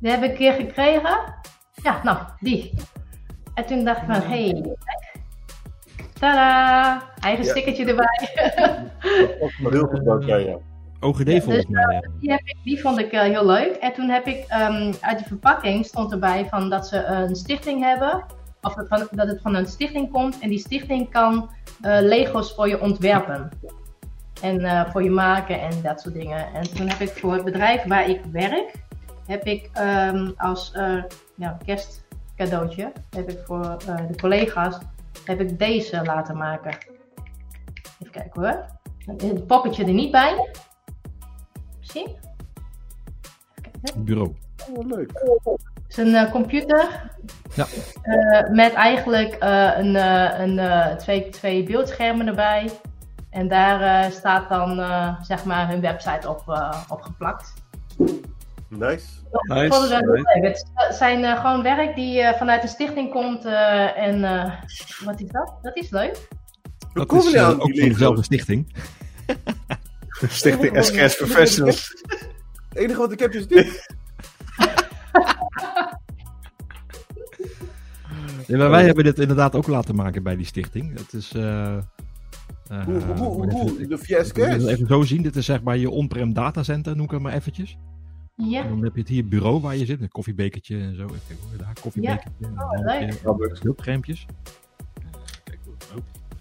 Die 0.00 0.10
heb 0.10 0.22
ik 0.22 0.30
een 0.30 0.36
keer 0.36 0.52
gekregen. 0.52 1.34
Ja, 1.82 2.00
nou, 2.02 2.18
die. 2.40 2.72
En 3.54 3.66
toen 3.66 3.84
dacht 3.84 4.00
ik 4.00 4.06
van, 4.06 4.14
hé, 4.22 4.48
hey, 4.50 4.60
kijk. 4.62 5.14
Tadaa! 6.20 7.02
Eigen 7.20 7.44
Ja. 7.44 7.50
stickertje 7.50 7.84
erbij. 7.86 8.28
Dat 9.60 9.72
heel 9.72 9.86
goed 9.86 10.02
bij 10.04 10.12
elkaar, 10.12 10.40
ja. 10.40 10.56
OGD 11.00 11.42
volgens 11.42 11.66
mij. 11.66 11.94
ja. 11.94 12.10
Die, 12.20 12.30
heb 12.30 12.40
ik, 12.44 12.56
die 12.62 12.80
vond 12.80 12.98
ik 12.98 13.12
eh, 13.12 13.20
heel 13.20 13.46
leuk. 13.46 13.76
En 13.76 13.92
toen 13.92 14.08
heb 14.08 14.26
ik 14.26 14.44
ehm, 14.48 14.92
uit 15.00 15.18
de 15.18 15.24
verpakking 15.24 15.84
stond 15.86 16.12
erbij 16.12 16.46
van 16.48 16.70
dat 16.70 16.86
ze 16.88 17.04
een 17.04 17.36
stichting 17.36 17.82
hebben. 17.82 18.24
Of 18.66 18.74
dat, 18.74 18.88
van, 18.88 19.08
dat 19.10 19.28
het 19.28 19.40
van 19.42 19.54
een 19.54 19.66
stichting 19.66 20.10
komt. 20.12 20.38
En 20.38 20.48
die 20.48 20.58
stichting 20.58 21.10
kan 21.10 21.50
eh, 21.80 21.98
Lego's 22.00 22.54
voor 22.54 22.68
je 22.68 22.80
ontwerpen. 22.80 23.50
En 24.42 24.64
eh, 24.64 24.90
voor 24.90 25.02
je 25.02 25.10
maken 25.10 25.60
en 25.60 25.82
dat 25.82 26.00
soort 26.00 26.14
dingen. 26.14 26.54
En 26.54 26.74
toen 26.74 26.88
heb 26.88 27.00
ik 27.00 27.16
voor 27.16 27.32
het 27.32 27.44
bedrijf 27.44 27.84
waar 27.84 28.08
ik 28.08 28.20
werk, 28.32 28.74
heb 29.26 29.44
ik 29.44 29.70
ehm, 29.72 30.30
als 30.36 30.72
eh, 30.72 31.02
ja, 31.34 31.58
kerstcadeautje, 31.64 32.92
heb 33.10 33.30
ik 33.30 33.38
voor 33.44 33.76
eh, 33.86 33.96
de 34.08 34.16
collega's, 34.20 34.78
heb 35.24 35.40
ik 35.40 35.58
deze 35.58 36.02
laten 36.04 36.36
maken. 36.36 36.78
Even 37.98 38.12
kijken 38.12 38.42
hoor. 38.42 38.64
Het 39.16 39.46
poppetje 39.46 39.84
er 39.84 39.92
niet 39.92 40.10
bij. 40.10 40.50
Kijken. 41.92 42.24
Bureau. 44.04 44.34
Oh, 44.74 44.86
leuk. 44.86 45.12
Het 45.88 45.98
is 45.98 46.12
een 46.12 46.30
computer. 46.30 47.10
Ja. 47.54 47.66
Eh, 48.02 48.50
met 48.50 48.72
eigenlijk 48.72 49.34
eh, 49.34 49.70
een, 49.76 49.96
eh, 49.96 50.38
een, 50.38 50.58
eh, 50.58 50.94
twee, 50.96 51.28
twee 51.28 51.62
beeldschermen 51.62 52.26
erbij. 52.26 52.70
En 53.30 53.48
daar 53.48 54.04
eh, 54.04 54.10
staat 54.10 54.48
dan 54.48 54.80
eh, 54.80 55.20
zeg 55.22 55.44
maar 55.44 55.68
hun 55.68 55.80
website 55.80 56.28
op, 56.28 56.42
eh, 56.48 56.82
opgeplakt. 56.88 57.52
Nice. 58.68 59.06
Nice. 59.48 60.66
Het 60.74 60.94
zijn 60.94 61.24
eh, 61.24 61.40
gewoon 61.40 61.62
werk 61.62 61.94
die 61.94 62.20
eh, 62.20 62.38
vanuit 62.38 62.62
de 62.62 62.68
stichting 62.68 63.10
komt. 63.10 63.44
eh, 63.44 63.98
en 63.98 64.24
eh, 64.24 64.52
wat 65.04 65.20
is 65.20 65.28
dat? 65.28 65.54
Dat 65.62 65.76
is 65.76 65.90
leuk. 65.90 66.28
Dat 66.94 67.12
is 67.12 67.36
ook 67.36 67.60
van 67.62 67.70
dezelfde 67.72 68.22
stichting. 68.22 68.74
Stichting 70.28 70.84
SKS 70.84 71.16
Professionals. 71.16 71.90
Het 72.68 72.78
enige 72.78 72.98
wat 72.98 73.12
ik 73.12 73.18
heb 73.18 73.32
is 73.32 73.46
dit. 73.48 73.94
Ja, 78.46 78.56
maar 78.56 78.70
wij 78.70 78.84
hebben 78.84 79.04
dit 79.04 79.18
inderdaad 79.18 79.54
ook 79.54 79.66
laten 79.66 79.94
maken 79.94 80.22
bij 80.22 80.36
die 80.36 80.46
stichting. 80.46 80.98
Het 80.98 81.12
is... 81.12 81.32
eh, 81.34 81.76
eh, 81.76 81.82
Hoe, 82.84 83.00
hoe, 83.00 83.50
hoe, 83.52 83.76
de 83.88 83.94
ik 83.94 84.24
SKS? 84.24 84.64
even 84.66 84.86
zo 84.86 85.02
zien. 85.02 85.22
Dit 85.22 85.36
is 85.36 85.44
zeg 85.44 85.62
maar 85.62 85.76
je 85.76 85.90
on-prem 85.90 86.32
datacenter, 86.32 86.96
noem 86.96 87.04
ik 87.04 87.10
het 87.10 87.20
maar 87.20 87.32
eventjes. 87.32 87.76
Ja, 88.34 88.62
En 88.62 88.68
dan 88.68 88.82
heb 88.84 88.94
je 88.94 89.00
het 89.00 89.08
hier 89.08 89.28
bureau 89.28 89.60
waar 89.60 89.76
je 89.76 89.84
zit, 89.84 90.00
een 90.00 90.08
koffiebekertje 90.08 90.78
en 90.78 90.94
zo. 90.96 91.02
Even 91.04 91.20
kijken 91.26 91.44
hoor, 91.48 91.58
daar, 91.58 91.72
koffiebekertje. 91.80 92.30
een 92.40 92.62
Oh, 93.24 93.38
leuk. 93.38 93.58
Hulpcrèmpjes. 93.62 94.26
Kijk, 95.44 95.58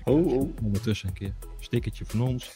oh, 0.05 0.13
Oh, 0.13 0.25
oh. 0.27 0.49
ondertussen 0.63 1.07
een 1.07 1.13
keer 1.13 1.27
een 1.27 1.63
stickertje 1.63 2.05
van 2.07 2.21
ons. 2.21 2.55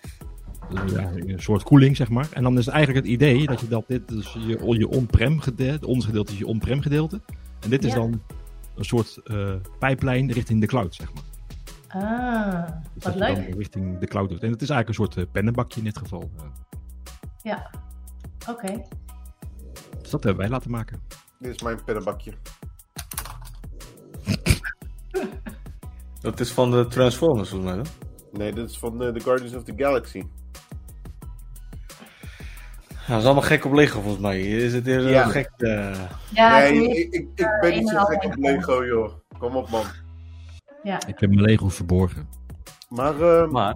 Dus 0.70 0.92
ja, 0.92 1.12
een 1.16 1.42
soort 1.42 1.64
koeling, 1.64 1.96
zeg 1.96 2.10
maar. 2.10 2.28
En 2.34 2.44
dan 2.44 2.58
is 2.58 2.66
het 2.66 2.74
eigenlijk 2.76 3.06
het 3.06 3.14
idee 3.16 3.46
dat 3.46 3.60
je 3.60 3.68
dat 3.68 3.84
dit 3.88 4.08
dus 4.08 4.34
je, 4.34 4.76
je 4.78 4.88
on-prem 4.88 5.40
gedeelte, 5.40 5.88
ons 5.88 6.06
gedeelte 6.06 6.32
is 6.32 6.38
je 6.38 6.48
on-prem 6.48 6.82
gedeelte. 6.82 7.22
En 7.60 7.70
dit 7.70 7.84
is 7.84 7.90
Ja. 7.94 7.96
dan 7.98 8.22
een 8.80 8.86
soort 8.86 9.18
eh 9.24 9.56
pijplijn 9.80 10.32
richting 10.32 10.62
de 10.62 10.68
cloud, 10.68 10.96
zeg 10.96 11.10
maar. 11.14 11.24
ah, 11.88 12.68
Dus 12.94 13.04
wat 13.04 13.04
dat 13.04 13.14
je 13.14 13.20
leuk. 13.20 13.36
dan 13.50 13.58
richting 13.58 13.98
de 14.00 14.08
cloud 14.08 14.30
doet. 14.30 14.44
En 14.44 14.52
het 14.52 14.62
is 14.62 14.70
eigenlijk 14.70 15.00
een 15.00 15.06
soort 15.06 15.26
eh, 15.28 15.32
pennenbakje 15.32 15.80
in 15.80 15.86
dit 15.86 15.98
geval. 15.98 16.30
Eh, 16.38 16.44
Ja, 17.42 17.70
oké. 18.50 18.82
Dus 20.02 20.10
dat 20.10 20.24
hebben 20.24 20.42
wij 20.42 20.50
laten 20.50 20.72
maken. 20.72 21.02
Dit 21.40 21.56
is 21.56 21.62
mijn 21.62 21.84
pennenbakje. 21.84 22.34
Dat 26.22 26.40
is 26.40 26.52
van 26.52 26.72
de 26.72 26.88
Transformers, 26.88 27.50
volgens 27.50 27.72
mij, 27.72 27.82
hè? 27.84 27.90
Nee, 28.38 28.54
dit 28.54 28.70
is 28.70 28.78
van 28.80 29.04
eh, 29.04 29.14
The 29.14 29.20
Guardians 29.20 29.56
of 29.56 29.64
the 29.64 29.74
Galaxy. 29.76 30.22
Ja, 33.10 33.16
dat 33.16 33.24
is 33.24 33.26
allemaal 33.26 33.50
gek 33.50 33.66
op 33.66 33.74
Lego, 33.74 34.02
volgens 34.02 34.22
mij. 34.24 34.42
Is 34.42 34.74
het 34.74 34.86
hier 34.86 35.10
Ja. 35.10 35.28
gek... 35.28 35.50
eh, 35.58 36.00
Ja, 36.34 36.60
nee, 36.60 36.90
ik, 37.00 37.14
ik, 37.14 37.28
ik 37.36 37.58
ben 37.62 37.74
niet 37.78 37.90
zo 37.90 38.04
gek 38.04 38.24
op 38.24 38.36
Lego, 38.38 38.86
joh. 38.86 39.12
Kom 39.38 39.56
op, 39.56 39.70
man. 39.70 39.84
ja. 40.84 41.00
Ik 41.08 41.20
heb 41.20 41.30
mijn 41.30 41.42
Lego 41.42 41.70
verborgen. 41.70 42.28
Maar, 42.90 43.22
eh, 43.22 43.50
Maar, 43.50 43.76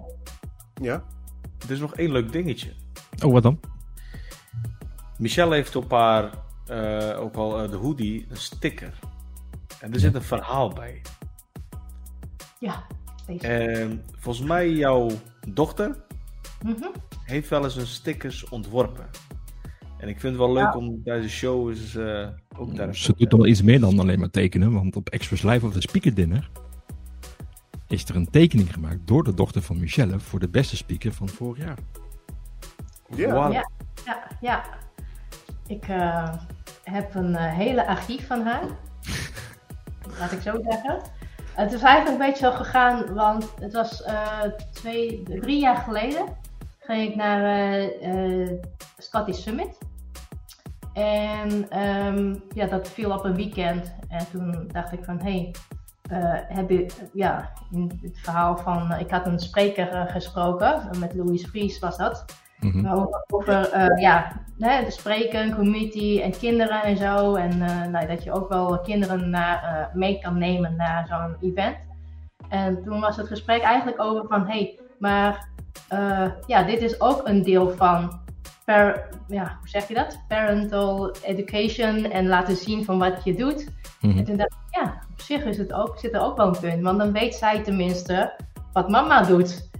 ja. 0.82 1.02
er 1.64 1.70
is 1.70 1.78
nog 1.80 1.94
één 1.96 2.12
leuk 2.12 2.32
dingetje. 2.32 2.72
Oh, 3.24 3.32
wat 3.32 3.42
dan? 3.42 3.60
Michelle 5.18 5.54
heeft 5.54 5.76
op 5.76 5.90
haar, 5.90 6.30
eh, 6.66 7.20
ook 7.20 7.34
al 7.34 7.62
eh, 7.62 7.70
de 7.70 7.76
hoodie, 7.76 8.26
een 8.30 8.36
sticker. 8.36 8.98
En 9.80 9.92
er 9.92 10.00
zit 10.00 10.14
een 10.14 10.22
verhaal 10.22 10.68
bij. 10.72 11.00
ja, 12.58 12.82
deze. 13.26 13.46
En 13.48 14.04
volgens 14.18 14.46
mij 14.46 14.70
jouw 14.70 15.10
dochter 15.48 15.96
Mhm. 16.62 16.84
Heeft 17.24 17.48
wel 17.48 17.64
eens 17.64 17.76
een 17.76 17.86
stickers 17.86 18.48
ontworpen. 18.48 19.06
En 19.98 20.08
ik 20.08 20.20
vind 20.20 20.32
het 20.36 20.42
wel 20.42 20.52
leuk 20.52 20.76
om 20.76 21.02
bij 21.02 21.20
de 21.20 21.28
show 21.28 21.68
eens 21.68 21.96
eh, 21.96 22.28
ook 22.56 22.76
daar 22.76 22.94
Ze 22.94 23.14
doet 23.16 23.30
nog 23.30 23.40
wel 23.40 23.48
iets 23.48 23.62
meer 23.62 23.80
dan 23.80 23.98
alleen 23.98 24.18
maar 24.18 24.30
tekenen. 24.30 24.72
Want 24.72 24.96
op 24.96 25.08
Express 25.08 25.42
Live 25.42 25.66
of 25.66 25.72
de 25.72 25.80
Speaker 25.80 26.14
Dinner 26.14 26.50
is 27.88 28.04
er 28.04 28.16
een 28.16 28.30
tekening 28.30 28.72
gemaakt 28.72 29.06
door 29.06 29.24
de 29.24 29.34
dochter 29.34 29.62
van 29.62 29.78
Michelle 29.78 30.20
voor 30.20 30.40
de 30.40 30.48
beste 30.48 30.76
speaker 30.76 31.12
van 31.12 31.28
vorig 31.28 31.64
jaar. 31.64 31.78
Ja. 33.16 33.48
Ja. 33.50 33.70
Ja, 34.04 34.26
ja. 34.40 34.64
Ik 35.66 35.88
eh, 35.88 36.34
heb 36.84 37.14
een 37.14 37.36
eh, 37.36 37.52
hele 37.52 37.86
archief 37.86 38.26
van 38.26 38.42
haar. 38.42 38.62
Laat 40.18 40.32
ik 40.32 40.40
zo 40.40 40.60
zeggen. 40.68 41.00
Het 41.54 41.72
is 41.72 41.82
eigenlijk 41.82 42.20
een 42.20 42.26
beetje 42.26 42.44
zo 42.44 42.52
gegaan, 42.52 43.14
want 43.14 43.54
het 43.60 43.72
was 43.72 44.02
eh, 44.02 44.40
twee, 44.72 45.22
drie 45.22 45.60
jaar 45.60 45.76
geleden. 45.76 46.24
Ging 46.86 47.10
ik 47.10 47.16
naar 47.16 47.42
eh, 47.82 48.50
Scottish 48.98 49.42
Summit. 49.42 49.78
En 50.92 51.70
ehm, 51.70 52.34
ja, 52.54 52.66
dat 52.66 52.88
viel 52.88 53.12
op 53.12 53.24
een 53.24 53.34
weekend. 53.34 53.94
En 54.08 54.26
toen 54.30 54.68
dacht 54.72 54.92
ik 54.92 55.04
van, 55.04 55.20
hé, 55.22 55.52
hey, 56.08 56.46
heb 56.48 56.70
je, 56.70 56.86
ja, 57.12 57.52
in 57.70 58.00
het 58.02 58.18
verhaal 58.18 58.56
van, 58.56 58.92
ik 58.98 59.10
had 59.10 59.26
een 59.26 59.38
spreker 59.38 60.06
gesproken, 60.08 60.90
met 60.98 61.14
Louise 61.14 61.48
Vries 61.48 61.78
was 61.78 61.96
dat. 61.96 62.24
Mhm. 62.60 62.86
Over, 62.86 63.24
over 63.26 64.00
ja, 64.00 64.32
hè, 64.58 64.84
de 64.84 64.90
spreken, 64.90 65.54
community 65.54 66.20
en 66.20 66.38
kinderen 66.38 66.82
en 66.82 66.96
zo. 66.96 67.34
En 67.34 67.58
nou, 67.90 68.06
dat 68.06 68.24
je 68.24 68.32
ook 68.32 68.48
wel 68.48 68.80
kinderen 68.80 69.30
naar, 69.30 69.90
mee 69.94 70.18
kan 70.18 70.38
nemen 70.38 70.76
naar 70.76 71.06
zo'n 71.06 71.50
event. 71.50 71.76
En 72.48 72.82
toen 72.82 73.00
was 73.00 73.16
het 73.16 73.26
gesprek 73.26 73.62
eigenlijk 73.62 74.00
over 74.00 74.26
van, 74.28 74.46
hé, 74.46 74.58
hey, 74.58 74.78
maar 74.98 75.52
eh, 75.88 76.26
ja, 76.46 76.62
dit 76.62 76.82
is 76.82 77.00
ook 77.00 77.28
een 77.28 77.42
deel 77.42 77.70
van, 77.70 78.20
per, 78.64 79.08
ja, 79.28 79.56
hoe 79.58 79.68
zeg 79.68 79.88
je 79.88 79.94
dat? 79.94 80.18
Parental 80.28 81.14
education 81.22 82.10
en 82.10 82.26
laten 82.26 82.56
zien 82.56 82.84
van 82.84 82.98
wat 82.98 83.24
je 83.24 83.34
doet. 83.34 83.68
Mhm. 84.00 84.18
En 84.18 84.24
toen 84.24 84.36
dacht 84.36 84.52
ik, 84.52 84.80
ja, 84.80 84.98
op 85.12 85.20
zich 85.20 85.44
is 85.44 85.58
het 85.58 85.72
ook, 85.72 85.98
zit 85.98 86.14
er 86.14 86.20
ook 86.20 86.36
wel 86.36 86.46
een 86.46 86.60
punt. 86.60 86.82
Want 86.82 86.98
dan 86.98 87.12
weet 87.12 87.34
zij 87.34 87.62
tenminste 87.62 88.32
wat 88.72 88.88
mama 88.88 89.22
doet 89.22 89.70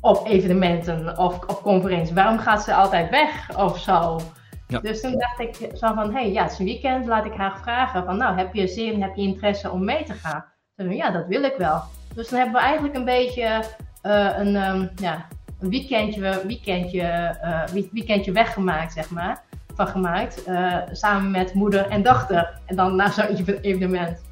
op 0.00 0.26
evenementen 0.26 1.18
of 1.18 1.34
op 1.46 1.62
conferenties. 1.62 2.14
Waarom 2.14 2.38
gaat 2.38 2.62
ze 2.62 2.74
altijd 2.74 3.10
weg 3.10 3.58
of 3.58 3.78
zo? 3.78 4.20
Ja. 4.66 4.78
Dus 4.78 5.00
toen 5.00 5.18
dacht 5.18 5.40
ik 5.40 5.70
zo 5.76 5.94
van, 5.94 6.14
hé, 6.14 6.20
hey, 6.20 6.32
ja, 6.32 6.42
het 6.42 6.52
is 6.52 6.58
een 6.58 6.64
weekend, 6.64 7.06
laat 7.06 7.24
ik 7.24 7.34
haar 7.34 7.58
vragen 7.62 8.04
van, 8.04 8.16
nou, 8.16 8.36
heb 8.36 8.54
je 8.54 8.66
zin, 8.66 9.02
heb 9.02 9.16
je 9.16 9.22
interesse 9.22 9.70
om 9.70 9.84
mee 9.84 10.04
te 10.04 10.14
gaan? 10.14 10.44
Ja, 10.74 11.10
dat 11.10 11.26
wil 11.26 11.42
ik 11.42 11.54
wel. 11.58 11.82
Dus 12.14 12.28
dan 12.28 12.38
hebben 12.38 12.60
we 12.60 12.66
eigenlijk 12.66 12.94
een 12.94 13.04
beetje 13.04 13.62
eh, 14.02 14.28
een, 14.38 14.56
ehm, 14.56 14.86
ja, 14.96 15.26
een 15.60 15.70
weekendje, 15.70 16.42
weekendje, 16.46 17.36
wie- 17.72 17.88
weekendje 17.92 18.32
weggemaakt, 18.32 18.92
zeg 18.92 19.10
maar. 19.10 19.42
Van 19.74 19.86
gemaakt, 19.88 20.44
eh, 20.44 20.76
samen 20.92 21.30
met 21.30 21.54
moeder 21.54 21.86
en 21.88 22.02
dochter. 22.02 22.60
En 22.66 22.76
dan 22.76 22.96
naar 22.96 23.12
zo'n 23.12 23.24
even- 23.24 23.60
evenement. 23.70 24.22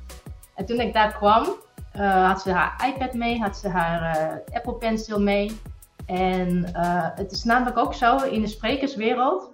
En 0.54 0.64
toen 0.66 0.80
ik 0.80 0.92
daar 0.92 1.12
kwam, 1.12 1.46
had 2.26 2.42
ze 2.42 2.52
haar 2.52 2.92
iPad 2.94 3.14
mee, 3.14 3.38
had 3.40 3.56
ze 3.56 3.68
haar 3.68 4.30
Apple 4.52 4.74
Pencil 4.74 5.20
mee. 5.20 5.60
En 6.06 6.64
het 7.14 7.32
is 7.32 7.44
namelijk 7.44 7.78
ook 7.78 7.94
zo 7.94 8.16
in 8.16 8.40
de 8.40 8.46
sprekerswereld, 8.46 9.52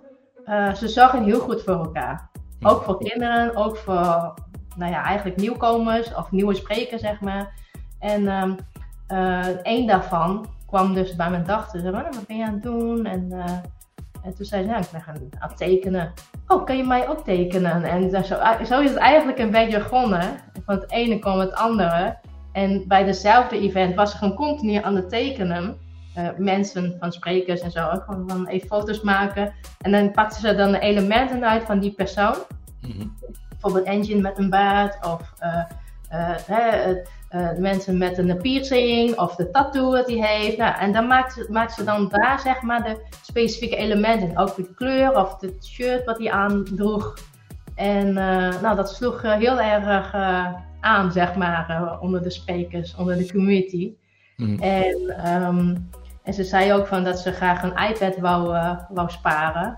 ze 0.75 0.89
zorgen 0.89 1.25
heel 1.25 1.41
goed 1.41 1.63
voor 1.63 1.75
elkaar. 1.75 2.31
Ook 2.63 2.83
voor 2.83 2.99
kinderen, 2.99 3.57
ook 3.57 3.77
voor, 3.77 4.35
nou 4.77 4.93
ja, 4.93 5.03
eigenlijk 5.05 5.37
nieuwkomers 5.37 6.15
of 6.15 6.31
nieuwe 6.31 6.55
sprekers, 6.55 7.01
zeg 7.01 7.21
maar. 7.21 7.53
En 7.99 8.29
ehm 8.29 8.55
eh, 9.07 9.47
één 9.63 9.87
daarvan 9.87 10.47
kwam 10.67 10.95
dus 10.95 11.17
bij 11.17 11.31
mijn 11.31 11.45
dochter. 11.45 11.81
Ze 11.81 11.91
zei, 11.91 11.97
"Oh, 11.97 12.13
wat 12.13 12.27
ben 12.27 12.37
je 12.37 12.45
aan 12.45 12.53
het 12.53 12.63
doen? 12.63 13.07
En, 13.07 13.33
eh, 13.33 13.53
en 14.25 14.35
toen 14.35 14.47
zei 14.47 14.63
ze, 14.63 14.69
ja, 14.69 14.79
ik 14.79 14.91
ben 14.93 15.03
gaan 15.03 15.15
aan 15.39 15.49
het 15.49 15.57
tekenen. 15.57 16.13
Oh, 16.47 16.65
kan 16.65 16.77
je 16.77 16.85
mij 16.85 17.09
ook 17.09 17.25
tekenen? 17.25 17.85
En 17.85 18.11
zo, 18.11 18.35
zo 18.65 18.81
is 18.81 18.91
het 18.91 18.99
eigenlijk 18.99 19.39
een 19.39 19.51
beetje 19.51 19.79
begonnen. 19.79 20.37
Van 20.65 20.75
het 20.75 20.91
ene 20.91 21.19
kwam 21.19 21.39
het 21.39 21.55
andere. 21.55 22.19
En 22.53 22.85
bij 22.89 23.05
dezelfde 23.05 23.61
event 23.61 23.95
was 23.95 24.11
ze 24.11 24.17
gewoon 24.17 24.35
continu 24.35 24.75
aan 24.77 24.97
het 24.97 25.09
tekenen. 25.09 25.77
Eh, 26.15 26.29
mensen 26.37 26.97
van 27.01 27.13
sprekers 27.13 27.61
en 27.61 27.71
zo. 27.71 27.89
Gewoon 27.89 28.29
van 28.29 28.47
even 28.47 28.69
foto's 28.69 29.01
maken. 29.01 29.53
En 29.81 29.91
dan 29.91 30.11
pakte 30.11 30.41
ze 30.41 30.55
dan 30.55 30.73
de 30.73 30.79
elementen 30.79 31.45
uit 31.45 31.65
van 31.65 31.79
die 31.79 31.93
persoon. 31.93 32.35
Mhm. 32.81 33.07
Bijvoorbeeld 33.49 33.87
engine 33.87 34.21
met 34.21 34.39
een 34.39 34.51
baard. 34.51 35.07
Of 35.07 35.33
eh, 35.39 35.63
eh, 36.49 36.97
eh, 37.35 37.59
mensen 37.59 37.99
met 37.99 38.19
een 38.19 38.37
piercing. 38.37 39.19
Of 39.19 39.35
de 39.35 39.51
tattoo 39.51 39.93
dat 39.95 40.07
hij 40.07 40.17
heeft. 40.17 40.57
Nou, 40.57 40.79
en 40.79 40.93
dan 40.93 41.07
maakt 41.07 41.33
ze, 41.33 41.47
maakt 41.51 41.73
ze 41.73 41.85
dan 41.85 42.09
daar 42.09 42.41
zeg 42.41 42.63
maar 42.63 42.83
de 42.83 42.97
specifieke 43.23 43.77
elementen. 43.77 44.37
Ook 44.39 44.57
de 44.57 44.75
kleur 44.75 45.17
of 45.17 45.41
het 45.41 45.67
shirt 45.67 46.05
wat 46.05 46.19
hij 46.19 46.31
aandroeg. 46.31 47.15
En 47.75 48.17
eh, 48.17 48.61
nou, 48.63 48.77
dat 48.77 48.91
sloeg 48.91 49.23
eh, 49.23 49.33
heel 49.33 49.61
erg 49.61 50.15
aan, 50.81 51.13
zeg 51.13 51.35
maar, 51.35 51.99
onder 52.01 52.23
de 52.23 52.31
sprekers, 52.31 52.95
onder 52.97 53.17
de 53.17 53.33
community. 53.33 53.93
Mhm. 54.37 54.63
En, 54.63 55.15
ehm, 55.25 55.77
en 56.23 56.35
ze 56.35 56.45
zei 56.45 56.73
ook 56.73 56.87
van 56.87 57.05
dat 57.05 57.19
ze 57.19 57.33
graag 57.33 57.63
een 57.63 57.89
iPad 57.89 58.17
wou, 58.17 58.57
wou 58.89 59.11
sparen. 59.11 59.77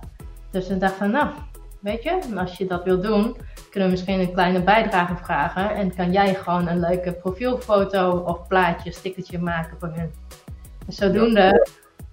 Dus 0.50 0.68
ik 0.68 0.80
dacht 0.80 0.94
van, 0.94 1.10
nou, 1.10 1.28
weet 1.80 2.02
je, 2.02 2.18
als 2.36 2.56
je 2.56 2.66
dat 2.66 2.84
wil 2.84 3.00
doen, 3.00 3.36
kunnen 3.70 3.88
we 3.88 3.94
misschien 3.94 4.20
een 4.20 4.32
kleine 4.32 4.62
bijdrage 4.62 5.16
vragen. 5.16 5.74
En 5.74 5.94
kan 5.94 6.12
jij 6.12 6.34
gewoon 6.34 6.68
een 6.68 6.80
leuke 6.80 7.12
profielfoto 7.12 8.10
of 8.10 8.46
plaatje, 8.46 8.92
stickertje 8.92 9.38
maken 9.38 9.76
voor 9.78 9.92
hun. 9.94 10.10
En 10.86 10.92
zodoende 10.92 11.66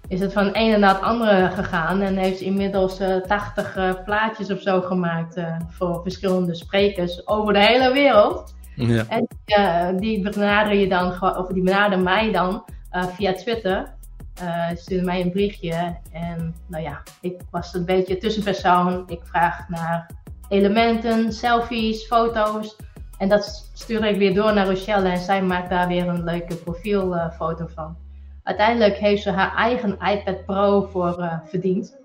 is 0.08 0.20
het 0.20 0.32
van 0.32 0.50
een 0.52 0.80
naar 0.80 0.94
het 0.94 1.02
andere 1.02 1.50
gegaan. 1.50 2.00
En 2.00 2.16
heeft 2.16 2.38
ze 2.38 2.44
inmiddels 2.44 2.98
eh 2.98 3.16
80 3.16 3.76
eh, 3.76 3.92
plaatjes 4.04 4.50
of 4.50 4.60
zo 4.60 4.80
gemaakt 4.80 5.36
eh, 5.36 5.56
voor 5.68 6.02
verschillende 6.02 6.54
sprekers 6.54 7.26
over 7.26 7.52
de 7.52 7.64
hele 7.64 7.92
wereld. 7.92 8.54
Ja. 8.76 9.04
En 9.08 9.96
die 9.96 10.30
benader 10.30 10.74
je 10.74 10.88
dan, 10.88 11.22
of 11.22 11.46
die 11.46 11.62
benaderen 11.62 12.04
mij 12.04 12.32
dan 12.32 12.64
via 12.90 13.32
Twitter. 13.32 13.94
Eh 14.34 14.68
stuurde 14.74 15.04
mij 15.04 15.20
een 15.20 15.32
berichtje. 15.32 15.96
En 16.12 16.54
nou 16.66 16.82
ja, 16.82 17.02
ik 17.20 17.40
was 17.50 17.74
een 17.74 17.84
beetje 17.84 18.18
tussenpersoon. 18.18 19.04
Ik 19.06 19.20
vraag 19.22 19.68
naar 19.68 20.10
elementen, 20.48 21.32
selfies, 21.32 22.06
foto's. 22.06 22.76
En 23.18 23.28
dat 23.28 23.70
stuur 23.72 24.04
ik 24.04 24.18
weer 24.18 24.34
door 24.34 24.54
naar 24.54 24.66
Rochelle. 24.66 25.08
En 25.08 25.18
zij 25.18 25.42
maakt 25.42 25.70
daar 25.70 25.88
weer 25.88 26.08
een 26.08 26.24
leuke 26.24 26.56
profielfoto 26.56 27.66
van. 27.66 27.96
Uiteindelijk 28.42 28.96
heeft 28.96 29.22
ze 29.22 29.30
haar 29.30 29.56
eigen 29.56 29.98
iPad 29.98 30.44
Pro 30.44 30.82
voor 30.82 31.18
eh, 31.22 31.38
verdiend. 31.44 31.96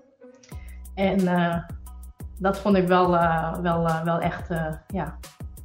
En 0.94 1.28
eh, 1.28 1.56
dat 2.40 2.58
vond 2.58 2.76
ik 2.76 2.86
wel, 2.86 3.16
eh, 3.16 3.58
wel, 3.58 3.86
eh, 3.86 4.02
wel 4.02 4.20
echt 4.20 4.50
eh, 4.50 4.72
ja, 4.86 5.18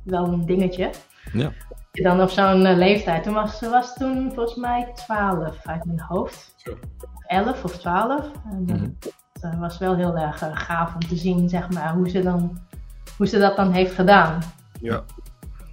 wel 0.03 0.27
een 0.27 0.45
dingetje. 0.45 0.89
Ja. 1.33 1.51
Je 1.95 2.03
dan 2.03 2.21
op 2.21 2.29
zo'n 2.29 2.65
eh, 2.65 2.77
leeftijd. 2.77 3.23
Toen 3.23 3.33
was 3.33 3.57
ze 3.57 3.69
was 3.69 3.93
toen 3.93 4.31
volgens 4.33 4.55
mij 4.55 4.91
12 4.95 5.57
uit 5.63 5.85
mijn 5.85 5.99
hoofd. 5.99 6.53
Zo. 6.57 6.77
11 7.27 7.63
of 7.63 7.77
12. 7.77 8.31
En, 8.51 8.63
Mhm. 8.63 8.89
Eh, 9.41 9.59
was 9.59 9.77
wel 9.77 9.95
heel 9.95 10.17
erg 10.17 10.41
eh, 10.41 10.49
gaaf 10.53 10.93
om 10.93 10.99
te 10.99 11.15
zien, 11.15 11.49
zeg 11.49 11.69
maar, 11.69 11.93
hoe 11.93 12.09
ze, 12.09 12.21
dan, 12.21 12.59
hoe 13.17 13.27
ze 13.27 13.39
dat 13.39 13.55
dan 13.55 13.71
heeft 13.71 13.93
gedaan. 13.93 14.39
Ja. 14.81 15.03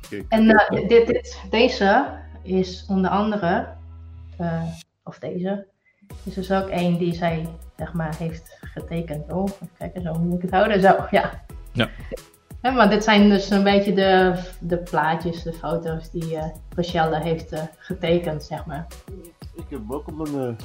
Kijk. 0.08 0.24
En 0.28 0.46
dit, 0.88 1.06
dit, 1.06 1.40
deze 1.50 2.06
is 2.42 2.84
onder 2.88 3.10
andere, 3.10 3.66
of 5.04 5.18
deze, 5.18 5.66
is 6.24 6.34
dus 6.34 6.52
ook 6.52 6.68
één 6.68 6.98
die 6.98 7.14
zij, 7.14 7.48
zeg 7.76 7.92
maar, 7.92 8.16
heeft 8.16 8.58
getekend. 8.60 9.32
Oh, 9.32 9.44
even 9.44 9.70
kijken, 9.78 10.02
zo 10.02 10.14
moet 10.14 10.36
ik 10.36 10.42
het 10.42 10.50
houden. 10.50 10.80
Zo, 10.80 11.06
ja. 11.10 11.30
Ja. 11.72 11.88
Ja, 12.62 12.70
maar 12.70 12.90
dit 12.90 13.04
zijn 13.04 13.28
dus 13.28 13.50
een 13.50 13.62
beetje 13.62 13.92
de, 13.94 14.34
de 14.60 14.76
plaatjes, 14.78 15.42
de 15.42 15.52
foto's 15.52 16.10
die 16.10 16.36
eh 16.36 16.46
Rochelle 16.76 17.20
heeft 17.20 17.52
eh, 17.52 17.62
getekend, 17.78 18.42
zeg 18.44 18.66
maar. 18.66 18.86
Ik 19.54 19.64
heb 19.68 19.80
ook 19.92 20.06
op 20.08 20.28
mijn... 20.28 20.56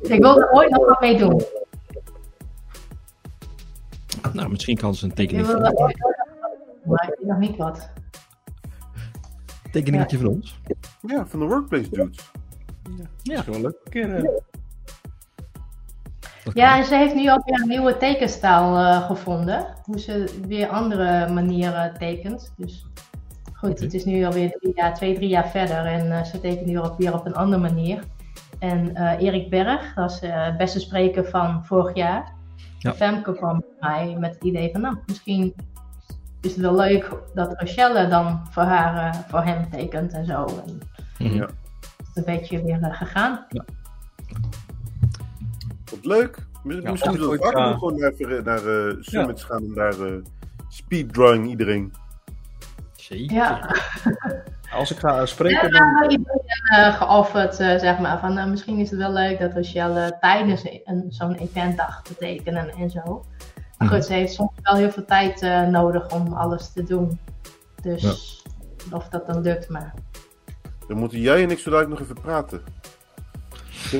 eh, 0.00 0.10
Ik 0.12 0.20
wilde 0.22 0.40
er 0.46 0.50
ooit 0.52 0.70
nog 0.70 0.86
wat 0.88 1.00
mee 1.00 1.18
doen. 1.18 1.42
Nou, 4.32 4.48
misschien 4.48 4.76
kan 4.76 4.94
ze 4.94 5.04
een 5.04 5.14
tekening 5.14 5.46
van, 5.46 5.60
maar 5.60 5.70
ik 5.70 7.14
weet 7.18 7.28
nog 7.28 7.38
niet 7.38 7.56
wat. 7.56 7.90
tekeningetje 9.72 10.18
van 10.18 10.26
ons. 10.26 10.60
ja, 11.00 11.26
van 11.26 11.38
de 11.38 11.46
Workplace 11.46 11.90
Dudes. 11.90 12.30
Ja. 13.22 13.34
is 13.34 13.40
gewoon 13.40 13.60
leuk. 13.60 13.76
Een 13.84 13.90
keer, 13.90 14.14
eh, 14.14 14.22
Dat 14.22 14.42
Ja, 16.54 16.78
en 16.78 16.84
ze 16.84 16.96
heeft 16.96 17.14
nu 17.14 17.32
ook 17.32 17.44
weer 17.44 17.60
een 17.60 17.68
nieuwe 17.68 17.96
tekenstijl 17.96 18.76
eh, 18.78 19.06
gevonden. 19.06 19.66
Hoe 19.84 19.98
ze 20.00 20.40
weer 20.46 20.68
andere 20.68 21.28
manieren 21.32 21.94
tekent. 21.98 22.52
Dus 22.56 22.86
goed, 23.52 23.80
het 23.80 23.94
is 23.94 24.04
nu 24.04 24.24
alweer 24.24 24.50
drie 24.50 24.72
jaar, 24.74 24.94
twee, 24.94 25.14
drie 25.14 25.28
jaar 25.28 25.48
verder. 25.48 25.84
En 25.86 26.12
eh, 26.12 26.24
ze 26.24 26.40
tekent 26.40 26.66
nu 26.66 26.80
ook 26.80 26.98
weer 26.98 27.14
op 27.14 27.26
een 27.26 27.34
andere 27.34 27.62
manier. 27.62 28.02
En 28.58 28.94
eh, 28.94 29.20
Erik 29.26 29.50
Berg, 29.50 29.94
dat 29.94 30.10
is 30.10 30.20
het 30.20 30.56
beste 30.56 30.80
spreker 30.80 31.24
van 31.24 31.64
vorig 31.64 31.94
jaar. 31.96 32.32
Ja. 32.78 32.92
Femke 32.94 33.32
kwam 33.32 33.64
bij 33.80 33.90
mij 34.04 34.16
met 34.18 34.34
het 34.34 34.44
idee 34.44 34.70
van, 34.72 34.80
nou, 34.80 34.96
misschien 35.06 35.54
is 36.40 36.50
het 36.52 36.60
wel 36.60 36.74
leuk 36.74 37.10
dat 37.34 37.60
Rochelle 37.60 38.08
dan 38.08 38.40
voor, 38.50 38.62
haar, 38.62 39.24
voor 39.28 39.42
hem 39.44 39.70
tekent 39.70 40.12
en 40.12 40.26
zo. 40.26 40.44
En 40.66 40.80
Mhm. 41.18 41.34
Ja. 41.34 41.40
het 41.42 42.06
is 42.14 42.14
een 42.14 42.24
beetje 42.24 42.62
weer 42.62 42.78
gegaan. 42.94 43.46
Wat 43.48 43.64
leuk. 46.06 46.38
Mis- 46.62 46.82
Ja, 46.82 46.90
Misschien 46.90 47.12
zullen 47.12 47.30
we 47.30 47.36
vaker 47.36 47.58
ja. 47.58 47.68
nog 47.68 47.78
gewoon 47.78 47.98
naar, 47.98 48.42
naar 48.44 48.86
eh, 48.88 48.96
summits 49.00 49.44
gaan 49.44 49.62
en 49.64 49.74
daar 49.74 50.00
eh 50.00 50.12
speeddrawing 50.68 51.48
iedereen. 51.48 51.92
Zeker. 52.96 53.34
Ja. 53.36 53.68
Als 54.72 54.90
ik 54.90 54.98
ga 54.98 55.14
Ja, 55.14 55.26
spreken, 55.26 55.70
we 55.70 55.78
dan... 55.78 55.88
hebben 55.88 56.10
ideeën 56.20 56.84
eh, 56.84 56.94
geofferd, 56.96 57.60
eh, 57.60 57.78
zeg 57.78 57.98
maar. 57.98 58.18
Van, 58.18 58.34
nou, 58.34 58.50
misschien 58.50 58.78
is 58.78 58.90
het 58.90 58.98
wel 58.98 59.12
leuk 59.12 59.38
dat 59.38 59.54
Rochelle 59.54 60.16
tijdens 60.20 60.62
een, 60.84 61.04
zo'n 61.08 61.34
eventdag 61.34 62.02
te 62.02 62.16
tekenen 62.16 62.68
en 62.70 62.90
zo. 62.90 63.24
Maar 63.78 63.88
goed, 63.88 64.04
ze 64.04 64.12
heeft 64.12 64.32
soms 64.32 64.50
wel 64.62 64.74
heel 64.76 64.90
veel 64.90 65.04
tijd 65.04 65.42
eh, 65.42 65.62
nodig 65.66 66.10
om 66.12 66.32
alles 66.32 66.72
te 66.72 66.82
doen. 66.82 67.18
Dus 67.82 68.42
of 68.92 69.08
dat 69.08 69.26
dan 69.26 69.40
lukt, 69.40 69.68
maar... 69.68 69.94
Dan 70.88 70.96
moeten 70.98 71.20
jij 71.20 71.42
en 71.42 71.50
ik 71.50 71.58
zo 71.58 71.70
dadelijk 71.70 71.98
nog 71.98 72.08
even 72.08 72.22
praten. 72.22 72.62
Ze 73.88 73.96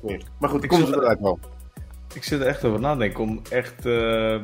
hebben. 0.00 0.22
Maar 0.38 0.50
goed, 0.50 0.62
Ik 0.62 0.68
kom 0.68 0.86
ze 0.86 0.92
er- 0.92 0.98
eruit 1.02 1.20
wel. 1.20 1.38
Ik 2.14 2.24
zit 2.24 2.40
er 2.40 2.46
echt 2.46 2.64
over 2.64 2.80
nadenken 2.80 3.20
om 3.22 3.40
echt... 3.50 3.86
eh, 3.86 4.34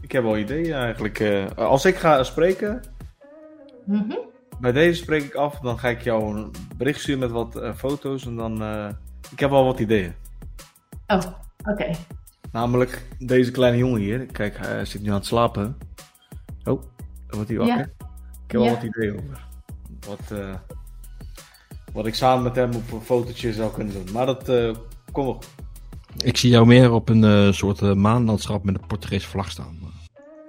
ik 0.00 0.12
heb 0.12 0.22
wel 0.22 0.36
ideeën 0.38 0.72
eigenlijk. 0.74 1.20
eh. 1.20 1.46
als 1.56 1.84
ik 1.84 1.96
ga 1.96 2.22
spreken, 2.24 2.82
Mhm. 3.84 4.14
bij 4.60 4.72
deze 4.72 5.02
spreek 5.02 5.22
ik 5.22 5.34
af, 5.34 5.58
dan 5.60 5.78
ga 5.78 5.88
ik 5.88 6.00
jou 6.02 6.36
een 6.36 6.50
bericht 6.76 7.00
sturen 7.00 7.20
met 7.20 7.30
wat 7.30 7.56
eh, 7.56 7.74
foto's 7.74 8.26
en 8.26 8.36
dan... 8.36 8.62
eh, 8.62 8.88
ik 9.30 9.40
heb 9.40 9.50
wel 9.50 9.64
wat 9.64 9.78
ideeën. 9.80 10.14
Oh, 11.06 11.20
oké. 11.64 11.90
Namelijk 12.52 13.02
deze 13.18 13.50
kleine 13.50 13.78
jongen 13.78 14.00
hier. 14.00 14.26
Kijk, 14.26 14.56
hij 14.56 14.84
zit 14.84 15.02
nu 15.02 15.08
aan 15.08 15.14
het 15.14 15.26
slapen. 15.26 15.78
Oh, 16.64 16.82
dan 16.82 16.82
wordt 17.30 17.48
hij 17.48 17.58
wakker. 17.58 17.76
Ja. 17.76 18.06
Ik 18.46 18.52
heb 18.52 18.60
Ja. 18.60 18.70
wat 18.70 18.82
ideeën 18.82 19.12
over. 19.14 19.46
Wat, 20.08 20.38
eh, 20.38 20.54
wat 21.98 22.06
ik 22.06 22.14
samen 22.14 22.42
met 22.42 22.56
hem 22.56 22.74
op 22.74 22.92
een 22.92 23.00
fotootje 23.00 23.52
zou 23.52 23.72
kunnen 23.72 23.94
doen. 23.94 24.12
Maar 24.12 24.26
dat 24.26 24.48
eh 24.48 24.74
komt 25.12 25.26
nog. 25.26 25.38
Ik 26.22 26.36
zie 26.36 26.50
jou 26.50 26.66
meer 26.66 26.92
op 26.92 27.08
een 27.08 27.24
eh, 27.24 27.52
soort 27.52 27.82
eh, 27.82 27.92
maanlandschap 27.92 28.64
met 28.64 28.74
een 28.74 28.86
Portugese 28.86 29.28
vlag 29.28 29.50
staan. 29.50 29.78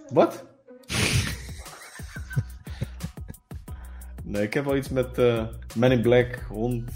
Wat? 0.10 0.45
nee, 4.24 4.41
ik 4.41 4.54
heb 4.54 4.66
wel 4.66 4.76
iets 4.76 4.89
met 4.89 5.18
eh 5.18 5.43
Man 5.76 5.91
in 5.91 6.02
Black, 6.02 6.45
hond. 6.50 6.91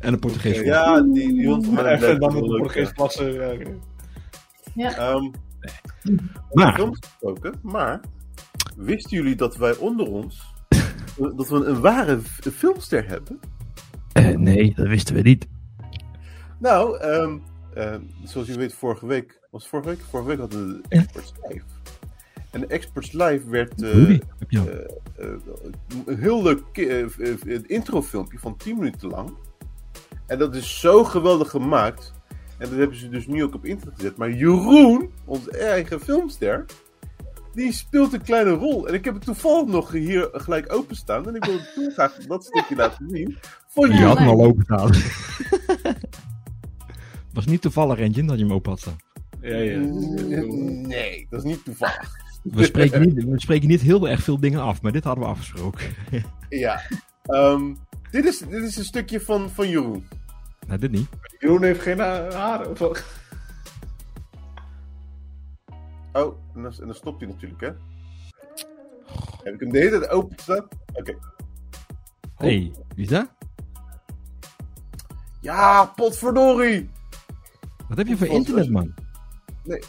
En 0.00 0.12
een 0.12 0.18
Portugese 0.18 0.62
vlag. 0.62 0.66
Ja, 0.66 1.00
die, 1.00 1.32
die 1.32 1.48
hond 1.48 1.64
van 1.64 1.74
mij 1.74 1.84
even 1.84 1.98
blijft 1.98 2.20
dan 2.20 2.32
wel 2.32 2.40
met 2.40 2.50
de 2.50 2.50
leuk, 2.50 2.94
Portugees 2.94 3.34
ja. 3.34 3.52
oké. 3.52 3.78
Ehm, 4.74 5.30
Maar, 6.52 6.80
gesproken, 6.80 7.58
maar 7.62 8.00
wisten 8.76 9.16
jullie 9.16 9.36
dat 9.36 9.56
wij 9.56 9.76
onder 9.76 10.06
ons 10.06 10.56
dat 11.18 11.48
we 11.48 11.64
een 11.64 11.80
ware 11.80 12.18
filmster 12.52 13.08
hebben? 13.08 13.40
eh, 14.12 14.36
nee, 14.36 14.72
dat 14.76 14.86
wisten 14.86 15.14
we 15.14 15.20
niet. 15.20 15.46
Nou, 16.58 16.98
ehm, 16.98 17.38
ehm, 17.74 18.00
zoals 18.24 18.46
je 18.46 18.56
weet, 18.56 18.74
vorige 18.74 19.06
week 19.06 19.40
was 19.50 19.68
vorige 19.68 19.88
week. 19.88 20.00
Vorige 20.10 20.28
week 20.28 20.38
hadden 20.38 20.66
we 20.66 20.80
de. 20.82 20.88
Experts 20.88 21.32
Live. 21.48 21.64
En 22.50 22.60
de 22.60 22.66
Experts 22.66 23.12
Live 23.12 23.50
werd 23.50 23.82
eh, 23.82 24.10
eh, 24.10 24.20
een 26.06 26.18
heel 26.18 26.42
leuk 26.42 26.76
introfilmpje 27.66 28.38
van 28.38 28.56
10 28.56 28.76
minuten 28.76 29.08
lang. 29.08 29.36
En 30.26 30.38
dat 30.38 30.54
is 30.54 30.80
zo 30.80 31.04
geweldig 31.04 31.50
gemaakt. 31.50 32.14
En 32.58 32.68
dat 32.68 32.78
hebben 32.78 32.96
ze 32.96 33.08
dus 33.08 33.26
nu 33.26 33.42
ook 33.42 33.54
op 33.54 33.64
internet 33.64 33.94
gezet. 33.96 34.16
Maar 34.16 34.30
Jeroen, 34.30 35.10
onze 35.24 35.50
eigen 35.50 36.00
filmster, 36.00 36.64
die 37.58 37.72
speelt 37.72 38.12
een 38.12 38.22
kleine 38.22 38.50
rol. 38.50 38.88
En 38.88 38.94
ik 38.94 39.04
heb 39.04 39.14
het 39.14 39.24
toevallig 39.24 39.66
nog 39.68 39.92
hier 39.92 40.28
gelijk 40.32 40.72
openstaan. 40.72 41.26
En 41.28 41.34
ik 41.34 41.44
wil 41.44 41.58
het 41.58 41.72
toen 41.74 41.90
graag 41.90 42.14
dat 42.16 42.44
stukje 42.44 42.76
laten 42.76 43.08
zien. 43.10 43.38
Voor 43.68 43.88
Je 43.88 43.94
Ja, 43.94 44.06
had 44.06 44.18
hem 44.18 44.28
al 44.28 44.44
open 44.44 44.64
staan. 44.64 44.90
was 47.32 47.46
niet 47.46 47.60
toevallig 47.62 47.98
eentje 47.98 48.24
dat 48.24 48.38
je 48.38 48.44
hem 48.44 48.52
open 48.52 48.70
had 48.70 48.80
staan. 48.80 48.96
Ja, 49.40 49.56
ja. 49.56 49.78
Nee, 50.86 51.26
dat 51.30 51.44
is 51.44 51.50
niet 51.50 51.64
toevallig. 51.64 52.10
We 52.42 52.64
spreken, 52.64 53.00
niet, 53.00 53.24
we 53.24 53.40
spreken 53.40 53.68
niet 53.68 53.80
heel 53.80 54.08
erg 54.08 54.22
veel 54.22 54.40
dingen 54.40 54.60
af, 54.60 54.82
maar 54.82 54.92
dit 54.92 55.04
hadden 55.04 55.24
we 55.24 55.30
afgesproken. 55.30 55.80
Ja. 56.48 56.80
Ehm, 57.22 57.74
dit, 58.10 58.24
is, 58.24 58.38
dit 58.38 58.62
is 58.62 58.76
een 58.76 58.84
stukje 58.84 59.20
van, 59.20 59.50
van 59.50 59.68
Jeroen. 59.68 60.08
nou, 60.66 60.80
dit 60.80 60.90
niet. 60.90 61.06
Jeroen 61.38 61.62
heeft 61.62 61.80
geen 61.82 61.98
ha- 61.98 62.30
haren. 62.32 62.80
of? 62.80 63.26
Oh, 66.12 66.36
en 66.54 66.62
dan, 66.62 66.72
en 66.72 66.86
dan 66.86 66.94
stop 66.94 67.20
je 67.20 67.26
natuurlijk, 67.26 67.60
hè? 67.60 67.70
Heb 69.42 69.54
ik 69.54 69.60
hem 69.60 69.70
de 69.70 69.78
hele 69.78 69.98
tijd 69.98 70.10
open 70.10 70.36
staan? 70.38 70.68
Oké. 70.92 71.18
hey, 72.36 72.72
wie 72.94 73.04
is 73.04 73.08
dat? 73.08 73.28
Ja, 75.40 75.84
potverdorie! 75.84 76.90
Wat 77.88 77.98
heb 77.98 78.06
je 78.06 78.16
voor 78.16 78.26
internet, 78.26 78.70
man? 78.70 78.94
Nee. 79.64 79.82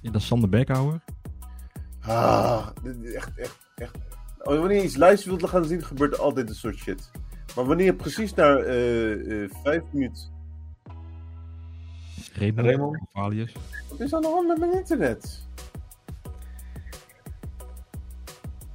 Ja, 0.00 0.10
dat 0.10 0.20
is 0.20 0.26
Sander. 0.26 1.00
Ah, 2.00 2.66
dit 2.82 2.96
is 3.02 3.12
echt, 3.12 3.38
echt, 3.38 3.58
echt. 3.74 3.96
Oh, 4.38 4.58
Wanneer 4.58 4.76
je 4.76 4.84
iets 4.84 4.96
live 4.96 5.28
wilt 5.28 5.48
gaan 5.48 5.64
zien, 5.64 5.84
gebeurt 5.84 6.12
er 6.12 6.20
altijd 6.20 6.48
een 6.48 6.54
soort 6.54 6.76
shit. 6.76 7.10
Maar 7.56 7.64
wanneer 7.64 7.86
je 7.86 7.94
precies 7.94 8.34
na 8.34 8.56
eh, 8.56 9.42
eh, 9.42 9.50
vijf 9.62 9.82
minuten... 9.92 10.35
Raymond. 12.38 12.66
Raymond. 12.66 13.00
Of 13.00 13.22
alias. 13.22 13.52
Wat 13.90 14.00
is 14.00 14.14
aan 14.14 14.22
de 14.22 14.28
hand 14.28 14.46
met 14.48 14.58
mijn 14.58 14.72
internet? 14.72 15.46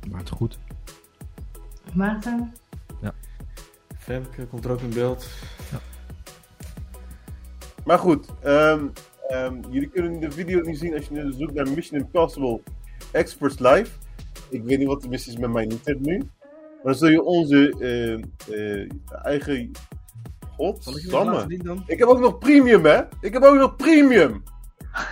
Maakt 0.09 0.29
het 0.29 0.37
goed. 0.37 0.59
Maarten? 1.93 2.53
Femke 3.97 4.45
komt 4.45 4.65
er 4.65 4.71
ook 4.71 4.81
in 4.81 4.89
beeld. 4.89 5.27
Maar 7.85 7.99
goed, 7.99 8.27
ehm, 8.41 8.87
ehm, 9.27 9.55
jullie 9.69 9.89
kunnen 9.89 10.19
de 10.19 10.31
video 10.31 10.61
niet 10.61 10.77
zien 10.77 10.93
als 10.93 11.07
je 11.07 11.13
nu 11.13 11.33
zoekt 11.33 11.53
naar 11.53 11.69
Mission 11.69 11.99
Impossible 11.99 12.61
Experts 13.11 13.59
Live. 13.59 13.91
Ik 14.49 14.63
weet 14.63 14.77
niet 14.77 14.87
wat 14.87 15.01
de 15.01 15.09
missie 15.09 15.33
is 15.33 15.39
met 15.39 15.51
mijn 15.51 15.69
internet 15.69 16.05
nu. 16.05 16.17
Maar 16.17 16.79
dan 16.83 16.95
zul 16.95 17.09
je 17.09 17.23
onze 17.23 17.75
eh, 17.79 18.81
eh, 18.81 18.89
eigen... 19.23 19.71
Godsamme. 20.61 21.83
Ik 21.85 21.99
heb 21.99 22.07
ook 22.07 22.19
nog 22.19 22.37
premium, 22.37 22.85
hè? 22.85 23.01
Ik 23.21 23.33
heb 23.33 23.43
ook 23.43 23.55
nog 23.57 23.75
premium! 23.75 24.43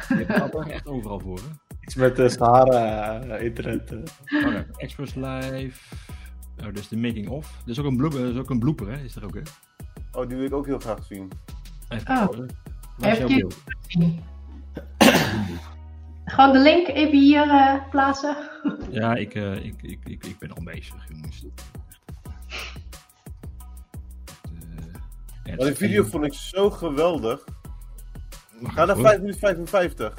Je 0.10 0.26
gaat 0.28 0.54
er 0.54 0.68
echt 0.70 0.88
overal 0.88 1.20
voor, 1.20 1.38
hè? 1.38 1.76
Iets 1.82 1.96
met 1.96 2.16
de 2.16 2.30
Sahara 2.30 3.20
eh, 3.22 3.44
internet. 3.46 3.92
eh. 3.92 4.46
Oh. 4.46 4.56
Express 4.78 5.16
Live. 5.16 5.96
Oh, 6.64 6.74
dus 6.74 6.88
de 6.88 6.98
making 6.98 7.30
of. 7.30 7.58
Er 7.66 7.72
is 7.72 7.80
ook 7.80 7.86
een, 7.86 7.98
blooper, 7.98 8.20
er 8.24 8.30
is 8.30 8.38
ook 8.38 8.50
een 8.50 8.60
blooper, 8.60 8.88
hè? 8.92 9.04
Is 9.04 9.16
er 9.16 9.24
ook, 9.24 9.34
hè? 9.36 9.42
Oh, 10.20 10.28
die 10.28 10.38
wil 10.38 10.46
ik 10.46 10.54
ook 10.54 10.66
heel 10.66 10.80
graag 10.80 11.04
zien. 11.04 11.32
Even 11.90 12.18
Oh. 12.18 12.28
Waar 12.98 13.12
is 13.12 13.18
jouw 13.18 13.28
beeld? 13.28 13.64
Gewoon 16.26 16.54
de 16.54 16.60
link 16.60 16.88
even 16.88 17.18
hier 17.20 17.50
eh, 17.50 17.74
plaatsen. 17.90 18.38
Ja, 18.92 19.16
ik, 19.16 19.34
eh, 19.36 19.66
ik, 19.66 19.82
ik, 19.82 20.00
ik, 20.04 20.26
ik 20.26 20.40
ben 20.40 20.52
al 20.54 20.64
bezig, 20.64 21.06
jongens. 21.10 21.46
Maar 25.58 25.66
die 25.66 25.76
video 25.76 26.04
vond 26.04 26.26
ik 26.26 26.34
zo 26.34 26.70
geweldig. 26.70 27.44
Ga 28.64 28.86
naar 28.86 28.96
Goed. 28.96 29.06
5 29.06 29.18
minuten 29.20 29.40
55. 29.40 30.14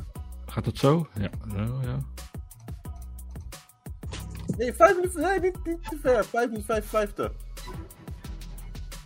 Gaat 0.47 0.65
dat 0.65 0.77
zo? 0.77 1.07
Ja. 1.15 1.31
Nou, 1.45 1.87
ja. 1.87 1.99
Nee, 4.57 4.75
5 4.75 4.95
minuten, 4.95 5.23
nee, 5.23 5.41
niet, 5.41 5.65
niet 5.65 5.83
te 5.89 5.99
ver. 6.03 6.25
5 6.25 6.47
minuten 6.47 6.65
55. 6.67 7.31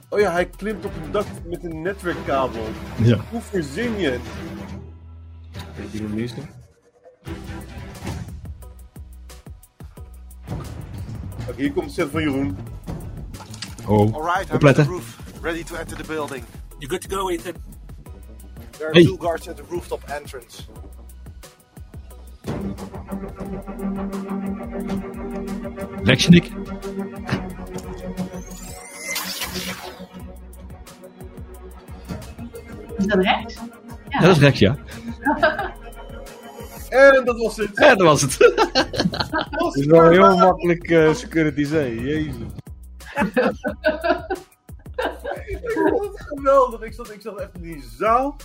Oh 0.09 0.21
ja, 0.21 0.33
hij 0.33 0.47
klimt 0.47 0.85
op 0.85 0.93
een 1.05 1.13
dak 1.13 1.27
met 1.47 1.65
een 1.65 1.83
netwerkkabel. 1.83 2.65
ja. 2.97 3.19
Hoe 3.31 3.41
verzin 3.41 3.99
je 3.99 4.11
het? 4.11 4.21
Weet 5.77 6.31
je? 6.31 6.43
Oké, 11.49 11.61
hier 11.63 11.73
komt 11.73 11.87
de 11.87 11.93
set 11.93 12.11
van 12.11 12.23
Jeroen. 12.23 12.57
Oh. 13.87 14.15
All 14.15 14.23
right, 14.23 14.49
I'm 14.49 14.55
Opletten. 14.55 15.01
Ready 15.45 15.63
to 15.63 15.79
enter 15.79 15.95
the 15.95 16.05
building. 16.05 16.43
You 16.81 16.89
good 16.89 17.03
to 17.03 17.09
go, 17.09 17.31
Ethan? 17.31 17.55
There 18.79 18.89
are 18.89 18.95
Hey. 18.95 19.05
two 19.05 19.19
guards 19.19 19.47
at 19.47 19.57
the 19.59 19.63
rooftop 19.65 20.03
entrance. 20.11 20.67
Lexenik. 26.05 26.45
Is 32.99 33.07
dat 33.07 33.19
rechts? 33.25 33.55
Ja, 34.09 34.21
dat 34.21 34.31
is 34.37 34.39
Rex, 34.39 34.59
ja. 34.59 34.77
En 36.89 37.25
dat 37.25 37.39
was 37.39 37.57
het. 37.57 37.71
Ja, 37.75 37.95
dat 37.95 38.07
was 38.07 38.21
het. 38.21 38.37
Het 39.51 39.75
is 39.75 39.87
wel 39.87 40.11
heel 40.11 40.37
makkelijk 40.37 40.91
uh, 40.91 41.15
security 41.15 41.65
zee, 41.65 42.01
jezus. 42.03 42.35
Ik 45.47 45.71
vond 45.71 46.03
het 46.03 46.21
geweldig. 46.27 46.83
Ik 46.83 46.93
zat, 46.93 47.11
ik 47.11 47.21
zat 47.21 47.41
echt 47.41 47.51
in 47.55 47.63
die 47.63 47.85
zaal. 47.97 48.37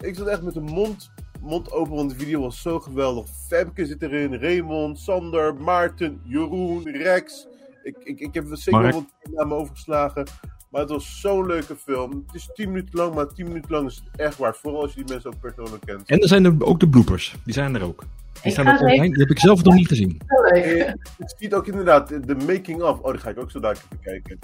Ik 0.00 0.14
zat 0.14 0.26
echt 0.26 0.42
met 0.42 0.54
de 0.54 0.60
mond, 0.60 1.10
mond 1.40 1.72
open, 1.72 1.94
want 1.94 2.10
de 2.10 2.16
video 2.16 2.40
was 2.40 2.62
zo 2.62 2.80
geweldig. 2.80 3.26
Femke 3.48 3.86
zit 3.86 4.02
erin, 4.02 4.34
Raymond, 4.34 4.98
Sander, 4.98 5.54
Maarten, 5.54 6.20
Jeroen, 6.24 6.90
Rex. 6.90 7.46
Ik, 7.82 7.96
ik, 8.04 8.20
ik 8.20 8.34
heb 8.34 8.46
zeker 8.50 8.82
wel 8.82 8.92
wat 8.92 9.32
namen 9.34 9.56
overgeslagen. 9.56 10.26
Maar 10.70 10.82
het 10.82 10.90
was 10.90 11.20
zo'n 11.20 11.46
leuke 11.46 11.76
film. 11.76 12.24
Het 12.26 12.34
is 12.34 12.50
10 12.54 12.68
minuten 12.68 12.98
lang, 12.98 13.14
maar 13.14 13.28
10 13.28 13.46
minuten 13.46 13.70
lang 13.70 13.88
is 13.88 14.02
het 14.04 14.20
echt 14.20 14.38
waar. 14.38 14.54
Vooral 14.54 14.80
als 14.80 14.94
je 14.94 15.04
die 15.04 15.12
mensen 15.12 15.32
ook 15.32 15.40
persoonlijk 15.40 15.86
kent. 15.86 16.08
En 16.08 16.18
er 16.20 16.28
zijn 16.28 16.44
er 16.44 16.54
ook 16.58 16.80
de 16.80 16.88
bloopers. 16.88 17.34
Die 17.44 17.54
zijn 17.54 17.74
er 17.74 17.82
ook. 17.82 18.04
Die 18.42 18.52
staan 18.52 18.68
ook 18.68 18.78
ze 18.78 18.84
online. 18.84 19.08
Die 19.08 19.20
heb 19.20 19.30
ik 19.30 19.38
zelf 19.38 19.62
nog 19.62 19.74
niet 19.74 19.88
gezien. 19.88 20.20
Heel 20.26 20.42
leuk. 20.42 20.64
Je 21.18 21.34
ziet 21.38 21.54
ook 21.54 21.66
inderdaad 21.66 22.08
de 22.08 22.34
making 22.46 22.82
of. 22.82 23.00
Oh, 23.00 23.10
die 23.10 23.20
ga 23.20 23.30
ik 23.30 23.38
ook 23.38 23.50
zo 23.50 23.60
dadelijk 23.60 23.86
even 23.92 24.04
kijken. 24.04 24.38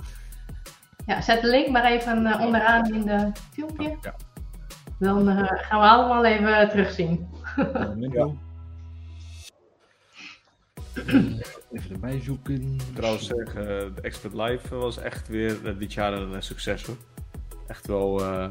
Ja, 1.10 1.20
zet 1.20 1.40
de 1.40 1.48
link 1.48 1.68
maar 1.68 1.84
even 1.84 2.26
eh, 2.26 2.40
onderaan 2.40 2.94
in 2.94 3.02
de 3.06 3.30
filmpje. 3.52 3.96
Ja. 4.00 4.14
Dan 4.98 5.28
eh, 5.28 5.36
gaan 5.46 5.80
we 5.80 5.86
allemaal 5.86 6.24
even 6.24 6.68
terugzien. 6.68 7.28
Ja. 8.10 8.28
Even 11.72 11.90
erbij 11.92 12.20
zoeken. 12.20 12.76
Trouwens 12.94 13.26
zeggen, 13.26 13.94
de 13.94 14.00
Expert 14.00 14.34
Live 14.34 14.74
was 14.74 14.98
echt 14.98 15.28
weer 15.28 15.66
eh, 15.66 15.78
dit 15.78 15.92
jaar 15.92 16.12
een 16.12 16.34
eh, 16.34 16.40
succes 16.40 16.84
hoor. 16.86 16.96
Echt 17.66 17.86
wel 17.86 18.20
eh 18.24 18.48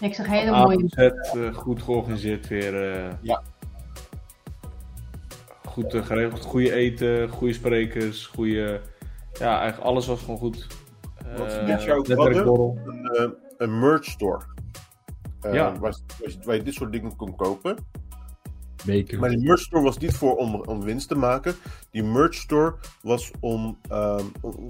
Ik 0.00 0.14
zag 0.14 0.26
hele 0.26 0.50
mooie. 0.50 0.88
eh, 1.34 1.54
goed 1.54 1.82
georganiseerd 1.82 2.48
weer. 2.48 2.92
eh, 2.94 3.12
Ja. 3.22 3.42
Goed 5.64 5.94
eh, 5.94 6.04
geregeld, 6.04 6.40
goede 6.40 6.72
eten, 6.72 7.28
goede 7.28 7.52
sprekers, 7.54 8.26
goede... 8.26 8.80
Ja, 9.32 9.58
eigenlijk 9.60 9.88
alles 9.90 10.06
was 10.06 10.20
gewoon 10.20 10.38
goed. 10.38 10.66
Wat 11.36 11.52
ze 11.52 11.58
Eh, 11.58 11.66
dit 11.66 11.82
jaar 11.82 11.96
ook 11.96 12.06
netwerkborrel. 12.08 12.78
Een, 12.84 13.04
eh, 13.06 13.30
een 13.56 13.78
merch 13.78 14.04
store. 14.04 14.42
Eh, 15.40 15.54
Ja. 15.54 15.70
waar, 15.72 15.80
waar 15.80 15.94
je- 16.30 16.38
waar 16.44 16.54
je 16.54 16.62
dit 16.62 16.74
soort 16.74 16.92
dingen 16.92 17.16
kon 17.16 17.36
kopen. 17.36 17.76
Weken. 18.84 19.18
Maar 19.20 19.30
die 19.30 19.46
merch 19.46 19.60
store 19.60 19.82
was 19.82 19.98
niet 19.98 20.14
voor 20.14 20.36
om, 20.36 20.54
om 20.54 20.82
winst 20.82 21.08
te 21.08 21.14
maken. 21.14 21.54
Die 21.90 22.02
merch 22.04 22.34
store 22.34 22.74
was 23.02 23.30
om, 23.40 23.78
ehm, 23.88 24.24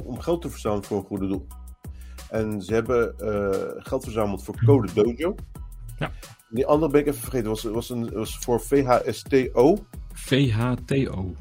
om, 0.04 0.18
geld 0.20 0.42
te 0.42 0.50
verzamelen 0.50 0.84
voor 0.84 0.98
een 0.98 1.04
goede 1.04 1.26
doel. 1.26 1.46
En 2.30 2.62
ze 2.62 2.74
hebben 2.74 3.18
eh, 3.18 3.70
geld 3.76 4.02
verzameld 4.04 4.44
voor 4.44 4.54
Code 4.64 4.92
Dojo. 4.94 5.34
Ja. 5.98 6.10
Die 6.48 6.66
andere 6.66 6.92
ben 6.92 7.00
ik 7.00 7.06
even 7.06 7.20
vergeten. 7.20 7.48
Was, 7.48 7.62
was, 7.62 7.90
een, 7.90 8.10
was 8.12 8.38
voor 8.38 8.60
VHSTO. 8.60 9.76
VHTO. 10.12 11.34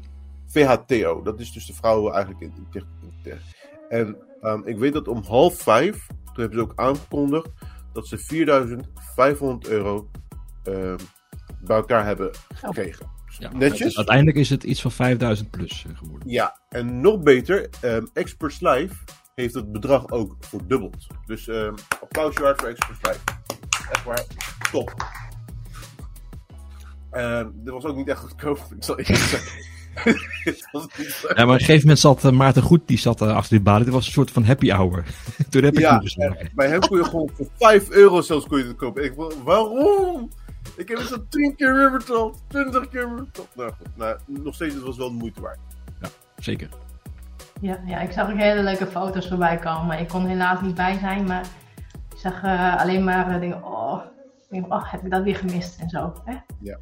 VHTO. 0.46 1.22
Dat 1.22 1.40
is 1.40 1.52
dus 1.52 1.66
de 1.66 1.74
vrouwen 1.74 2.12
eigenlijk 2.12 2.42
in, 2.44 2.66
in 2.72 2.80
in. 3.22 3.38
En 3.88 4.16
ehm, 4.40 4.60
ik 4.64 4.78
weet 4.78 4.92
dat 4.92 5.08
om 5.08 5.22
half 5.22 5.62
vijf, 5.62 6.06
toen 6.06 6.34
hebben 6.34 6.58
ze 6.58 6.64
ook 6.64 6.72
aangekondigd 6.76 7.48
dat 7.92 8.06
ze 8.06 8.18
4500 8.18 9.68
euro 9.68 10.10
ehm, 10.62 10.98
bij 11.60 11.76
elkaar 11.76 12.04
hebben 12.04 12.30
gekregen. 12.54 13.16
Ja, 13.38 13.52
Netjes. 13.52 13.96
Uiteindelijk 13.96 14.36
is 14.36 14.50
het 14.50 14.64
iets 14.64 14.80
van 14.80 14.90
5000 14.90 15.50
plus 15.50 15.86
eh, 15.88 15.98
geworden. 15.98 16.30
Ja, 16.30 16.58
en 16.68 17.00
nog 17.00 17.22
beter, 17.22 17.68
ehm 17.80 18.06
Experts 18.12 18.60
Live 18.60 18.94
heeft 19.34 19.54
het 19.54 19.72
bedrag 19.72 20.10
ook 20.10 20.36
verdubbeld. 20.40 21.06
Dus 21.26 21.48
ehm 21.48 21.74
applausje 22.00 22.42
waard 22.42 22.60
voor 22.60 22.68
Experts 22.68 23.00
Live. 23.02 23.20
Echt 23.90 24.04
waar, 24.04 24.24
top. 24.72 24.94
Ehm 27.10 27.50
dit 27.54 27.72
was 27.72 27.84
ook 27.84 27.96
niet 27.96 28.08
echt 28.08 28.20
goedkoop. 28.20 28.58
Ik 28.76 28.84
zal 28.84 28.98
eerlijk 28.98 29.18
zeggen. 29.18 29.77
Het 30.04 30.68
Ja, 31.36 31.44
maar 31.44 31.44
op 31.44 31.52
een 31.52 31.58
gegeven 31.58 31.80
moment 31.80 31.98
zat 31.98 32.24
eh, 32.24 32.30
Maarten 32.30 32.62
Goed, 32.62 32.80
die 32.86 32.98
zat 32.98 33.20
eh, 33.20 33.34
achter 33.34 33.50
die 33.50 33.60
balie. 33.64 33.84
Dit 33.84 33.94
was 33.94 34.06
een 34.06 34.12
soort 34.12 34.30
van 34.30 34.44
happy 34.44 34.70
hour. 34.70 35.04
Toen 35.50 35.62
heb 35.62 35.74
ik 35.74 35.80
Ja, 35.80 35.90
hem 35.92 36.00
geslagen. 36.00 36.50
Bij 36.54 36.68
hem 36.68 36.80
kon 36.80 36.98
je 36.98 37.04
gewoon 37.04 37.30
voor 37.34 37.46
5 37.58 37.90
euro 37.90 38.20
zelfs 38.20 38.46
kon 38.46 38.58
je 38.58 38.64
het 38.64 38.76
kopen. 38.76 39.04
Ik, 39.04 39.16
dacht, 39.16 39.42
waarom? 39.42 40.30
Ik 40.76 40.88
heb 40.88 40.98
het 40.98 41.06
zo 41.06 41.24
10 41.28 41.56
keer 41.56 41.74
weer 41.74 41.90
betaald, 41.90 42.42
20 42.48 42.88
keer 42.88 43.14
weer 43.14 43.24
betaald. 43.24 43.48
Nou 43.54 43.72
goed, 43.78 43.96
nou, 43.96 44.16
nog 44.26 44.54
steeds, 44.54 44.74
het 44.74 44.82
was 44.82 44.96
wel 44.96 45.08
de 45.08 45.16
moeite 45.16 45.40
waard. 45.40 45.58
Zeker. 46.38 46.68
Ja, 47.60 47.80
ja, 47.86 48.00
ik 48.00 48.12
zag 48.12 48.30
ook 48.30 48.36
hele 48.36 48.62
leuke 48.62 48.86
foto's 48.86 49.28
voorbij 49.28 49.56
komen. 49.58 49.98
Ik 49.98 50.08
kon 50.08 50.22
er 50.22 50.28
helaas 50.28 50.60
niet 50.60 50.74
bij 50.74 50.98
zijn, 50.98 51.24
maar 51.24 51.46
ik 52.12 52.18
zag 52.18 52.42
eh, 52.42 52.76
alleen 52.80 53.04
maar 53.04 53.30
eh, 53.34 53.40
dingen. 53.40 53.64
Oh, 53.64 54.00
ik 54.36 54.50
denk, 54.50 54.72
oh, 54.72 54.92
heb 54.92 55.04
ik 55.04 55.10
dat 55.10 55.22
weer 55.22 55.36
gemist 55.36 55.80
en 55.80 55.88
zo. 55.88 56.12
Hè? 56.24 56.34
Ja. 56.60 56.78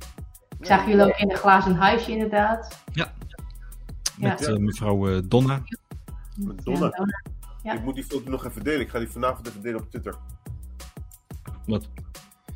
Ik 0.61 0.66
zag 0.66 0.86
jullie 0.86 1.04
ook 1.04 1.18
in 1.18 1.30
een 1.30 1.36
glazen 1.36 1.74
huisje, 1.74 2.11
inderdaad. 2.11 2.82
Ja. 2.92 3.12
Ja. 4.18 4.28
Met 4.28 4.46
eh, 4.46 4.57
mevrouw 4.57 5.09
eh, 5.09 5.22
Donna. 5.24 5.62
Met 6.36 6.64
Donna. 6.64 6.86
Ja, 6.92 7.07
Ja. 7.62 7.72
Ik 7.72 7.82
moet 7.82 7.94
die 7.94 8.04
foto 8.04 8.30
nog 8.30 8.44
even 8.44 8.64
delen. 8.64 8.80
Ik 8.80 8.88
ga 8.88 8.98
die 8.98 9.09
vanavond 9.09 9.48
even 9.48 9.62
delen 9.62 9.80
op 9.80 9.90
Twitter. 9.90 10.14
Wat? 11.66 11.88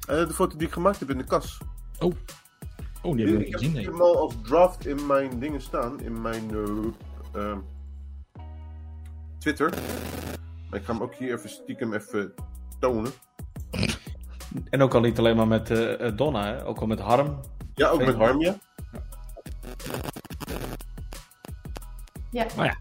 Eh, 0.09 0.27
de 0.27 0.33
foto 0.33 0.57
die 0.57 0.67
ik 0.67 0.73
gemaakt 0.73 0.99
heb 0.99 1.11
in 1.11 1.19
de 1.19 1.25
kas. 1.25 1.61
Oh, 1.99 3.17
die 3.17 3.27
heb 3.27 3.35
ik 3.35 3.35
Ik 3.35 3.39
niet 3.39 3.45
heb 3.45 3.53
gezien. 3.53 3.73
Nee. 3.73 3.85
hem 3.85 4.01
al 4.01 4.19
als 4.19 4.35
draft 4.43 4.87
in 4.87 5.07
mijn 5.07 5.39
dingen 5.39 5.61
staan. 5.61 6.01
In 6.01 6.21
mijn 6.23 6.51
Twitter. 9.39 9.71
Maar 10.71 10.79
ik 10.79 10.85
ga 10.85 10.93
hem 10.93 11.03
ook 11.03 11.15
hier 11.15 11.35
even 11.35 11.51
stiekem 11.51 11.95
even 11.95 12.33
tonen. 12.79 13.11
En 14.71 14.83
ook 14.83 14.95
al 14.95 15.01
niet 15.01 15.19
alleen 15.19 15.37
maar 15.37 15.49
met 15.49 15.67
Donna, 16.17 16.45
hè? 16.45 16.67
ook 16.67 16.79
al 16.79 16.87
met 16.87 17.01
Harm. 17.01 17.41
Ja, 17.81 17.89
ook 17.89 18.05
met 18.05 18.15
Harmia. 18.15 18.59
ja. 22.31 22.47
Oh 22.59 22.65
ja. 22.65 22.77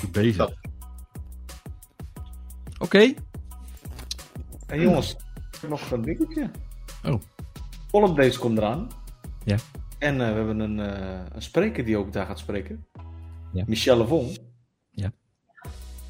Goed 0.00 0.12
bezig. 0.12 0.50
Oké. 2.78 3.14
En 4.66 4.80
jongens, 4.80 5.12
ik 5.12 5.58
heb 5.60 5.70
nog 5.70 5.90
een 5.90 6.02
dingetje. 6.02 6.50
Oh. 7.04 7.20
Column 7.90 8.14
Days 8.14 8.38
komt 8.38 8.58
eraan. 8.58 8.88
Ja. 9.44 9.56
En 9.98 10.20
eh, 10.20 10.28
we 10.28 10.34
hebben 10.34 10.60
een, 10.60 10.80
eh, 10.80 11.20
een 11.32 11.42
spreker 11.42 11.84
die 11.84 11.96
ook 11.96 12.12
daar 12.12 12.26
gaat 12.26 12.38
spreken. 12.38 12.86
Ja. 13.52 13.64
Michel 13.66 13.98
Levon. 13.98 14.36
Ja. 14.90 15.12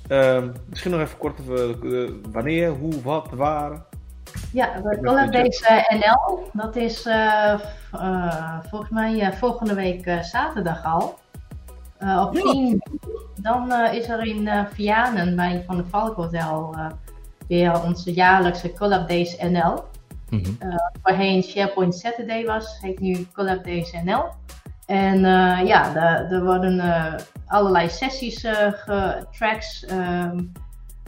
Ehm, 0.08 0.52
misschien 0.68 0.90
nog 0.90 1.00
even 1.00 1.18
kort 1.18 1.40
over 1.40 1.94
eh, 1.94 2.14
wanneer, 2.32 2.70
hoe, 2.70 3.02
wat, 3.02 3.30
waar. 3.30 3.88
Ja, 4.52 4.82
we 4.82 4.98
Collab 5.02 5.32
Days 5.32 5.68
NL, 5.88 6.48
dat 6.52 6.76
is 6.76 7.06
eh, 7.06 7.52
eh, 7.92 8.58
volgens 8.68 8.90
mij 8.90 9.20
eh, 9.20 9.32
volgende 9.32 9.74
week 9.74 10.18
zaterdag 10.22 10.84
al. 10.84 11.18
Op 12.00 12.34
Ja. 12.34 12.50
10 12.52 12.82
dan 13.34 13.72
is 13.72 14.08
er 14.08 14.26
in 14.26 14.48
Vianen 14.72 15.36
bij 15.36 15.64
Van 15.66 15.76
de 15.76 15.84
Valk 15.90 16.16
Hotel 16.16 16.74
weer 17.48 17.82
onze 17.82 18.12
jaarlijkse 18.12 18.72
Collab 18.72 19.08
Days 19.08 19.36
NL. 19.38 19.84
Mhm. 20.30 20.50
Voorheen 21.02 21.42
SharePoint 21.42 21.94
Saturday 21.94 22.44
was, 22.44 22.78
heet 22.80 23.00
nu 23.00 23.26
Collab 23.32 23.64
Days 23.64 23.92
NL. 24.04 24.24
En 24.86 25.20
ja, 25.66 25.94
er, 26.30 26.44
worden 26.44 26.82
allerlei 27.46 27.88
sessies 27.88 28.46
tracks. 29.30 29.84
ehm, 29.84 30.38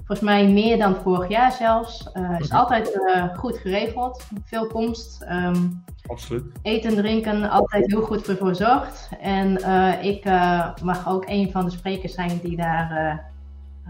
volgens 0.05 0.21
mij 0.21 0.49
meer 0.49 0.79
dan 0.79 0.95
vorig 0.95 1.29
jaar 1.29 1.53
zelfs. 1.53 2.13
Eh 2.13 2.37
is 2.39 2.51
altijd 2.53 3.03
eh, 3.07 3.37
goed 3.37 3.59
geregeld. 3.59 4.27
Veel 4.45 4.67
komst. 4.67 5.23
Ehm, 5.23 5.69
Absoluut. 6.07 6.45
eten 6.63 6.91
en 6.91 6.97
drinken 6.97 7.51
altijd 7.51 7.91
heel 7.91 8.03
goed 8.03 8.23
voor 8.25 8.37
verzorgd. 8.37 9.09
En 9.21 9.57
eh, 9.63 10.05
ik 10.05 10.25
eh, 10.25 10.75
mag 10.83 11.09
ook 11.09 11.25
een 11.27 11.51
van 11.51 11.65
de 11.65 11.71
sprekers 11.71 12.15
zijn 12.15 12.39
die 12.43 12.57
daar 12.57 12.91
eh, 12.91 13.19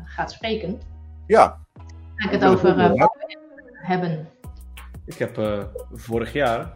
gaat 0.04 0.32
spreken. 0.32 0.80
Ja, 1.26 1.58
Ga 2.14 2.30
ik 2.30 2.40
het 2.40 2.44
over 2.44 2.76
hebben. 3.72 4.28
Ik 5.06 5.18
heb 5.18 5.38
eh, 5.38 5.58
vorig 5.92 6.32
jaar. 6.32 6.72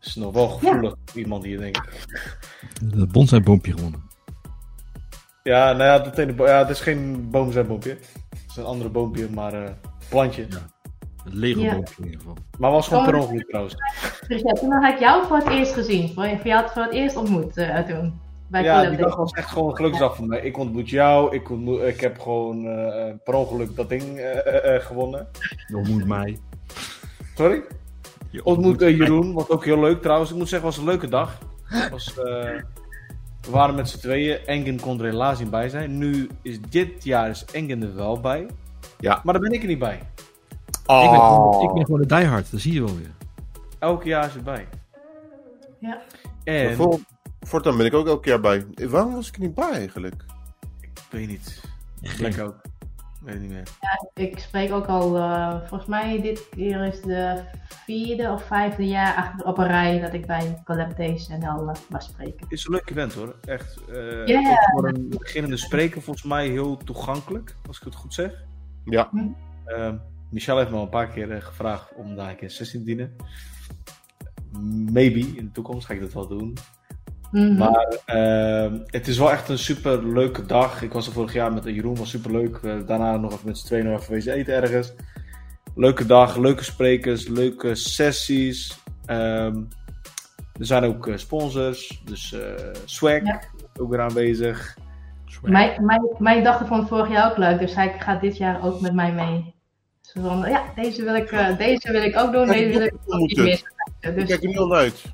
Is 0.00 0.14
nog 0.14 0.32
wel 0.32 0.48
gevoelig 0.48 0.94
iemand 1.14 1.44
hier, 1.44 1.58
denk 1.58 1.76
ik. 1.76 2.16
De 2.82 3.06
bonsai-boompje 3.06 3.72
gewonnen. 3.72 4.02
Ja, 5.44 5.72
nou 5.72 5.84
ja, 5.84 5.98
dat, 5.98 6.18
ene 6.18 6.34
ja, 6.36 6.58
het 6.58 6.68
is 6.68 6.80
geen 6.80 7.30
boomzijboompje. 7.30 7.90
Het 7.90 8.44
is 8.48 8.56
een 8.56 8.64
andere 8.64 8.90
boompje, 8.90 9.28
maar 9.30 9.52
eh, 9.52 9.70
plantje. 10.08 10.46
Ja. 10.48 10.58
Het 11.24 11.34
Lego-boompje 11.34 11.94
in 11.98 12.04
ieder 12.04 12.20
geval. 12.20 12.36
Maar 12.58 12.70
was 12.70 12.88
gewoon 12.88 13.02
Oh. 13.02 13.08
per 13.10 13.18
ongeluk 13.20 13.46
trouwens. 13.48 13.74
Dus 14.28 14.40
ja, 14.40 14.52
toen 14.52 14.72
had 14.72 14.92
ik 14.92 14.98
jou 15.00 15.26
voor 15.26 15.36
het 15.36 15.48
eerst 15.48 15.72
gezien. 15.72 16.12
Voor, 16.14 16.24
voor 16.28 16.46
jou 16.46 16.62
had 16.62 16.72
voor 16.72 16.82
het 16.82 16.92
eerst 16.92 17.16
ontmoet 17.16 17.56
eh, 17.56 17.78
toen. 17.78 18.20
Bij 18.48 18.62
Ja, 18.62 18.88
die 18.88 18.98
dag 18.98 19.16
was 19.16 19.32
echt 19.32 19.48
gewoon 19.48 19.70
een 19.70 19.76
geluksdag 19.76 20.16
voor 20.16 20.26
mij. 20.26 20.40
Ik 20.40 20.58
ontmoet 20.58 20.90
jou, 20.90 21.34
ik, 21.34 21.50
ontmoet, 21.50 21.82
ik 21.82 22.00
heb 22.00 22.18
gewoon 22.20 22.66
eh, 22.66 23.12
per 23.24 23.34
ongeluk 23.34 23.76
dat 23.76 23.88
ding 23.88 24.02
eh, 24.18 24.46
eh, 24.46 24.74
eh, 24.76 24.82
gewonnen. 24.82 25.28
Je 25.66 25.76
ontmoet 25.76 26.06
mij. 26.06 26.38
Sorry? 27.34 27.62
Je 28.30 28.44
Ontmoet. 28.44 28.80
Jeroen, 28.80 29.32
wat 29.32 29.50
ook 29.50 29.64
heel 29.64 29.80
leuk 29.80 30.02
trouwens. 30.02 30.30
Ik 30.30 30.36
moet 30.36 30.48
zeggen, 30.48 30.68
het 30.68 30.76
was 30.76 30.86
een 30.86 30.90
leuke 30.92 31.08
dag. 31.08 31.38
Het 31.64 31.90
was, 31.90 32.18
eh, 32.18 32.50
we 33.44 33.50
waren 33.50 33.74
met 33.74 33.88
z'n 33.88 33.98
tweeën. 33.98 34.38
Engen 34.46 34.80
kon 34.80 34.98
er 34.98 35.04
helaas 35.04 35.38
niet 35.38 35.50
bij 35.50 35.68
zijn. 35.68 35.98
Nu 35.98 36.28
is 36.42 36.60
dit 36.60 37.04
jaar 37.04 37.30
is 37.30 37.44
Engen 37.44 37.82
er 37.82 37.94
wel 37.94 38.20
bij. 38.20 38.46
Ja. 38.98 39.20
Maar 39.24 39.34
daar 39.34 39.42
ben 39.42 39.52
ik 39.52 39.62
er 39.62 39.68
niet 39.68 39.78
bij. 39.78 39.94
Ik, 39.96 40.86
ben 40.86 41.08
gewoon, 41.08 41.62
ik 41.68 41.74
ben 41.74 41.84
gewoon 41.84 42.00
de 42.00 42.06
diehard, 42.06 42.50
dat 42.50 42.60
zie 42.60 42.72
je 42.72 42.84
wel 42.84 42.96
weer. 42.96 43.10
Elk 43.78 44.04
jaar 44.04 44.26
is 44.26 44.34
erbij. 44.34 44.68
Ja. 45.80 46.02
En, 46.44 46.74
voor, 46.74 46.98
voortaan 47.40 47.76
ben 47.76 47.86
ik 47.86 47.94
ook 47.94 48.06
elke 48.06 48.28
jaar 48.28 48.40
bij. 48.40 48.66
Waarom 48.88 49.14
was 49.14 49.28
ik 49.28 49.34
er 49.34 49.40
niet 49.40 49.54
bij 49.54 49.70
eigenlijk? 49.70 50.24
ik 50.80 51.00
weet 51.10 51.28
niet. 51.28 51.60
Geen- 52.02 52.16
Plek 52.16 52.40
ook. 52.46 52.60
Weet 53.24 53.34
het 53.34 53.42
niet 53.42 53.50
meer. 53.50 53.68
Ik 54.14 54.38
spreek 54.38 54.72
ook 54.72 54.86
al, 54.86 55.16
eh, 55.16 55.58
volgens 55.58 55.86
mij 55.88 56.20
dit 56.22 56.48
keer 56.48 56.84
is 56.84 57.00
de 57.00 57.42
vierde 57.84 58.30
of 58.30 58.44
vijfde 58.46 58.86
jaar 58.86 59.14
achter 59.14 59.46
op 59.46 59.58
een 59.58 59.66
rij 59.66 60.00
dat 60.00 60.12
ik 60.12 60.26
bij 60.26 60.62
Collab 60.64 60.96
Days 60.96 61.28
en 61.28 61.42
al 61.44 61.68
eh, 61.68 61.74
mag 61.90 62.02
spreken. 62.02 62.40
Het 62.40 62.52
is 62.52 62.64
een 62.66 62.72
leuk 62.72 62.90
event 62.90 63.14
hoor. 63.14 63.36
Echt. 63.44 63.80
eh, 63.92 64.26
Ja. 64.26 64.50
ook 64.50 64.70
voor 64.70 64.88
een 64.88 65.08
beginnende 65.18 65.56
spreker 65.56 66.02
volgens 66.02 66.24
mij 66.24 66.48
heel 66.48 66.76
toegankelijk. 66.76 67.56
Als 67.66 67.78
ik 67.78 67.84
het 67.84 67.94
goed 67.94 68.14
zeg. 68.14 68.44
Ja, 68.84 69.10
Ehm, 69.64 69.96
Michel 70.30 70.58
heeft 70.58 70.70
me 70.70 70.76
al 70.76 70.82
een 70.82 70.88
paar 70.88 71.08
keer 71.08 71.30
eh, 71.32 71.42
gevraagd 71.42 71.94
om 71.94 72.16
daar 72.16 72.30
een 72.30 72.36
keer 72.36 72.50
16 72.50 72.80
te 72.80 72.86
dienen. 72.86 73.16
Maybe 74.92 75.18
in 75.18 75.44
de 75.44 75.50
toekomst 75.52 75.86
ga 75.86 75.94
ik 75.94 76.00
dat 76.00 76.12
wel 76.12 76.28
doen. 76.28 76.56
Mhm. 77.34 77.56
Maar 77.56 77.98
ehm, 78.04 78.78
het 78.86 79.08
is 79.08 79.18
wel 79.18 79.30
echt 79.30 79.48
een 79.48 79.58
super 79.58 80.12
leuke 80.12 80.46
dag. 80.46 80.82
Ik 80.82 80.92
was 80.92 81.06
er 81.06 81.12
vorig 81.12 81.32
jaar 81.32 81.52
met 81.52 81.64
Jeroen, 81.64 81.96
was 81.96 82.10
super 82.10 82.30
leuk. 82.32 82.60
daarna 82.86 83.16
nog 83.16 83.32
even 83.32 83.46
met 83.46 83.58
z'n 83.58 83.66
tweeën 83.66 83.84
nog 83.84 84.00
even 84.00 84.12
wezen 84.12 84.32
eten 84.32 84.54
ergens. 84.54 84.92
Leuke 85.74 86.06
dag, 86.06 86.36
leuke 86.36 86.64
sprekers, 86.64 87.28
leuke 87.28 87.74
sessies. 87.74 88.78
Ehm, 89.06 89.56
er 90.58 90.66
zijn 90.66 90.84
ook 90.84 91.06
eh, 91.08 91.16
sponsors, 91.16 92.02
dus 92.04 92.32
eh 92.32 92.40
Swag 92.84 93.24
Ja. 93.24 93.40
ook 93.80 93.90
weer 93.90 94.00
aanwezig. 94.00 94.76
Mijn, 95.42 95.84
mijn, 95.84 96.02
mijn 96.18 96.44
dachten 96.44 96.66
vond 96.66 96.88
vorig 96.88 97.08
jaar 97.08 97.30
ook 97.30 97.36
leuk, 97.36 97.58
dus 97.58 97.74
hij 97.74 97.94
gaat 97.98 98.20
dit 98.20 98.36
jaar 98.36 98.64
ook 98.64 98.80
met 98.80 98.94
mij 98.94 99.12
mee. 99.12 99.54
Zo 100.00 100.20
van, 100.20 100.48
ja, 100.48 100.62
deze 100.74 101.04
wil 101.04 101.14
ik, 101.14 101.30
eh, 101.30 101.58
deze 101.58 101.92
wil 101.92 102.02
ik 102.02 102.16
ook 102.16 102.32
doen, 102.32 102.46
deze 102.46 102.78
wil 102.78 102.86
ik 102.86 102.94
ook 103.06 103.20
niet 103.20 103.36
missen. 103.36 103.72
ik 104.00 104.14
Dus 104.14 104.24
kijk 104.24 104.42
er 104.42 104.48
niet 104.48 104.58
al 104.58 104.66
naar 104.66 104.78
uit. 104.78 105.04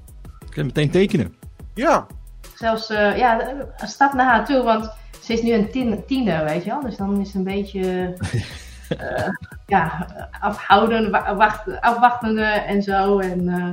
Ik 0.46 0.50
kan 0.50 0.66
meteen 0.66 0.90
tekenen. 0.90 1.39
Ja, 1.74 2.06
zelfs 2.54 2.90
eh, 2.90 3.16
ja, 3.18 3.48
een 3.76 3.88
stap 3.88 4.12
naar 4.12 4.26
haar 4.26 4.44
toe, 4.44 4.62
want 4.62 4.92
ze 5.22 5.32
is 5.32 5.42
nu 5.42 5.52
een 5.52 5.70
tien, 5.70 6.04
tiener, 6.06 6.44
weet 6.44 6.64
je 6.64 6.70
wel. 6.70 6.80
Dus 6.80 6.96
dan 6.96 7.20
is 7.20 7.26
het 7.26 7.36
een 7.36 7.44
beetje 7.44 8.16
eh, 8.98 9.28
ja, 9.66 10.06
afhouden, 10.40 11.10
wa- 11.10 11.34
wacht, 11.34 11.80
afwachtende 11.80 12.44
en 12.44 12.82
zo. 12.82 13.18
En, 13.18 13.48
eh, 13.48 13.68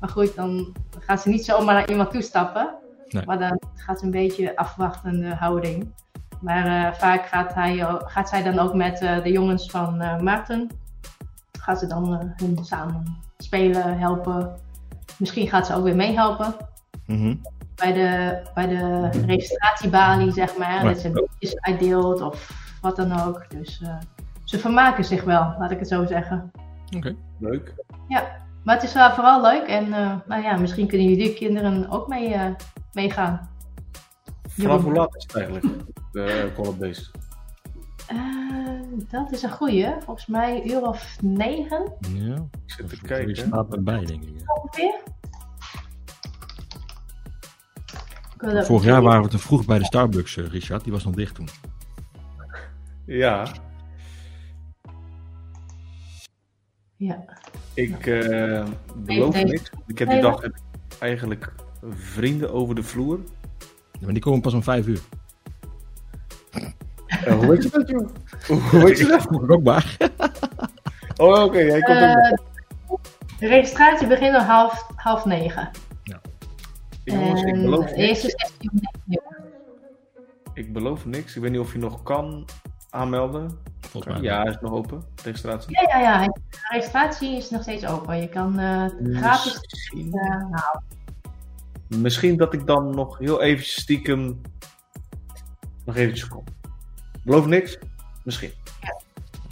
maar 0.00 0.08
goed, 0.10 0.34
dan 0.34 0.76
gaat 0.98 1.20
ze 1.22 1.28
niet 1.28 1.44
zomaar 1.44 1.74
naar 1.74 1.88
iemand 1.90 2.10
toestappen. 2.10 2.74
Nee. 3.08 3.22
Maar 3.26 3.38
dan 3.38 3.60
gaat 3.74 3.98
ze 3.98 4.04
een 4.04 4.10
beetje 4.10 4.56
afwachtende 4.56 5.34
houding. 5.34 5.92
Maar 6.40 6.96
vaak 6.96 7.26
gaat, 7.26 7.54
hij, 7.54 7.86
gaat 8.04 8.28
zij 8.28 8.42
dan 8.42 8.58
ook 8.58 8.74
met 8.74 8.98
de 8.98 9.30
jongens 9.32 9.70
van 9.70 9.96
Maarten. 10.24 10.70
Gaat 11.60 11.78
ze 11.78 11.86
dan 11.86 12.32
hun 12.36 12.58
samen 12.64 13.16
spelen, 13.38 13.98
helpen. 13.98 14.56
Misschien 15.16 15.48
gaat 15.48 15.66
ze 15.66 15.74
ook 15.74 15.84
weer 15.84 15.96
meehelpen 15.96 16.54
Mhm. 17.08 17.34
bij 17.74 17.92
de, 17.92 18.40
bij 18.54 18.66
de 18.66 19.08
registratiebalie, 19.26 20.32
zeg 20.32 20.56
maar. 20.56 20.74
Ja. 20.74 20.82
Dat 20.82 20.98
ze 20.98 21.10
boekjes 21.10 21.60
uitdeelt 21.60 22.20
of 22.20 22.50
wat 22.80 22.96
dan 22.96 23.20
ook. 23.20 23.50
Dus 23.50 23.80
eh, 23.82 23.96
ze 24.44 24.58
vermaken 24.58 25.04
zich 25.04 25.24
wel, 25.24 25.54
laat 25.58 25.70
ik 25.70 25.78
het 25.78 25.88
zo 25.88 26.06
zeggen. 26.06 26.50
Oké. 26.96 27.14
Leuk. 27.38 27.74
Maar 28.64 28.74
het 28.76 28.84
is 28.84 28.92
wel 28.92 29.10
vooral 29.10 29.42
leuk 29.42 29.66
en 29.66 29.92
eh, 29.92 30.16
nou 30.26 30.42
ja, 30.42 30.56
misschien 30.56 30.86
kunnen 30.88 31.08
jullie 31.08 31.34
kinderen 31.34 31.90
ook 31.90 32.08
mee, 32.08 32.34
eh, 32.34 32.50
meegaan. 32.92 33.48
Vanaf 34.48 34.82
hoe 34.82 34.92
laat 34.92 35.16
is 35.16 35.22
het 35.22 35.34
eigenlijk? 35.36 35.64
De 36.12 36.50
Collab 36.54 36.78
Days. 36.78 37.10
Eh, 38.06 38.16
dat 39.10 39.32
is 39.32 39.42
een 39.42 39.50
goeie. 39.50 39.86
Volgens 40.00 40.26
mij 40.26 40.56
een 40.60 40.70
uur 40.70 40.82
of 40.86 41.16
negen 41.22 41.92
Ja. 42.14 42.34
Ik 42.34 42.72
zit 42.72 42.88
te 42.88 42.96
Je 43.00 43.06
kijken. 43.06 43.36
staat 43.36 43.72
erbij, 43.74 44.04
denk 44.04 44.22
ik. 44.22 44.28
ja. 44.38 44.54
ongeveer. 44.62 44.94
Vorig 48.38 48.84
jaar 48.84 49.02
waren 49.02 49.22
we 49.22 49.28
te 49.28 49.38
vroeg 49.38 49.64
bij 49.64 49.78
de 49.78 49.84
Starbucks, 49.84 50.36
eh, 50.36 50.46
Richard. 50.46 50.84
Die 50.84 50.92
was 50.92 51.04
nog 51.04 51.14
dicht 51.14 51.34
toen. 51.34 51.48
Ja, 53.06 53.46
Ja. 56.96 57.24
ik 57.74 58.06
eh, 58.06 58.66
beloof 58.96 59.34
Nee, 59.34 59.44
nee. 59.44 59.52
niks. 59.52 59.70
Ik 59.86 59.98
heb 59.98 60.08
die 60.08 60.20
dag 60.20 60.40
eigenlijk 60.98 61.52
vrienden 61.90 62.52
over 62.52 62.74
de 62.74 62.82
vloer. 62.82 63.18
Ja, 63.92 63.98
maar 64.04 64.12
die 64.12 64.22
komen 64.22 64.40
pas 64.40 64.54
om 64.54 64.62
vijf 64.62 64.86
uur. 64.86 65.00
Eh, 67.08 67.34
hoe 67.34 67.46
weet 67.46 67.62
je 67.62 67.68
dat, 67.70 67.88
joh? 67.88 68.08
Hoe 68.70 68.82
weet 68.84 68.98
je 68.98 69.06
dat? 69.06 69.22
Vroeg 69.22 69.42
ik 69.44 69.50
ook 69.50 69.62
maar. 69.62 69.96
Oh, 71.16 71.42
oké, 71.42 71.58
de 73.38 73.46
registratie 73.46 74.06
begint 74.06 74.36
om 74.36 74.42
half, 74.42 74.86
half 74.96 75.24
negen. 75.24 75.70
Jongens, 77.12 77.42
ik 77.42 77.54
beloof 77.54 77.86
de 77.90 77.94
eerste 77.94 78.28
sessie. 78.30 78.70
Ik 80.54 80.72
beloof 80.72 81.06
niks. 81.06 81.36
Ik 81.36 81.42
weet 81.42 81.50
niet 81.50 81.60
of 81.60 81.72
je 81.72 81.78
nog 81.78 82.02
kan 82.02 82.44
aanmelden. 82.90 83.58
Volgens 83.80 84.14
mij. 84.14 84.22
Ja, 84.22 84.44
is 84.44 84.58
nog 84.60 84.72
open. 84.72 85.04
Registratie. 85.24 85.80
Ja, 85.80 85.98
ja, 85.98 86.20
ja. 86.20 86.24
De 86.26 86.40
registratie 86.72 87.36
is 87.36 87.50
nog 87.50 87.62
steeds 87.62 87.86
open. 87.86 88.20
Je 88.20 88.28
kan 88.28 88.58
eh, 88.58 88.84
gratis 89.02 89.58
Misschien, 89.70 90.12
eh, 90.12 90.30
halen. 90.30 90.82
misschien 91.88 92.36
dat 92.36 92.54
ik 92.54 92.66
dan 92.66 92.94
nog 92.94 93.18
heel 93.18 93.42
eventjes 93.42 93.80
stiekem 93.82 94.40
nog 95.84 95.96
eventjes 95.96 96.28
kom. 96.28 96.44
Beloof 97.24 97.46
niks. 97.46 97.78
Misschien. 98.24 98.50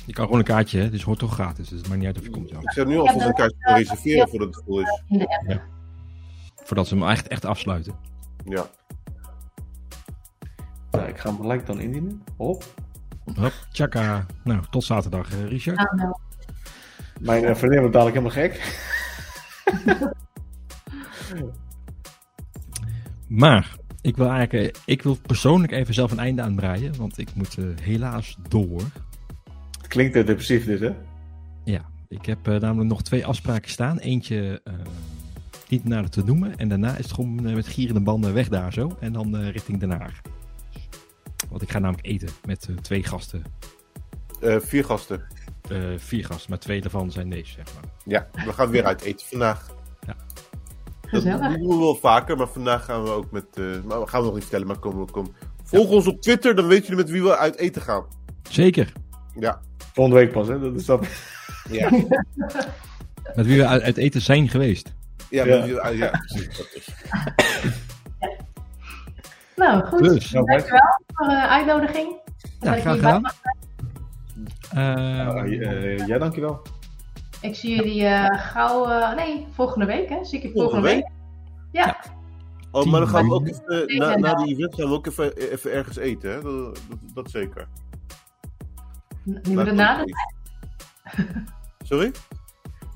Je 0.07 0.13
kan 0.13 0.25
gewoon 0.25 0.39
een 0.41 0.47
kaartje, 0.47 0.79
hè? 0.79 0.85
Dus 0.85 0.93
het 0.99 1.03
hoort 1.03 1.19
toch 1.19 1.33
gratis. 1.33 1.69
Dus 1.69 1.79
het 1.79 1.89
maakt 1.89 1.99
niet 2.01 2.09
uit 2.09 2.19
of 2.19 2.25
je 2.25 2.31
komt. 2.31 2.49
Ja. 2.49 2.59
ik 2.61 2.73
zou 2.73 2.87
nu 2.87 2.99
alvast 2.99 3.27
een 3.27 3.35
kaartje 3.35 3.75
reserveren 3.75 4.29
voordat 4.29 4.55
het 4.55 4.65
vol 4.67 4.81
is. 4.81 5.03
app. 5.49 5.63
Voordat 6.67 6.89
ze 6.89 6.95
hem 6.95 7.09
echt, 7.09 7.29
echt 7.29 7.45
afsluiten. 7.45 7.95
Ja. 8.45 8.67
Nou, 10.91 11.09
ik 11.09 11.19
ga 11.19 11.29
hem 11.29 11.41
gelijk 11.41 11.67
dan 11.67 11.81
indienen. 11.81 12.23
Hop. 12.37 12.65
Hop, 13.35 13.53
tjaka. 13.73 14.27
Nou, 14.45 14.63
tot 14.71 14.85
zaterdag, 14.85 15.33
eh, 15.33 15.49
Richard. 15.49 15.79
Aanmelden. 15.79 16.21
Mijn 17.21 17.45
eh, 17.45 17.55
vriendin 17.55 17.81
wordt 17.81 17.95
dadelijk 17.95 18.17
helemaal 18.17 18.49
gek. 18.49 18.55
Maar, 23.29 23.77
ik 24.01 24.17
wil 24.17 24.29
eigenlijk, 24.29 24.77
eh, 24.77 24.83
ik 24.85 25.03
wil 25.03 25.17
persoonlijk 25.27 25.73
even 25.73 25.95
zelf 25.95 26.11
een 26.11 26.19
einde 26.19 26.43
aanbreien. 26.43 26.97
Want 26.97 27.19
ik 27.19 27.35
moet 27.35 27.59
eh, 27.59 27.65
helaas 27.81 28.37
door. 28.49 28.83
Het 29.79 29.87
klinkt 29.87 30.15
depressief 30.15 30.65
dit, 30.65 30.81
hè? 30.81 30.91
Ja, 31.65 31.85
ik 32.09 32.27
heb 32.27 32.49
eh, 32.49 32.61
namelijk 32.61 32.89
nog 32.89 33.03
twee 33.03 33.27
afspraken 33.27 33.71
staan. 33.71 33.99
Eentje 33.99 34.61
eh, 34.65 34.75
niet 35.71 35.85
nader 35.85 36.11
te 36.11 36.25
noemen. 36.25 36.57
En 36.57 36.69
daarna 36.69 36.97
is 36.97 37.05
het 37.05 37.13
gewoon 37.13 37.47
eh, 37.47 37.55
met 37.55 37.67
gierende 37.67 38.01
banden 38.01 38.35
weg 38.35 38.49
daar 38.49 38.73
zo. 38.73 38.97
En 39.01 39.13
dan 39.13 39.37
eh, 39.37 39.51
richting 39.51 39.81
Den 39.81 39.91
Haag. 39.91 40.21
Want 41.49 41.63
ik 41.63 41.71
ga 41.71 41.79
namelijk 41.79 42.07
eten 42.07 42.29
met 42.47 42.67
eh, 42.71 42.77
twee 42.77 43.03
gasten. 43.03 43.43
Eh, 44.41 44.57
vier 44.61 44.85
gasten. 44.85 45.23
Eh, 45.69 45.79
vier 45.97 46.25
gasten, 46.25 46.51
maar 46.51 46.59
twee 46.59 46.81
daarvan 46.81 47.11
zijn 47.11 47.31
deze, 47.31 47.53
zeg 47.53 47.65
maar. 47.75 47.91
Ja, 48.05 48.29
we 48.45 48.53
gaan 48.53 48.71
weer 48.71 48.85
uit 48.85 49.01
eten 49.03 49.27
vandaag. 49.27 49.67
Dat 50.07 50.15
Gezellig. 51.23 51.57
doen 51.57 51.69
we 51.69 51.77
wel 51.77 51.95
vaker, 51.95 52.37
maar 52.37 52.49
vandaag 52.49 52.85
gaan 52.85 53.03
we 53.03 53.11
ook 53.11 53.31
met... 53.31 53.45
eh, 53.55 53.65
maar 53.85 54.01
we 54.01 54.07
gaan 54.07 54.21
we 54.21 54.25
nog 54.27 54.35
niet 54.35 54.43
vertellen, 54.43 54.67
maar 54.67 54.79
kom, 54.79 55.11
kom. 55.11 55.33
Volg 55.63 55.89
ons 55.89 56.07
op 56.07 56.21
Twitter, 56.21 56.55
dan 56.55 56.67
weten 56.67 56.83
jullie 56.89 57.03
met 57.05 57.11
wie 57.13 57.23
we 57.23 57.37
uit 57.37 57.57
eten 57.57 57.83
gaan. 57.83 58.05
Zeker. 58.51 58.93
Ja. 59.39 59.61
Volgende 59.93 60.21
week 60.21 60.33
pas, 60.33 60.49
hè? 60.49 60.59
Dat 60.61 60.75
is 60.75 60.85
dat. 60.85 61.07
ja. 61.71 61.91
Met 63.35 63.47
wie 63.47 63.57
we 63.57 63.67
uit 63.67 63.97
eten 63.97 64.21
zijn 64.21 64.49
geweest. 64.49 64.95
Ja, 65.31 65.45
Ja. 65.45 65.57
maar- 65.59 65.69
ja, 65.69 65.89
ja, 65.89 66.11
precies. 66.11 66.57
Dat 66.57 66.69
is. 66.75 66.89
Nou, 69.57 69.85
goed. 69.87 69.99
Dus. 70.03 70.31
Nou, 70.33 70.47
Dankjewel 70.47 71.01
voor 71.07 71.27
de 71.27 71.49
uitnodiging. 71.49 72.21
Ja, 72.41 72.49
Dat 72.61 72.75
ik 72.77 72.81
graag 72.81 72.95
gedaan. 72.95 73.21
mag 73.21 73.35
zijn. 73.43 73.57
Eh, 74.71 75.45
Uh, 75.45 75.51
uh, 75.51 76.07
jij 76.07 76.19
dankjewel. 76.19 76.63
Ik 77.41 77.55
zie 77.55 77.77
jullie 77.77 78.05
eh, 78.07 78.41
gauw, 78.51 78.89
eh, 78.91 79.15
nee, 79.17 79.47
volgende 79.53 79.87
week 79.87 80.09
hè? 80.09 80.25
Zie 80.25 80.39
ik 80.39 80.45
je 80.45 80.51
volgende, 80.53 80.89
Volgende 80.89 80.89
week? 80.95 81.11
Ja, 81.73 81.97
Oh, 82.71 82.85
maar 82.85 83.01
dan 83.01 83.09
gaan 83.09 83.29
we 83.29 83.35
ook 83.35 83.47
even, 83.47 83.97
na, 83.99 84.17
na 84.17 84.35
die 84.35 84.55
event 84.57 84.75
gaan 84.75 84.89
we 84.89 84.95
ook 84.95 85.07
even, 85.07 85.37
even 85.37 85.73
ergens 85.73 85.97
eten, 85.97 86.31
hè? 86.31 86.43
Dat, 86.43 86.53
dat, 86.75 86.99
dat 87.15 87.31
zeker. 87.31 87.69
je 89.25 89.41
bedoelt 89.43 89.73
na 89.73 90.05
de, 90.05 90.15
Sorry? 91.85 92.13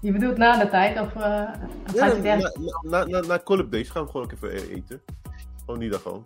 Je 0.01 0.13
bedoelt 0.13 0.37
na 0.37 0.59
de 0.65 0.69
tijd 0.71 1.01
of 1.01 1.07
of 1.07 1.23
Ja, 1.23 2.09
gaat 2.09 2.23
na, 2.23 2.37
na, 2.37 2.51
na, 2.83 3.05
na, 3.05 3.21
na 3.21 3.39
Collab 3.45 3.71
Days 3.73 3.89
gaan 3.91 4.05
we 4.05 4.11
gewoon 4.11 4.27
ook 4.27 4.33
even 4.33 4.55
e- 4.55 4.75
eten. 4.75 5.01
Gewoon 5.65 5.81
niet 5.81 5.91
dat 5.93 6.01
gewoon. 6.01 6.23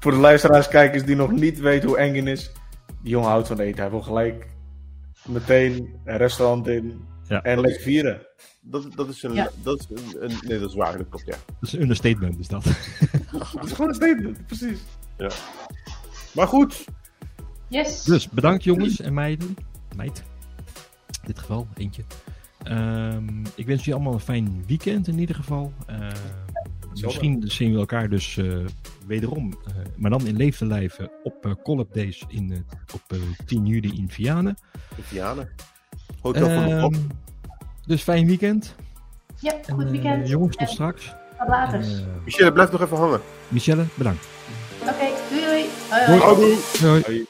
Voor 0.00 0.12
de 0.12 0.18
luisteraars, 0.18 0.68
kijkers 0.68 1.04
die 1.04 1.16
nog 1.16 1.30
niet 1.32 1.58
weten 1.58 1.88
hoe 1.88 1.98
Engin 1.98 2.26
is. 2.26 2.50
Die 3.02 3.10
jongen 3.10 3.28
houdt 3.28 3.46
van 3.48 3.58
eten. 3.60 3.80
Hij 3.80 3.90
wil 3.90 4.02
gelijk 4.02 4.46
meteen 5.28 5.94
een 6.04 6.16
restaurant 6.16 6.66
in 6.66 7.04
Ja. 7.28 7.42
en 7.42 7.60
lekker 7.60 7.80
vieren. 7.82 8.26
Dat, 8.60 8.86
dat 8.94 9.08
is 9.08 9.22
een. 9.22 9.32
Ja. 9.34 9.50
Dat 9.62 9.78
is 9.78 9.86
een, 10.14 10.22
een- 10.24 10.38
nee, 10.48 10.58
dat 10.58 10.68
is 10.68 10.74
waar, 10.76 10.96
dat 10.98 11.08
klopt, 11.08 11.26
ja. 11.26 11.36
Dat 11.46 11.56
is 11.68 11.72
een 11.72 11.80
understatement, 11.80 12.38
is 12.38 12.48
dat. 12.48 12.64
Dat 13.54 13.64
is 13.64 13.72
gewoon 13.72 13.88
een 13.88 13.94
statement, 13.94 14.46
precies. 14.46 14.78
Maar 16.32 16.48
goed, 16.48 16.84
Yes. 17.68 18.02
Dus 18.04 18.28
bedankt 18.28 18.64
jongens 18.64 19.00
en 19.00 19.14
meiden. 19.14 19.56
Meid. 19.96 20.22
In 21.26 21.32
dit 21.32 21.38
geval, 21.40 21.66
eentje. 21.74 22.02
Ehm, 22.62 23.44
ik 23.54 23.66
wens 23.66 23.78
jullie 23.78 23.94
allemaal 23.94 24.12
een 24.12 24.20
fijn 24.20 24.64
weekend 24.66 25.08
in 25.08 25.18
ieder 25.18 25.34
geval. 25.34 25.72
Ehm, 25.86 26.12
misschien 27.02 27.42
zien 27.46 27.72
we 27.72 27.78
elkaar 27.78 28.08
dus 28.08 28.36
eh, 28.36 28.58
wederom, 29.06 29.52
eh, 29.66 29.72
maar 29.96 30.10
dan 30.10 30.26
in 30.26 30.36
leefde 30.36 30.66
lijven 30.66 31.10
op 31.22 31.44
eh 31.46 31.52
Collab 31.62 31.94
Days 31.94 32.24
in, 32.28 32.64
op 32.94 33.02
eh, 33.08 33.18
10 33.46 33.66
juli 33.66 33.96
in 33.96 34.08
Vianen. 34.10 34.56
de 34.96 35.02
Vianen. 35.02 35.48
Hotel 36.20 36.48
van 36.48 36.64
de 36.68 36.74
Ehm, 36.74 36.94
dus 37.86 38.02
fijn 38.02 38.26
weekend. 38.26 38.74
Ja, 39.40 39.52
En, 39.66 39.74
goed 39.74 39.90
weekend. 39.90 40.28
jongens, 40.28 40.56
tot 40.56 40.68
En 40.68 40.72
straks. 40.72 41.14
Tot 41.38 41.48
later. 41.48 41.84
Michelle, 42.24 42.52
blijf 42.52 42.72
nog 42.72 42.80
even 42.82 42.96
hangen. 42.96 43.20
Michelle, 43.48 43.84
bedankt. 43.94 44.26
Oké, 44.82 45.06
doei 45.30 45.40
doei. 45.44 45.64
Hoi, 45.90 46.06
Doei. 46.06 46.18
hoi. 46.18 46.20
Houdoe. 46.20 46.56
Hoi. 46.80 47.02
Hoi. 47.06 47.26